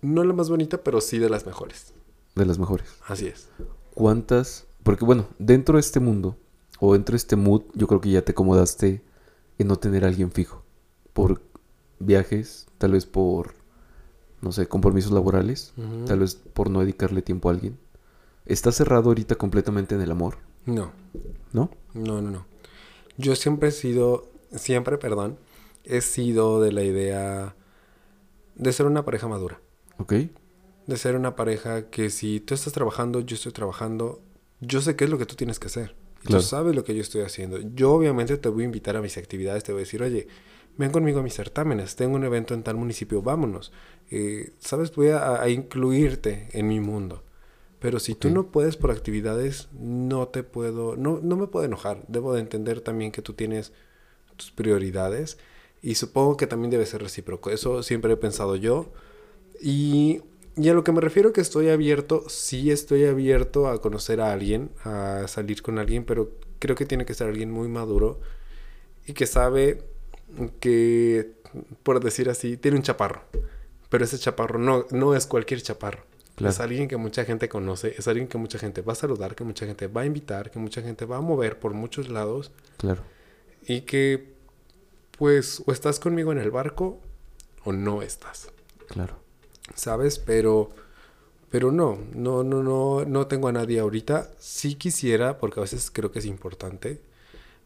No 0.00 0.22
la 0.22 0.32
más 0.32 0.48
bonita, 0.48 0.82
pero 0.84 1.00
sí 1.00 1.18
de 1.18 1.30
las 1.30 1.46
mejores. 1.46 1.92
De 2.34 2.44
las 2.46 2.58
mejores. 2.58 2.86
Así 3.06 3.26
es. 3.26 3.48
¿Cuántas? 3.94 4.66
Porque 4.82 5.04
bueno, 5.04 5.26
dentro 5.38 5.74
de 5.74 5.80
este 5.80 5.98
mundo 5.98 6.36
o 6.78 6.92
dentro 6.92 7.14
de 7.14 7.16
este 7.16 7.36
mood, 7.36 7.62
yo 7.74 7.86
creo 7.88 8.00
que 8.00 8.10
ya 8.10 8.22
te 8.22 8.32
acomodaste 8.32 9.02
en 9.58 9.66
no 9.66 9.76
tener 9.76 10.04
a 10.04 10.08
alguien 10.08 10.30
fijo. 10.30 10.62
Por 11.12 11.42
viajes, 11.98 12.68
tal 12.78 12.92
vez 12.92 13.06
por, 13.06 13.54
no 14.40 14.52
sé, 14.52 14.68
compromisos 14.68 15.10
laborales, 15.10 15.72
tal 16.06 16.20
vez 16.20 16.36
por 16.36 16.70
no 16.70 16.80
dedicarle 16.80 17.22
tiempo 17.22 17.48
a 17.48 17.52
alguien. 17.52 17.76
¿Estás 18.48 18.76
cerrado 18.76 19.10
ahorita 19.10 19.36
completamente 19.36 19.94
en 19.94 20.00
el 20.00 20.10
amor? 20.10 20.38
No. 20.66 20.92
¿No? 21.52 21.70
No, 21.94 22.20
no, 22.20 22.30
no. 22.30 22.46
Yo 23.16 23.36
siempre 23.36 23.68
he 23.68 23.72
sido, 23.72 24.28
siempre, 24.54 24.98
perdón, 24.98 25.38
he 25.84 26.00
sido 26.00 26.60
de 26.60 26.72
la 26.72 26.82
idea 26.82 27.54
de 28.54 28.72
ser 28.72 28.86
una 28.86 29.04
pareja 29.04 29.28
madura. 29.28 29.60
Ok. 29.98 30.14
De 30.86 30.96
ser 30.96 31.16
una 31.16 31.36
pareja 31.36 31.90
que 31.90 32.10
si 32.10 32.40
tú 32.40 32.54
estás 32.54 32.72
trabajando, 32.72 33.20
yo 33.20 33.36
estoy 33.36 33.52
trabajando, 33.52 34.20
yo 34.60 34.80
sé 34.80 34.96
qué 34.96 35.04
es 35.04 35.10
lo 35.10 35.18
que 35.18 35.26
tú 35.26 35.34
tienes 35.34 35.58
que 35.58 35.66
hacer. 35.66 35.94
Tú 36.24 36.40
sabes 36.40 36.74
lo 36.74 36.84
que 36.84 36.94
yo 36.94 37.00
estoy 37.00 37.22
haciendo. 37.22 37.58
Yo 37.74 37.92
obviamente 37.92 38.36
te 38.36 38.48
voy 38.48 38.62
a 38.62 38.66
invitar 38.66 38.96
a 38.96 39.02
mis 39.02 39.16
actividades, 39.16 39.62
te 39.62 39.72
voy 39.72 39.80
a 39.80 39.84
decir, 39.84 40.02
oye, 40.02 40.26
ven 40.76 40.90
conmigo 40.90 41.20
a 41.20 41.22
mis 41.22 41.34
certámenes, 41.34 41.96
tengo 41.96 42.16
un 42.16 42.24
evento 42.24 42.54
en 42.54 42.62
tal 42.62 42.76
municipio, 42.76 43.22
vámonos. 43.22 43.72
Eh, 44.10 44.52
Sabes, 44.58 44.94
voy 44.94 45.08
a, 45.08 45.48
incluirte 45.48 46.48
en 46.52 46.68
mi 46.68 46.80
mundo. 46.80 47.22
Pero 47.80 48.00
si 48.00 48.14
tú 48.14 48.30
no 48.30 48.48
puedes 48.48 48.76
por 48.76 48.90
actividades, 48.90 49.68
no 49.72 50.28
te 50.28 50.42
puedo, 50.42 50.96
no, 50.96 51.20
no 51.22 51.36
me 51.36 51.46
puedo 51.46 51.64
enojar. 51.64 52.04
Debo 52.08 52.34
de 52.34 52.40
entender 52.40 52.80
también 52.80 53.12
que 53.12 53.22
tú 53.22 53.34
tienes 53.34 53.72
tus 54.36 54.50
prioridades 54.50 55.38
y 55.82 55.94
supongo 55.94 56.36
que 56.36 56.46
también 56.46 56.70
debe 56.70 56.86
ser 56.86 57.02
recíproco. 57.02 57.50
Eso 57.50 57.82
siempre 57.82 58.12
he 58.12 58.16
pensado 58.16 58.56
yo. 58.56 58.90
Y, 59.60 60.22
y 60.56 60.68
a 60.68 60.74
lo 60.74 60.84
que 60.84 60.92
me 60.92 61.00
refiero 61.00 61.32
que 61.32 61.40
estoy 61.40 61.68
abierto, 61.68 62.24
sí 62.28 62.70
estoy 62.70 63.04
abierto 63.04 63.68
a 63.68 63.80
conocer 63.80 64.20
a 64.20 64.32
alguien, 64.32 64.70
a 64.84 65.26
salir 65.28 65.62
con 65.62 65.78
alguien, 65.78 66.04
pero 66.04 66.32
creo 66.58 66.76
que 66.76 66.86
tiene 66.86 67.06
que 67.06 67.14
ser 67.14 67.28
alguien 67.28 67.50
muy 67.50 67.68
maduro 67.68 68.20
y 69.06 69.12
que 69.12 69.26
sabe 69.26 69.82
que, 70.60 71.32
por 71.82 72.02
decir 72.02 72.28
así, 72.28 72.56
tiene 72.56 72.76
un 72.76 72.82
chaparro. 72.82 73.22
Pero 73.88 74.04
ese 74.04 74.18
chaparro 74.18 74.58
no, 74.58 74.86
no 74.90 75.14
es 75.14 75.26
cualquier 75.26 75.62
chaparro. 75.62 76.02
Es 76.46 76.60
alguien 76.60 76.88
que 76.88 76.96
mucha 76.96 77.24
gente 77.24 77.48
conoce, 77.48 77.94
es 77.96 78.06
alguien 78.06 78.28
que 78.28 78.38
mucha 78.38 78.58
gente 78.58 78.82
va 78.82 78.92
a 78.92 78.96
saludar, 78.96 79.34
que 79.34 79.44
mucha 79.44 79.66
gente 79.66 79.86
va 79.88 80.02
a 80.02 80.06
invitar, 80.06 80.50
que 80.50 80.58
mucha 80.58 80.82
gente 80.82 81.04
va 81.04 81.16
a 81.16 81.20
mover 81.20 81.58
por 81.58 81.74
muchos 81.74 82.08
lados. 82.08 82.52
Claro. 82.76 83.02
Y 83.66 83.82
que, 83.82 84.34
pues, 85.18 85.62
o 85.66 85.72
estás 85.72 85.98
conmigo 85.98 86.32
en 86.32 86.38
el 86.38 86.50
barco 86.50 87.00
o 87.64 87.72
no 87.72 88.02
estás. 88.02 88.50
Claro. 88.88 89.16
¿Sabes? 89.74 90.18
Pero, 90.18 90.70
pero 91.50 91.72
no, 91.72 91.98
no, 92.14 92.44
no, 92.44 92.62
no, 92.62 93.04
no 93.04 93.26
tengo 93.26 93.48
a 93.48 93.52
nadie 93.52 93.80
ahorita. 93.80 94.30
Sí 94.38 94.76
quisiera, 94.76 95.38
porque 95.38 95.60
a 95.60 95.62
veces 95.62 95.90
creo 95.90 96.12
que 96.12 96.20
es 96.20 96.26
importante. 96.26 97.00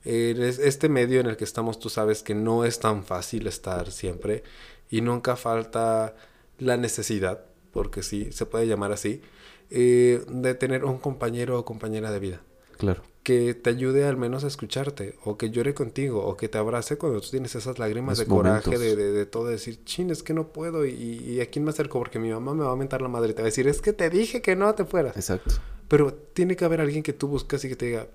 este 0.04 0.88
medio 0.88 1.20
en 1.20 1.26
el 1.26 1.36
que 1.36 1.44
estamos, 1.44 1.78
tú 1.78 1.90
sabes 1.90 2.22
que 2.22 2.34
no 2.34 2.64
es 2.64 2.80
tan 2.80 3.04
fácil 3.04 3.46
estar 3.46 3.90
siempre 3.92 4.42
y 4.90 5.00
nunca 5.00 5.36
falta 5.36 6.16
la 6.58 6.76
necesidad 6.76 7.51
porque 7.72 8.02
sí, 8.02 8.30
se 8.32 8.46
puede 8.46 8.66
llamar 8.66 8.92
así, 8.92 9.22
eh, 9.70 10.24
de 10.28 10.54
tener 10.54 10.84
un 10.84 10.98
compañero 10.98 11.58
o 11.58 11.64
compañera 11.64 12.10
de 12.10 12.18
vida. 12.18 12.42
Claro. 12.78 13.02
Que 13.22 13.54
te 13.54 13.70
ayude 13.70 14.04
al 14.04 14.16
menos 14.16 14.44
a 14.44 14.48
escucharte, 14.48 15.16
o 15.24 15.38
que 15.38 15.50
llore 15.50 15.74
contigo, 15.74 16.24
o 16.24 16.36
que 16.36 16.48
te 16.48 16.58
abrace 16.58 16.98
cuando 16.98 17.20
tú 17.20 17.28
tienes 17.30 17.54
esas 17.54 17.78
lágrimas 17.78 18.18
de 18.18 18.26
coraje, 18.26 18.76
de, 18.76 18.96
de, 18.96 19.26
todo, 19.26 19.46
decir, 19.46 19.84
chin, 19.84 20.10
es 20.10 20.22
que 20.22 20.34
no 20.34 20.48
puedo, 20.48 20.84
y, 20.84 20.92
y, 20.92 21.40
a 21.40 21.46
quién 21.46 21.64
me 21.64 21.70
acerco, 21.70 21.98
porque 21.98 22.18
mi 22.18 22.30
mamá 22.30 22.54
me 22.54 22.64
va 22.64 22.72
a 22.72 22.76
mentar 22.76 23.00
la 23.00 23.08
madre, 23.08 23.30
y 23.30 23.34
te 23.34 23.42
va 23.42 23.46
a 23.46 23.50
decir, 23.50 23.68
es 23.68 23.80
que 23.80 23.92
te 23.92 24.10
dije 24.10 24.42
que 24.42 24.56
no 24.56 24.74
te 24.74 24.84
fueras. 24.84 25.16
Exacto. 25.16 25.54
Pero 25.86 26.12
tiene 26.12 26.56
que 26.56 26.64
haber 26.64 26.80
alguien 26.80 27.02
que 27.02 27.12
tú 27.12 27.28
buscas 27.28 27.64
y 27.64 27.68
que 27.68 27.76
te 27.76 27.86
diga, 27.86 28.08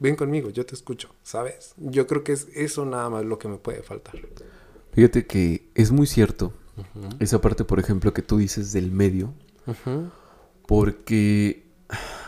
ven 0.00 0.16
conmigo, 0.16 0.50
yo 0.50 0.66
te 0.66 0.74
escucho, 0.74 1.14
¿sabes? 1.22 1.74
Yo 1.76 2.06
creo 2.06 2.24
que 2.24 2.32
es 2.32 2.48
eso 2.54 2.84
nada 2.84 3.08
más 3.08 3.24
lo 3.24 3.38
que 3.38 3.46
me 3.46 3.58
puede 3.58 3.82
faltar. 3.82 4.14
Fíjate 4.92 5.26
que 5.26 5.68
es 5.74 5.92
muy 5.92 6.06
cierto 6.06 6.52
esa 7.18 7.40
parte, 7.40 7.64
por 7.64 7.78
ejemplo, 7.78 8.12
que 8.12 8.22
tú 8.22 8.38
dices 8.38 8.72
del 8.72 8.90
medio. 8.90 9.32
Porque 10.66 11.64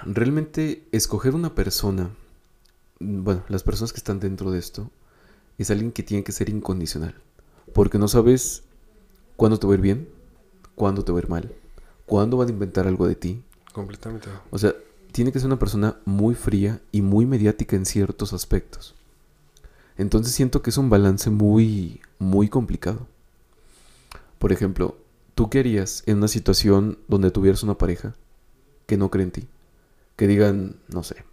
realmente 0.05 0.87
escoger 0.93 1.35
una 1.35 1.55
persona, 1.55 2.11
bueno, 2.99 3.43
las 3.49 3.63
personas 3.63 3.93
que 3.93 3.99
están 3.99 4.21
dentro 4.21 4.51
de 4.51 4.59
esto, 4.59 4.91
es 5.59 5.71
alguien 5.71 5.93
que 5.93 6.03
tiene 6.03 6.25
que 6.25 6.33
ser 6.33 6.49
incondicional. 6.49 7.15
Porque 7.73 7.99
no 7.99 8.09
sabes 8.09 8.65
cuándo 9.37 9.59
te 9.59 9.67
va 9.67 9.75
a 9.75 9.77
ir 9.77 9.83
bien, 9.83 10.09
cuándo 10.75 11.05
te 11.05 11.13
va 11.13 11.19
a 11.19 11.23
ir 11.23 11.29
mal, 11.29 11.53
cuándo 12.07 12.37
van 12.37 12.49
a 12.49 12.53
inventar 12.53 12.87
algo 12.87 13.07
de 13.07 13.15
ti. 13.15 13.43
Completamente. 13.73 14.29
O 14.51 14.59
sea, 14.59 14.75
tiene 15.13 15.31
que 15.33 15.39
ser 15.39 15.47
una 15.47 15.59
persona 15.59 15.97
muy 16.05 16.35
fría 16.35 16.81
y 16.91 17.03
muy 17.03 17.27
mediática 17.27 17.77
en 17.77 17.87
ciertos 17.87 18.33
aspectos. 18.33 18.95
Entonces 19.97 20.35
siento 20.35 20.63
que 20.63 20.71
es 20.71 20.79
un 20.79 20.91
balance 20.91 21.31
muy, 21.31 22.01
muy 22.19 22.49
complicado. 22.49 23.07
Por 24.43 24.51
ejemplo, 24.51 24.97
¿tú 25.37 25.51
qué 25.51 25.61
harías 25.61 26.03
en 26.07 26.17
una 26.17 26.27
situación 26.27 26.99
donde 27.07 27.31
tuvieras 27.31 27.63
una 27.63 27.79
pareja 27.79 28.17
que 28.87 28.97
no 28.97 29.09
cree 29.09 29.23
en 29.23 29.31
ti? 29.31 29.47
Que 30.17 30.27
digan, 30.27 30.81
no 30.89 31.05
sé, 31.05 31.25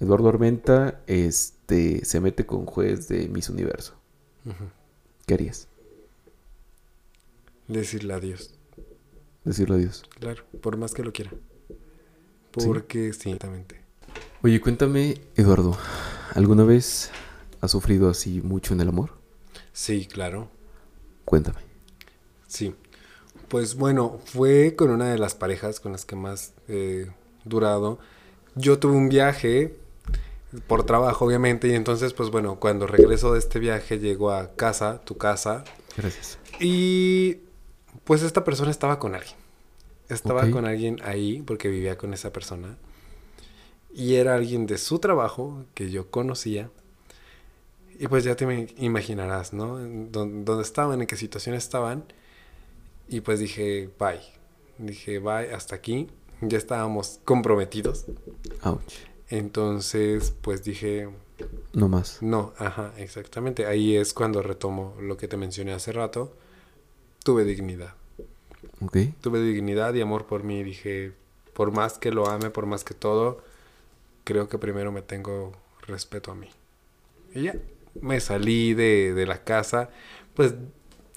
Eduardo 0.00 0.30
Armenta 0.30 1.00
este, 1.06 2.04
se 2.04 2.18
mete 2.18 2.44
con 2.44 2.66
juez 2.66 3.06
de 3.06 3.28
Miss 3.28 3.50
Universo. 3.50 3.94
¿Qué 5.26 5.34
harías? 5.34 5.68
Decirle 7.68 8.14
adiós. 8.14 8.52
Decirle 9.44 9.76
adiós. 9.76 10.02
Claro, 10.18 10.42
por 10.60 10.76
más 10.76 10.92
que 10.92 11.04
lo 11.04 11.12
quiera. 11.12 11.30
Porque 12.50 13.12
sí, 13.12 13.30
exactamente. 13.30 13.80
Oye, 14.42 14.60
cuéntame, 14.60 15.20
Eduardo, 15.36 15.78
¿alguna 16.34 16.64
vez 16.64 17.12
has 17.60 17.70
sufrido 17.70 18.10
así 18.10 18.40
mucho 18.42 18.74
en 18.74 18.80
el 18.80 18.88
amor? 18.88 19.12
Sí, 19.72 20.06
claro. 20.06 20.48
Cuéntame. 21.24 21.63
Sí. 22.54 22.72
Pues 23.48 23.74
bueno, 23.74 24.20
fue 24.26 24.76
con 24.76 24.90
una 24.90 25.10
de 25.10 25.18
las 25.18 25.34
parejas 25.34 25.80
con 25.80 25.90
las 25.90 26.04
que 26.04 26.14
más 26.14 26.52
he 26.68 27.08
durado. 27.44 27.98
Yo 28.54 28.78
tuve 28.78 28.92
un 28.92 29.08
viaje 29.08 29.76
por 30.68 30.86
trabajo, 30.86 31.24
obviamente, 31.24 31.66
y 31.66 31.74
entonces, 31.74 32.14
pues 32.14 32.30
bueno, 32.30 32.60
cuando 32.60 32.86
regreso 32.86 33.32
de 33.32 33.40
este 33.40 33.58
viaje, 33.58 33.98
llego 33.98 34.30
a 34.30 34.54
casa, 34.54 35.00
tu 35.04 35.16
casa. 35.16 35.64
Gracias. 35.96 36.38
Y 36.60 37.38
pues 38.04 38.22
esta 38.22 38.44
persona 38.44 38.70
estaba 38.70 39.00
con 39.00 39.16
alguien. 39.16 39.36
Estaba 40.08 40.48
con 40.48 40.64
alguien 40.64 41.00
ahí 41.02 41.42
porque 41.42 41.68
vivía 41.68 41.98
con 41.98 42.14
esa 42.14 42.32
persona. 42.32 42.76
Y 43.92 44.14
era 44.14 44.36
alguien 44.36 44.66
de 44.66 44.78
su 44.78 45.00
trabajo 45.00 45.64
que 45.74 45.90
yo 45.90 46.08
conocía. 46.08 46.70
Y 47.98 48.06
pues 48.06 48.22
ya 48.22 48.36
te 48.36 48.68
imaginarás, 48.76 49.52
¿no? 49.52 49.78
dónde 49.78 50.62
estaban, 50.62 51.00
en 51.00 51.08
qué 51.08 51.16
situación 51.16 51.56
estaban. 51.56 52.04
Y 53.08 53.20
pues 53.20 53.38
dije, 53.38 53.90
bye. 53.98 54.20
Dije, 54.78 55.18
bye, 55.18 55.52
hasta 55.54 55.76
aquí. 55.76 56.08
Ya 56.40 56.58
estábamos 56.58 57.20
comprometidos. 57.24 58.06
Ouch. 58.62 58.94
Entonces, 59.28 60.34
pues 60.40 60.62
dije... 60.64 61.08
No 61.72 61.88
más. 61.88 62.22
No, 62.22 62.52
ajá, 62.58 62.92
exactamente. 62.96 63.66
Ahí 63.66 63.96
es 63.96 64.14
cuando 64.14 64.42
retomo 64.42 64.96
lo 65.00 65.16
que 65.16 65.26
te 65.26 65.36
mencioné 65.36 65.72
hace 65.72 65.92
rato. 65.92 66.36
Tuve 67.24 67.44
dignidad. 67.44 67.94
Ok. 68.80 68.98
Tuve 69.20 69.40
dignidad 69.42 69.94
y 69.94 70.00
amor 70.00 70.26
por 70.26 70.44
mí. 70.44 70.62
Dije, 70.62 71.12
por 71.52 71.72
más 71.72 71.98
que 71.98 72.12
lo 72.12 72.28
ame, 72.28 72.50
por 72.50 72.66
más 72.66 72.84
que 72.84 72.94
todo, 72.94 73.42
creo 74.24 74.48
que 74.48 74.58
primero 74.58 74.92
me 74.92 75.02
tengo 75.02 75.52
respeto 75.86 76.30
a 76.30 76.34
mí. 76.34 76.48
Y 77.34 77.42
ya, 77.42 77.56
me 78.00 78.20
salí 78.20 78.74
de, 78.74 79.14
de 79.14 79.26
la 79.26 79.42
casa. 79.42 79.90
Pues 80.34 80.54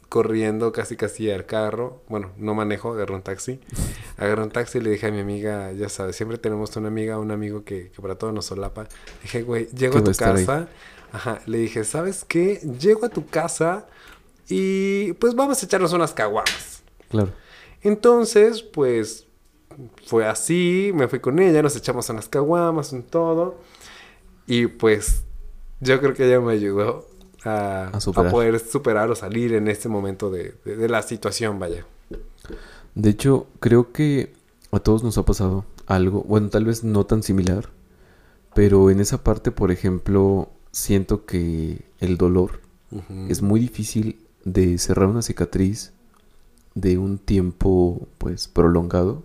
corriendo 0.10 0.72
casi 0.72 0.96
casi 0.96 1.30
al 1.32 1.46
carro. 1.46 2.02
Bueno, 2.08 2.32
no 2.38 2.54
manejo, 2.56 2.94
agarré 2.94 3.16
un 3.16 3.22
taxi. 3.22 3.60
Agarré 4.18 4.42
un 4.44 4.50
taxi 4.50 4.80
y 4.80 4.82
le 4.82 4.90
dije 4.90 5.08
a 5.08 5.12
mi 5.12 5.20
amiga, 5.20 5.72
ya 5.74 5.90
sabes, 5.90 6.16
siempre 6.16 6.38
tenemos 6.38 6.76
una 6.76 6.88
amiga, 6.88 7.20
un 7.20 7.32
amigo 7.32 7.64
que, 7.64 7.92
que 7.92 8.02
para 8.02 8.16
todo 8.16 8.32
nos 8.32 8.46
solapa. 8.46 8.88
dije, 9.22 9.44
güey, 9.44 9.68
llego 9.68 10.00
a 10.00 10.04
tu 10.04 10.12
casa. 10.14 10.68
Ajá, 11.12 11.42
le 11.46 11.60
dije, 11.60 11.84
¿sabes 11.84 12.26
qué? 12.26 12.60
Llego 12.80 13.06
a 13.06 13.10
tu 13.10 13.28
casa 13.28 13.88
y 14.50 15.14
pues 15.14 15.36
vamos 15.36 15.62
a 15.62 15.66
echarnos 15.66 15.94
unas 15.94 16.14
caguamas. 16.14 16.82
Claro. 17.10 17.32
Entonces, 17.82 18.64
pues 18.64 19.28
fue 20.06 20.26
así, 20.26 20.92
me 20.94 21.08
fui 21.08 21.20
con 21.20 21.40
ella, 21.40 21.62
nos 21.62 21.76
echamos 21.76 22.10
unas 22.10 22.28
caguamas, 22.28 22.92
un 22.92 23.04
todo. 23.04 23.60
Y 24.48 24.68
pues 24.68 25.24
yo 25.80 26.00
creo 26.00 26.14
que 26.14 26.26
ella 26.26 26.40
me 26.40 26.54
ayudó 26.54 27.08
a, 27.48 27.92
poder 28.32 28.60
superar 28.60 29.10
o 29.10 29.16
salir 29.16 29.54
en 29.54 29.68
este 29.68 29.90
momento 29.90 30.30
de, 30.30 30.56
la 30.66 31.02
situación, 31.02 31.60
vaya. 31.60 31.86
De 32.96 33.10
hecho, 33.10 33.48
creo 33.60 33.92
que 33.92 34.34
a 34.72 34.80
todos 34.80 35.04
nos 35.04 35.18
ha 35.18 35.26
pasado 35.26 35.66
algo, 35.86 36.24
bueno, 36.24 36.50
tal 36.50 36.66
vez 36.66 36.84
no 36.84 37.06
tan 37.06 37.24
similar, 37.24 37.70
pero 38.54 38.90
en 38.90 39.00
esa 39.00 39.24
parte, 39.24 39.52
por 39.52 39.72
ejemplo, 39.72 40.50
siento 40.72 41.26
que 41.26 41.86
el 42.00 42.18
dolor 42.18 42.62
es 43.28 43.42
muy 43.42 43.60
difícil 43.60 44.20
de 44.46 44.78
cerrar 44.78 45.10
una 45.10 45.22
cicatriz 45.22 45.92
de 46.74 46.98
un 46.98 47.18
tiempo, 47.18 48.08
pues, 48.18 48.48
prolongado 48.48 49.24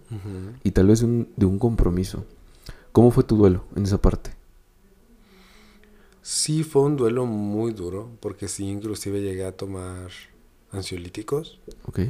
y 0.64 0.72
tal 0.72 0.88
vez 0.88 1.00
de 1.00 1.46
un 1.46 1.58
compromiso. 1.58 2.24
¿Cómo 2.92 3.10
fue 3.10 3.24
tu 3.24 3.36
duelo 3.36 3.64
en 3.74 3.84
esa 3.84 4.00
parte? 4.00 4.41
Sí 6.22 6.62
fue 6.62 6.82
un 6.82 6.96
duelo 6.96 7.26
muy 7.26 7.72
duro, 7.72 8.10
porque 8.20 8.46
sí, 8.46 8.68
inclusive 8.68 9.20
llegué 9.20 9.44
a 9.44 9.56
tomar 9.56 10.10
ansiolíticos. 10.70 11.60
Ok. 11.86 12.00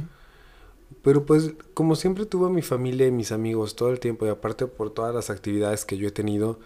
Pero 1.01 1.25
pues 1.25 1.53
como 1.73 1.95
siempre 1.95 2.25
tuve 2.25 2.47
a 2.47 2.49
mi 2.49 2.61
familia 2.61 3.07
y 3.07 3.11
mis 3.11 3.31
amigos 3.31 3.75
todo 3.75 3.89
el 3.89 3.99
tiempo 3.99 4.25
y 4.25 4.29
aparte 4.29 4.67
por 4.67 4.91
todas 4.91 5.13
las 5.13 5.31
actividades 5.31 5.83
que 5.83 5.97
yo 5.97 6.07
he 6.07 6.11
tenido, 6.11 6.59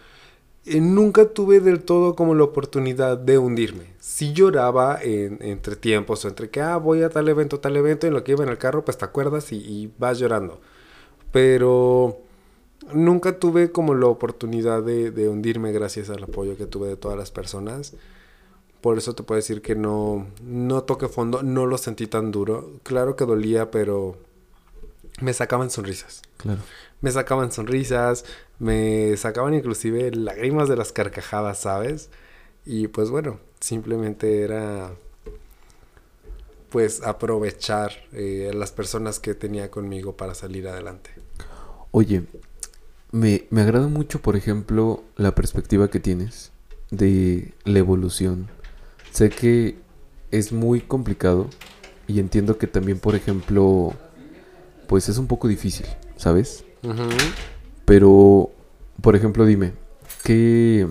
eh, 0.66 0.82
nunca 0.82 1.30
tuve 1.30 1.62
del 1.62 1.84
todo 1.84 2.16
como 2.16 2.36
la 2.36 2.44
oportunidad 2.44 3.18
de 3.18 3.38
hundirme. 3.38 3.94
Sí 4.00 4.34
lloraba 4.34 5.00
en, 5.02 5.38
entre 5.42 5.78
tiempos 5.78 6.26
o 6.26 6.28
entre 6.28 6.50
que, 6.50 6.60
ah, 6.60 6.76
voy 6.76 7.04
a 7.04 7.10
tal 7.10 7.30
evento, 7.30 7.62
tal 7.62 7.78
evento, 7.78 8.06
y 8.06 8.10
en 8.10 8.14
lo 8.14 8.24
que 8.26 8.34
iba 8.34 8.44
en 8.44 8.50
el 8.50 8.58
carro, 8.58 8.84
pues 8.84 8.98
te 8.98 9.06
acuerdas 9.06 9.54
y, 9.54 9.56
y 9.58 9.94
vas 9.98 10.20
llorando. 10.20 10.60
Pero 11.32 12.20
nunca 12.94 13.40
tuve 13.40 13.72
como 13.72 13.94
la 13.94 14.08
oportunidad 14.08 14.84
de, 14.84 15.12
de, 15.12 15.30
hundirme 15.30 15.72
gracias 15.72 16.10
al 16.10 16.24
apoyo 16.24 16.58
que 16.58 16.66
tuve 16.66 16.88
de 16.88 16.98
todas 16.98 17.18
las 17.18 17.32
personas. 17.32 17.94
Por 18.82 18.98
eso 18.98 19.16
te 19.16 19.24
puedo 19.24 19.38
decir 19.38 19.62
que 19.62 19.76
no, 19.76 20.28
no 20.44 20.84
toqué 20.84 21.08
fondo, 21.08 21.44
no 21.44 21.66
lo 21.66 21.78
sentí 21.78 22.08
tan 22.08 22.32
duro. 22.32 22.72
Claro 22.84 23.16
que 23.16 23.26
dolía, 23.26 23.72
pero 23.72 24.18
me 25.20 25.34
sacaban 25.34 25.70
sonrisas. 25.70 26.22
Claro. 26.38 26.62
Me 27.02 27.12
sacaban 27.12 27.52
sonrisas, 27.52 28.26
me 28.60 29.16
sacaban 29.18 29.54
inclusive 29.54 30.12
lágrimas 30.12 30.70
de 30.70 30.76
las 30.76 30.92
carcajadas, 30.92 31.60
¿sabes? 31.60 32.10
Y 32.66 32.88
pues 32.88 33.10
bueno, 33.10 33.40
simplemente 33.60 34.42
era 34.42 34.92
pues 36.70 37.02
aprovechar 37.04 37.94
eh, 38.12 38.52
las 38.54 38.72
personas 38.72 39.20
que 39.20 39.34
tenía 39.34 39.72
conmigo 39.72 40.18
para 40.18 40.36
salir 40.36 40.68
adelante. 40.68 41.12
Oye, 41.92 42.24
me, 43.12 43.46
me 43.50 43.62
agrada 43.62 43.88
mucho, 43.88 44.22
por 44.22 44.36
ejemplo, 44.36 45.04
la 45.16 45.34
perspectiva 45.36 45.90
que 45.90 46.00
tienes 46.00 46.52
de 46.92 47.54
la 47.64 47.80
evolución. 47.80 48.48
Sé 49.12 49.30
que 49.30 49.78
es 50.32 50.52
muy 50.52 50.82
complicado 50.82 51.48
y 52.08 52.20
entiendo 52.20 52.58
que 52.58 52.68
también, 52.68 53.00
por 53.00 53.16
ejemplo, 53.16 53.94
pues 54.88 55.10
es 55.10 55.18
un 55.18 55.28
poco 55.28 55.48
difícil, 55.48 55.86
¿sabes? 56.16 56.64
Pero, 57.86 58.52
por 59.02 59.16
ejemplo, 59.16 59.46
dime, 59.46 59.74
¿qué, 60.24 60.88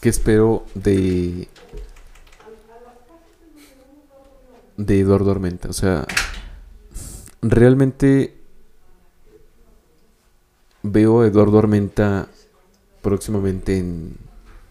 ¿qué 0.00 0.08
espero 0.08 0.64
de, 0.74 1.48
de 4.76 5.00
Eduardo 5.00 5.30
Armenta? 5.30 5.68
O 5.68 5.72
sea, 5.72 6.06
realmente 7.40 8.41
veo 10.82 11.22
a 11.22 11.26
Eduardo 11.26 11.58
Armenta 11.58 12.28
próximamente 13.00 13.78
en 13.78 14.16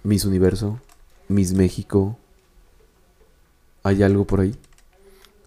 Miss 0.04 0.26
Universo, 0.26 0.80
Miss 1.28 1.54
México. 1.54 2.18
¿Hay 3.84 4.04
algo 4.04 4.26
por 4.26 4.42
ahí? 4.42 4.56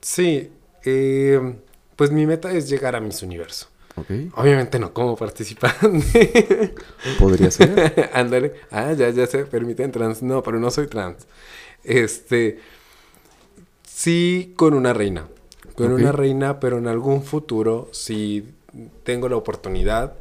Sí, 0.00 0.50
eh, 0.84 1.56
pues 1.96 2.10
mi 2.10 2.26
meta 2.26 2.52
es 2.52 2.68
llegar 2.68 2.96
a 2.96 3.00
Miss 3.00 3.22
Universo. 3.22 3.68
Obviamente 4.34 4.80
no 4.80 4.92
como 4.92 5.14
participante. 5.14 6.74
Podría 7.18 7.50
ser. 7.50 8.10
Ándale. 8.12 8.54
Ah, 8.72 8.92
ya, 8.92 9.10
ya 9.10 9.26
se 9.26 9.44
permiten 9.44 9.92
trans. 9.92 10.20
No, 10.20 10.42
pero 10.42 10.58
no 10.58 10.70
soy 10.72 10.88
trans. 10.88 11.26
Este. 11.84 12.58
Sí, 13.86 14.52
con 14.56 14.74
una 14.74 14.92
reina. 14.92 15.28
Con 15.76 15.92
una 15.92 16.10
reina, 16.10 16.58
pero 16.58 16.78
en 16.78 16.88
algún 16.88 17.22
futuro, 17.22 17.88
si 17.92 18.44
tengo 19.04 19.28
la 19.28 19.36
oportunidad 19.36 20.14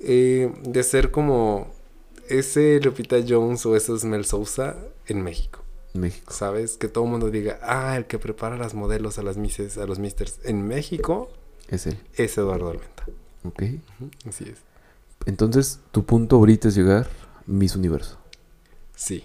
eh, 0.00 0.52
de 0.62 0.82
ser 0.82 1.10
como 1.10 1.72
ese 2.28 2.80
Lupita 2.80 3.16
Jones 3.26 3.64
o 3.66 3.76
ese 3.76 3.92
Mel 4.06 4.24
Sousa 4.24 4.76
en 5.06 5.22
México. 5.22 5.62
México. 5.94 6.32
¿Sabes? 6.32 6.76
Que 6.76 6.88
todo 6.88 7.04
el 7.04 7.10
mundo 7.10 7.30
diga, 7.30 7.58
ah, 7.62 7.96
el 7.96 8.06
que 8.06 8.18
prepara 8.18 8.56
las 8.56 8.74
modelos 8.74 9.18
a 9.18 9.22
las 9.22 9.36
misses, 9.36 9.78
a 9.78 9.86
los 9.86 9.98
misters 9.98 10.38
en 10.44 10.66
México. 10.66 11.30
Es 11.68 11.86
él. 11.86 11.98
Es 12.14 12.36
Eduardo 12.36 12.70
Almenta. 12.70 13.04
Ok. 13.44 13.62
así 14.28 14.44
es. 14.44 14.58
Entonces, 15.24 15.80
tu 15.92 16.04
punto 16.04 16.36
ahorita 16.36 16.68
es 16.68 16.74
llegar 16.74 17.08
Miss 17.46 17.74
Universo. 17.76 18.18
Sí. 18.94 19.24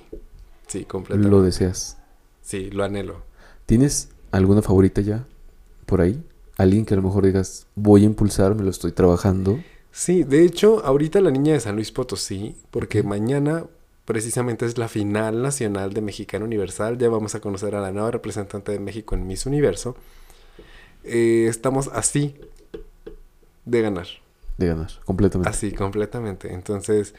Sí, 0.68 0.86
completamente. 0.86 1.30
¿Lo 1.30 1.42
deseas? 1.42 1.98
Sí, 2.42 2.70
lo 2.72 2.84
anhelo. 2.84 3.24
¿Tienes 3.66 4.10
alguna 4.32 4.62
favorita 4.62 5.02
ya 5.02 5.26
por 5.86 6.02
ahí? 6.02 6.24
¿Alguien 6.58 6.86
que 6.86 6.94
a 6.94 6.98
lo 6.98 7.04
mejor 7.04 7.26
digas, 7.26 7.68
voy 7.76 8.04
a 8.04 8.06
impulsar, 8.06 8.56
me 8.56 8.64
lo 8.64 8.70
estoy 8.70 8.92
trabajando? 8.92 9.60
Sí, 9.92 10.24
de 10.24 10.46
hecho, 10.46 10.84
ahorita 10.86 11.20
la 11.22 11.32
niña 11.32 11.54
de 11.54 11.60
San 11.60 11.76
Luis 11.76 11.92
Potosí, 11.92 12.56
porque 12.72 13.04
mañana 13.04 13.66
precisamente 14.06 14.66
es 14.66 14.78
la 14.78 14.88
final 14.88 15.42
nacional 15.42 15.94
de 15.94 16.02
Mexicano 16.02 16.46
Universal. 16.46 16.98
Ya 16.98 17.10
vamos 17.10 17.36
a 17.36 17.40
conocer 17.40 17.76
a 17.76 17.82
la 17.82 17.92
nueva 17.92 18.12
representante 18.12 18.72
de 18.72 18.80
México 18.80 19.16
en 19.16 19.28
Miss 19.28 19.46
Universo. 19.46 19.96
Eh, 21.04 21.46
estamos 21.50 21.90
así 21.94 22.36
de 23.66 23.82
ganar. 23.82 24.08
De 24.58 24.68
ganar, 24.68 24.92
completamente. 25.06 25.50
Así, 25.50 25.72
completamente. 25.72 26.54
Entonces, 26.54 27.16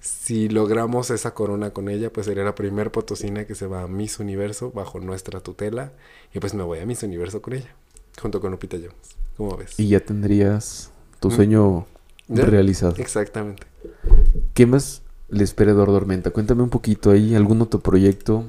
si 0.00 0.48
logramos 0.48 1.10
esa 1.10 1.34
corona 1.34 1.70
con 1.70 1.88
ella, 1.88 2.12
pues 2.12 2.26
sería 2.26 2.44
la 2.44 2.54
primer 2.54 2.92
potosina 2.92 3.44
que 3.46 3.54
se 3.54 3.66
va 3.66 3.82
a 3.82 3.88
Miss 3.88 4.20
Universo 4.20 4.70
bajo 4.70 5.00
nuestra 5.00 5.40
tutela. 5.40 5.92
Y 6.34 6.38
pues 6.38 6.54
me 6.54 6.62
voy 6.62 6.78
a 6.78 6.86
Miss 6.86 7.02
Universo 7.02 7.42
con 7.42 7.54
ella, 7.54 7.74
junto 8.20 8.40
con 8.40 8.50
Lupita 8.50 8.76
Jones. 8.76 9.16
¿Cómo 9.36 9.56
ves? 9.56 9.78
Y 9.78 9.88
ya 9.88 10.00
tendrías 10.00 10.90
tu 11.20 11.28
mm. 11.28 11.32
Realizado. 12.28 12.94
Exactamente. 12.98 13.66
¿Qué 14.54 14.66
más 14.66 15.02
le 15.28 15.44
espera 15.44 15.72
Eduardo 15.72 15.96
Armenta? 15.96 16.30
Cuéntame 16.30 16.62
un 16.62 16.70
poquito 16.70 17.10
ahí, 17.10 17.34
algún 17.34 17.62
otro 17.62 17.80
proyecto. 17.80 18.44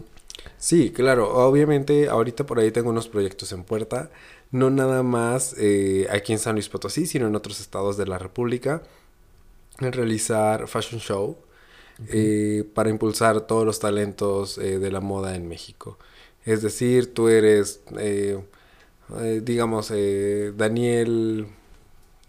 Sí, 0.57 0.91
claro, 0.91 1.33
obviamente 1.35 2.09
ahorita 2.09 2.45
por 2.45 2.59
ahí 2.59 2.71
tengo 2.71 2.89
unos 2.89 3.07
proyectos 3.07 3.51
en 3.51 3.63
puerta, 3.63 4.09
no 4.51 4.69
nada 4.69 5.03
más 5.03 5.55
eh, 5.59 6.07
aquí 6.09 6.33
en 6.33 6.39
San 6.39 6.55
Luis 6.55 6.69
Potosí, 6.69 7.05
sino 7.05 7.27
en 7.27 7.35
otros 7.35 7.59
estados 7.59 7.95
de 7.97 8.07
la 8.07 8.17
República, 8.17 8.81
en 9.79 9.91
realizar 9.91 10.67
fashion 10.67 10.99
show 10.99 11.37
eh, 12.09 12.63
para 12.73 12.89
impulsar 12.89 13.41
todos 13.41 13.65
los 13.65 13.79
talentos 13.79 14.57
eh, 14.57 14.79
de 14.79 14.91
la 14.91 14.99
moda 14.99 15.35
en 15.35 15.47
México. 15.47 15.99
Es 16.43 16.61
decir, 16.61 17.13
tú 17.13 17.27
eres, 17.27 17.81
digamos, 19.43 19.91
Daniel, 20.55 21.47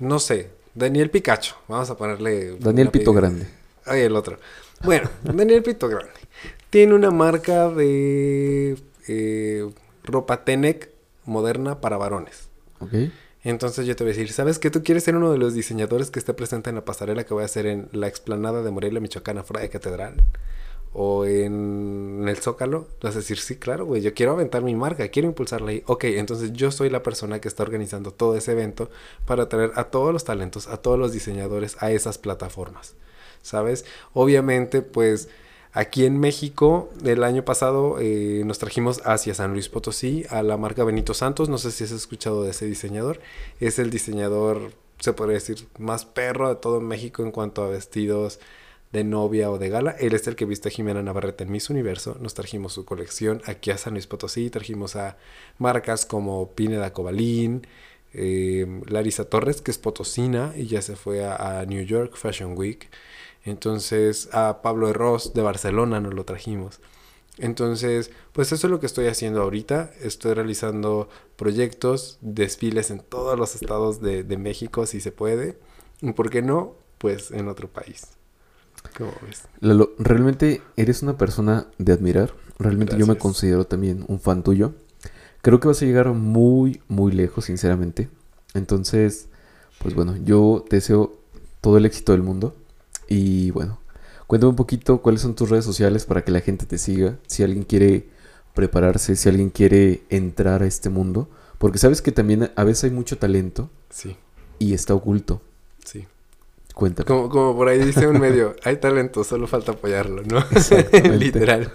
no 0.01 0.19
sé, 0.19 0.51
Daniel 0.79 1.11
Picacho, 1.11 1.57
vamos 1.67 1.91
a 1.91 1.97
ponerle... 1.97 2.57
Daniel 2.61 2.91
Pito 2.91 3.13
Grande. 3.13 3.49
Ay, 3.85 4.03
el 4.03 4.15
otro. 4.15 4.39
Bueno, 4.85 5.11
Daniel 5.25 5.65
Pito 5.65 5.89
Grande. 5.89 6.13
Tiene 6.71 6.95
una 6.95 7.11
marca 7.11 7.69
de 7.69 8.79
eh, 9.09 9.69
ropa 10.05 10.45
Tenec 10.45 10.91
moderna 11.25 11.81
para 11.81 11.97
varones. 11.97 12.49
Ok. 12.79 12.93
Entonces 13.43 13.87
yo 13.87 13.97
te 13.97 14.05
voy 14.05 14.13
a 14.13 14.15
decir, 14.15 14.33
¿sabes 14.33 14.61
qué? 14.61 14.71
Tú 14.71 14.85
quieres 14.85 15.03
ser 15.03 15.17
uno 15.17 15.33
de 15.33 15.39
los 15.39 15.53
diseñadores 15.53 16.13
que 16.13 16.21
esté 16.21 16.33
presente 16.33 16.71
en 16.71 16.77
la 16.77 16.85
pasarela 16.85 17.25
que 17.25 17.35
voy 17.35 17.43
a 17.43 17.47
hacer 17.47 17.67
en 17.67 17.89
la 17.93 18.07
explanada 18.07 18.63
de 18.63 18.71
Morelia, 18.71 19.01
Michoacán, 19.01 19.45
fuera 19.45 19.63
de 19.63 19.71
Catedral. 19.71 20.15
O 20.93 21.25
en, 21.27 22.25
el 22.27 22.37
Zócalo. 22.39 22.87
Vas 23.03 23.15
a 23.15 23.19
decir, 23.19 23.39
sí, 23.39 23.57
claro, 23.57 23.87
güey, 23.87 24.03
yo 24.03 24.15
quiero 24.15 24.33
aventar 24.33 24.63
mi 24.63 24.75
marca, 24.75 25.09
quiero 25.09 25.29
impulsarla 25.29 25.71
ahí. 25.71 25.83
Ok, 25.87 26.05
entonces 26.05 26.53
yo 26.53 26.71
soy 26.71 26.91
la 26.91 27.03
persona 27.03 27.41
que 27.41 27.49
está 27.49 27.63
organizando 27.63 28.11
todo 28.11 28.37
ese 28.37 28.53
evento 28.53 28.91
para 29.27 29.45
atraer 29.45 29.73
a 29.75 29.85
todos 29.85 30.13
los 30.13 30.25
talentos, 30.25 30.67
a 30.69 30.79
todos 30.79 30.99
los 30.99 31.13
diseñadores 31.13 31.77
a 31.81 31.91
esas 31.91 32.19
plataformas. 32.19 32.95
¿sabes? 33.43 33.85
Obviamente, 34.13 34.83
pues 34.83 35.29
aquí 35.73 36.05
en 36.05 36.19
México, 36.19 36.91
el 37.05 37.25
año 37.25 37.45
pasado 37.45 37.97
eh, 38.01 38.43
nos 38.45 38.59
trajimos 38.59 39.01
hacia 39.05 39.35
San 39.35 39.53
Luis 39.53 39.69
Potosí 39.69 40.25
a 40.31 40.43
la 40.43 40.57
marca 40.57 40.85
Benito 40.85 41.15
Santos, 41.15 41.49
no 41.49 41.59
sé 41.59 41.71
si 41.71 41.85
has 41.85 41.91
escuchado 41.91 42.43
de 42.43 42.51
ese 42.51 42.67
diseñador, 42.67 43.21
es 43.61 43.79
el 43.79 43.91
diseñador, 43.91 44.73
se 45.01 45.13
podría 45.13 45.35
decir, 45.35 45.67
más 45.79 46.05
perro 46.05 46.49
de 46.49 46.57
todo 46.57 46.81
México 46.81 47.23
en 47.23 47.31
cuanto 47.31 47.63
a 47.63 47.69
vestidos 47.69 48.41
de 48.93 49.05
novia 49.05 49.51
o 49.51 49.59
de 49.59 49.69
gala. 49.69 49.93
Él 49.99 50.15
es 50.15 50.27
el 50.27 50.37
que 50.37 50.45
viste 50.45 50.69
a 50.69 50.73
Jimena 50.73 51.03
Navarrete 51.03 51.45
en 51.45 51.53
Miss 51.53 51.71
Universo. 51.71 52.17
Nos 52.21 52.35
trajimos 52.35 52.73
su 52.73 52.85
colección 52.85 53.43
aquí 53.47 53.71
a 53.71 53.79
San 53.79 53.95
Luis 53.95 54.07
Potosí. 54.07 54.51
Trajimos 54.51 54.97
a 54.97 55.17
marcas 55.59 56.07
como 56.07 56.53
Pineda 56.53 56.93
Cobalín, 56.93 57.67
eh, 58.13 58.67
Larisa 58.87 59.25
Torres, 59.25 59.61
que 59.61 59.71
es 59.71 59.79
potosina 59.79 60.53
y 60.57 60.67
ya 60.67 60.83
se 60.83 60.97
fue 60.97 61.25
a 61.25 61.65
New 61.67 61.85
York 61.85 62.17
Fashion 62.17 62.57
Week. 62.57 62.89
Entonces 63.45 64.29
a 64.33 64.63
Pablo 64.63 64.93
Ross 64.93 65.35
de 65.35 65.43
Barcelona 65.43 66.01
nos 66.01 66.15
lo 66.15 66.25
trajimos. 66.25 66.81
Entonces, 67.39 68.11
pues 68.33 68.53
eso 68.53 68.67
es 68.67 68.71
lo 68.71 68.81
que 68.81 68.87
estoy 68.87 69.07
haciendo 69.07 69.43
ahorita. 69.43 69.93
Estoy 70.03 70.35
realizando 70.35 71.09
proyectos, 71.37 72.19
desfiles 72.21 72.91
en 72.91 73.01
todos 73.01 73.39
los 73.39 73.55
estados 73.55 74.01
de, 74.01 74.25
México, 74.37 74.87
si 74.87 75.01
se 75.01 75.13
puede. 75.13 75.59
Y 76.01 76.13
por 76.13 76.31
qué 76.31 76.43
no, 76.43 76.77
pues 76.99 77.31
en 77.31 77.49
otro 77.49 77.69
país. 77.69 78.09
¿Cómo 78.99 79.13
ves? 79.25 79.45
Lalo, 79.61 79.93
realmente 79.99 80.61
eres 80.77 81.03
una 81.03 81.17
persona 81.17 81.69
de 81.79 81.93
admirar. 81.93 82.35
Realmente 82.59 82.99
yo 82.99 83.07
me 83.07 83.17
considero 83.17 83.65
también 83.65 84.05
un 84.09 84.19
fan 84.19 84.43
tuyo. 84.43 84.75
Creo 85.41 85.61
que 85.61 85.69
vas 85.69 85.81
a 85.81 85.87
llegar 85.87 86.13
muy, 86.13 86.83
muy 86.89 87.13
lejos, 87.13 87.45
sinceramente. 87.45 88.09
Entonces, 88.55 89.29
pues 89.79 89.95
bueno, 89.95 90.17
yo 90.17 90.65
deseo 90.69 91.17
todo 91.61 91.79
el 91.79 91.87
éxito 91.87 92.11
del 92.11 92.25
mundo. 92.25 92.57
Y 93.07 93.53
bueno, 93.53 93.79
cuéntame 94.27 94.51
un 94.51 94.57
poquito 94.57 95.01
cuáles 95.01 95.23
son 95.23 95.37
tus 95.37 95.49
redes 95.49 95.65
sociales 95.65 96.05
para 96.05 96.25
que 96.25 96.33
la 96.33 96.41
gente 96.41 96.67
te 96.67 96.77
siga. 96.77 97.17
Si 97.29 97.45
alguien 97.45 97.63
quiere 97.63 98.09
prepararse, 98.53 99.15
si 99.15 99.29
alguien 99.29 99.51
quiere 99.51 100.03
entrar 100.09 100.65
a 100.65 100.67
este 100.67 100.91
mundo. 100.91 101.31
Porque 101.59 101.79
sabes 101.79 102.03
que 102.03 102.11
también 102.11 102.51
a 102.57 102.65
veces 102.65 102.85
hay 102.85 102.91
mucho 102.91 103.17
talento. 103.17 103.71
Sí. 103.91 104.17
Y 104.59 104.75
está 104.75 104.95
oculto. 104.95 105.41
Sí. 105.85 106.07
Cuéntame. 106.79 107.07
Como, 107.09 107.29
como 107.29 107.57
por 107.57 107.67
ahí 107.67 107.81
dice 107.81 108.07
un 108.07 108.21
medio, 108.21 108.55
hay 108.63 108.77
talento, 108.77 109.25
solo 109.25 109.49
falta 109.49 109.73
apoyarlo, 109.73 110.23
¿no? 110.23 110.45
Literal. 111.19 111.73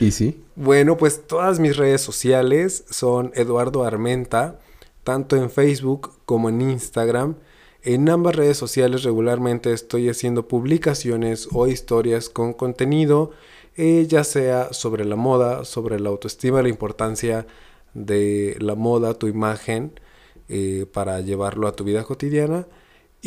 ¿Y 0.00 0.12
sí? 0.12 0.42
Bueno, 0.54 0.96
pues 0.96 1.26
todas 1.26 1.60
mis 1.60 1.76
redes 1.76 2.00
sociales 2.00 2.84
son 2.88 3.32
Eduardo 3.34 3.84
Armenta, 3.84 4.58
tanto 5.04 5.36
en 5.36 5.50
Facebook 5.50 6.12
como 6.24 6.48
en 6.48 6.62
Instagram. 6.62 7.36
En 7.82 8.08
ambas 8.08 8.34
redes 8.34 8.56
sociales 8.56 9.02
regularmente 9.02 9.74
estoy 9.74 10.08
haciendo 10.08 10.48
publicaciones 10.48 11.50
o 11.52 11.66
historias 11.66 12.30
con 12.30 12.54
contenido, 12.54 13.32
eh, 13.76 14.06
ya 14.08 14.24
sea 14.24 14.72
sobre 14.72 15.04
la 15.04 15.16
moda, 15.16 15.66
sobre 15.66 16.00
la 16.00 16.08
autoestima, 16.08 16.62
la 16.62 16.70
importancia 16.70 17.46
de 17.92 18.56
la 18.58 18.74
moda, 18.74 19.12
tu 19.12 19.26
imagen, 19.26 20.00
eh, 20.48 20.86
para 20.90 21.20
llevarlo 21.20 21.68
a 21.68 21.76
tu 21.76 21.84
vida 21.84 22.04
cotidiana. 22.04 22.66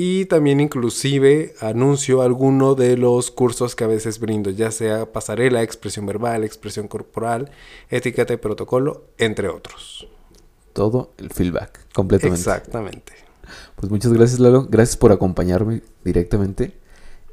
Y 0.01 0.27
también 0.27 0.61
inclusive 0.61 1.55
anuncio 1.59 2.21
alguno 2.21 2.73
de 2.73 2.95
los 2.95 3.31
cursos 3.31 3.75
que 3.75 3.83
a 3.83 3.87
veces 3.87 4.21
brindo, 4.21 4.49
ya 4.49 4.71
sea 4.71 5.11
pasarela, 5.11 5.61
expresión 5.61 6.05
verbal, 6.05 6.45
expresión 6.45 6.87
corporal, 6.87 7.51
etiqueta 7.89 8.33
y 8.33 8.37
protocolo, 8.37 9.07
entre 9.17 9.49
otros. 9.49 10.07
Todo 10.71 11.11
el 11.17 11.31
feedback, 11.31 11.81
completamente. 11.93 12.39
Exactamente. 12.39 13.11
Pues 13.75 13.91
muchas 13.91 14.13
gracias, 14.13 14.39
Lalo. 14.39 14.67
Gracias 14.69 14.95
por 14.95 15.11
acompañarme 15.11 15.81
directamente. 16.05 16.77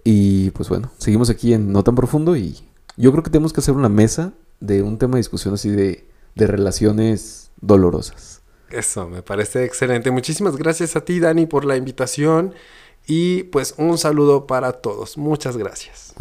Y 0.02 0.50
pues 0.50 0.68
bueno, 0.68 0.90
seguimos 0.98 1.30
aquí 1.30 1.52
en 1.54 1.70
No 1.70 1.84
tan 1.84 1.94
profundo 1.94 2.36
y 2.36 2.58
yo 2.96 3.12
creo 3.12 3.22
que 3.22 3.30
tenemos 3.30 3.52
que 3.52 3.60
hacer 3.60 3.76
una 3.76 3.88
mesa 3.88 4.32
de 4.58 4.82
un 4.82 4.98
tema 4.98 5.12
de 5.12 5.20
discusión 5.20 5.54
así 5.54 5.70
de, 5.70 6.08
de 6.34 6.48
relaciones 6.48 7.52
dolorosas. 7.60 8.35
Eso, 8.70 9.08
me 9.08 9.22
parece 9.22 9.64
excelente. 9.64 10.10
Muchísimas 10.10 10.56
gracias 10.56 10.96
a 10.96 11.04
ti, 11.04 11.20
Dani, 11.20 11.46
por 11.46 11.64
la 11.64 11.76
invitación. 11.76 12.54
Y 13.06 13.44
pues 13.44 13.74
un 13.78 13.98
saludo 13.98 14.46
para 14.46 14.72
todos. 14.72 15.16
Muchas 15.16 15.56
gracias. 15.56 16.14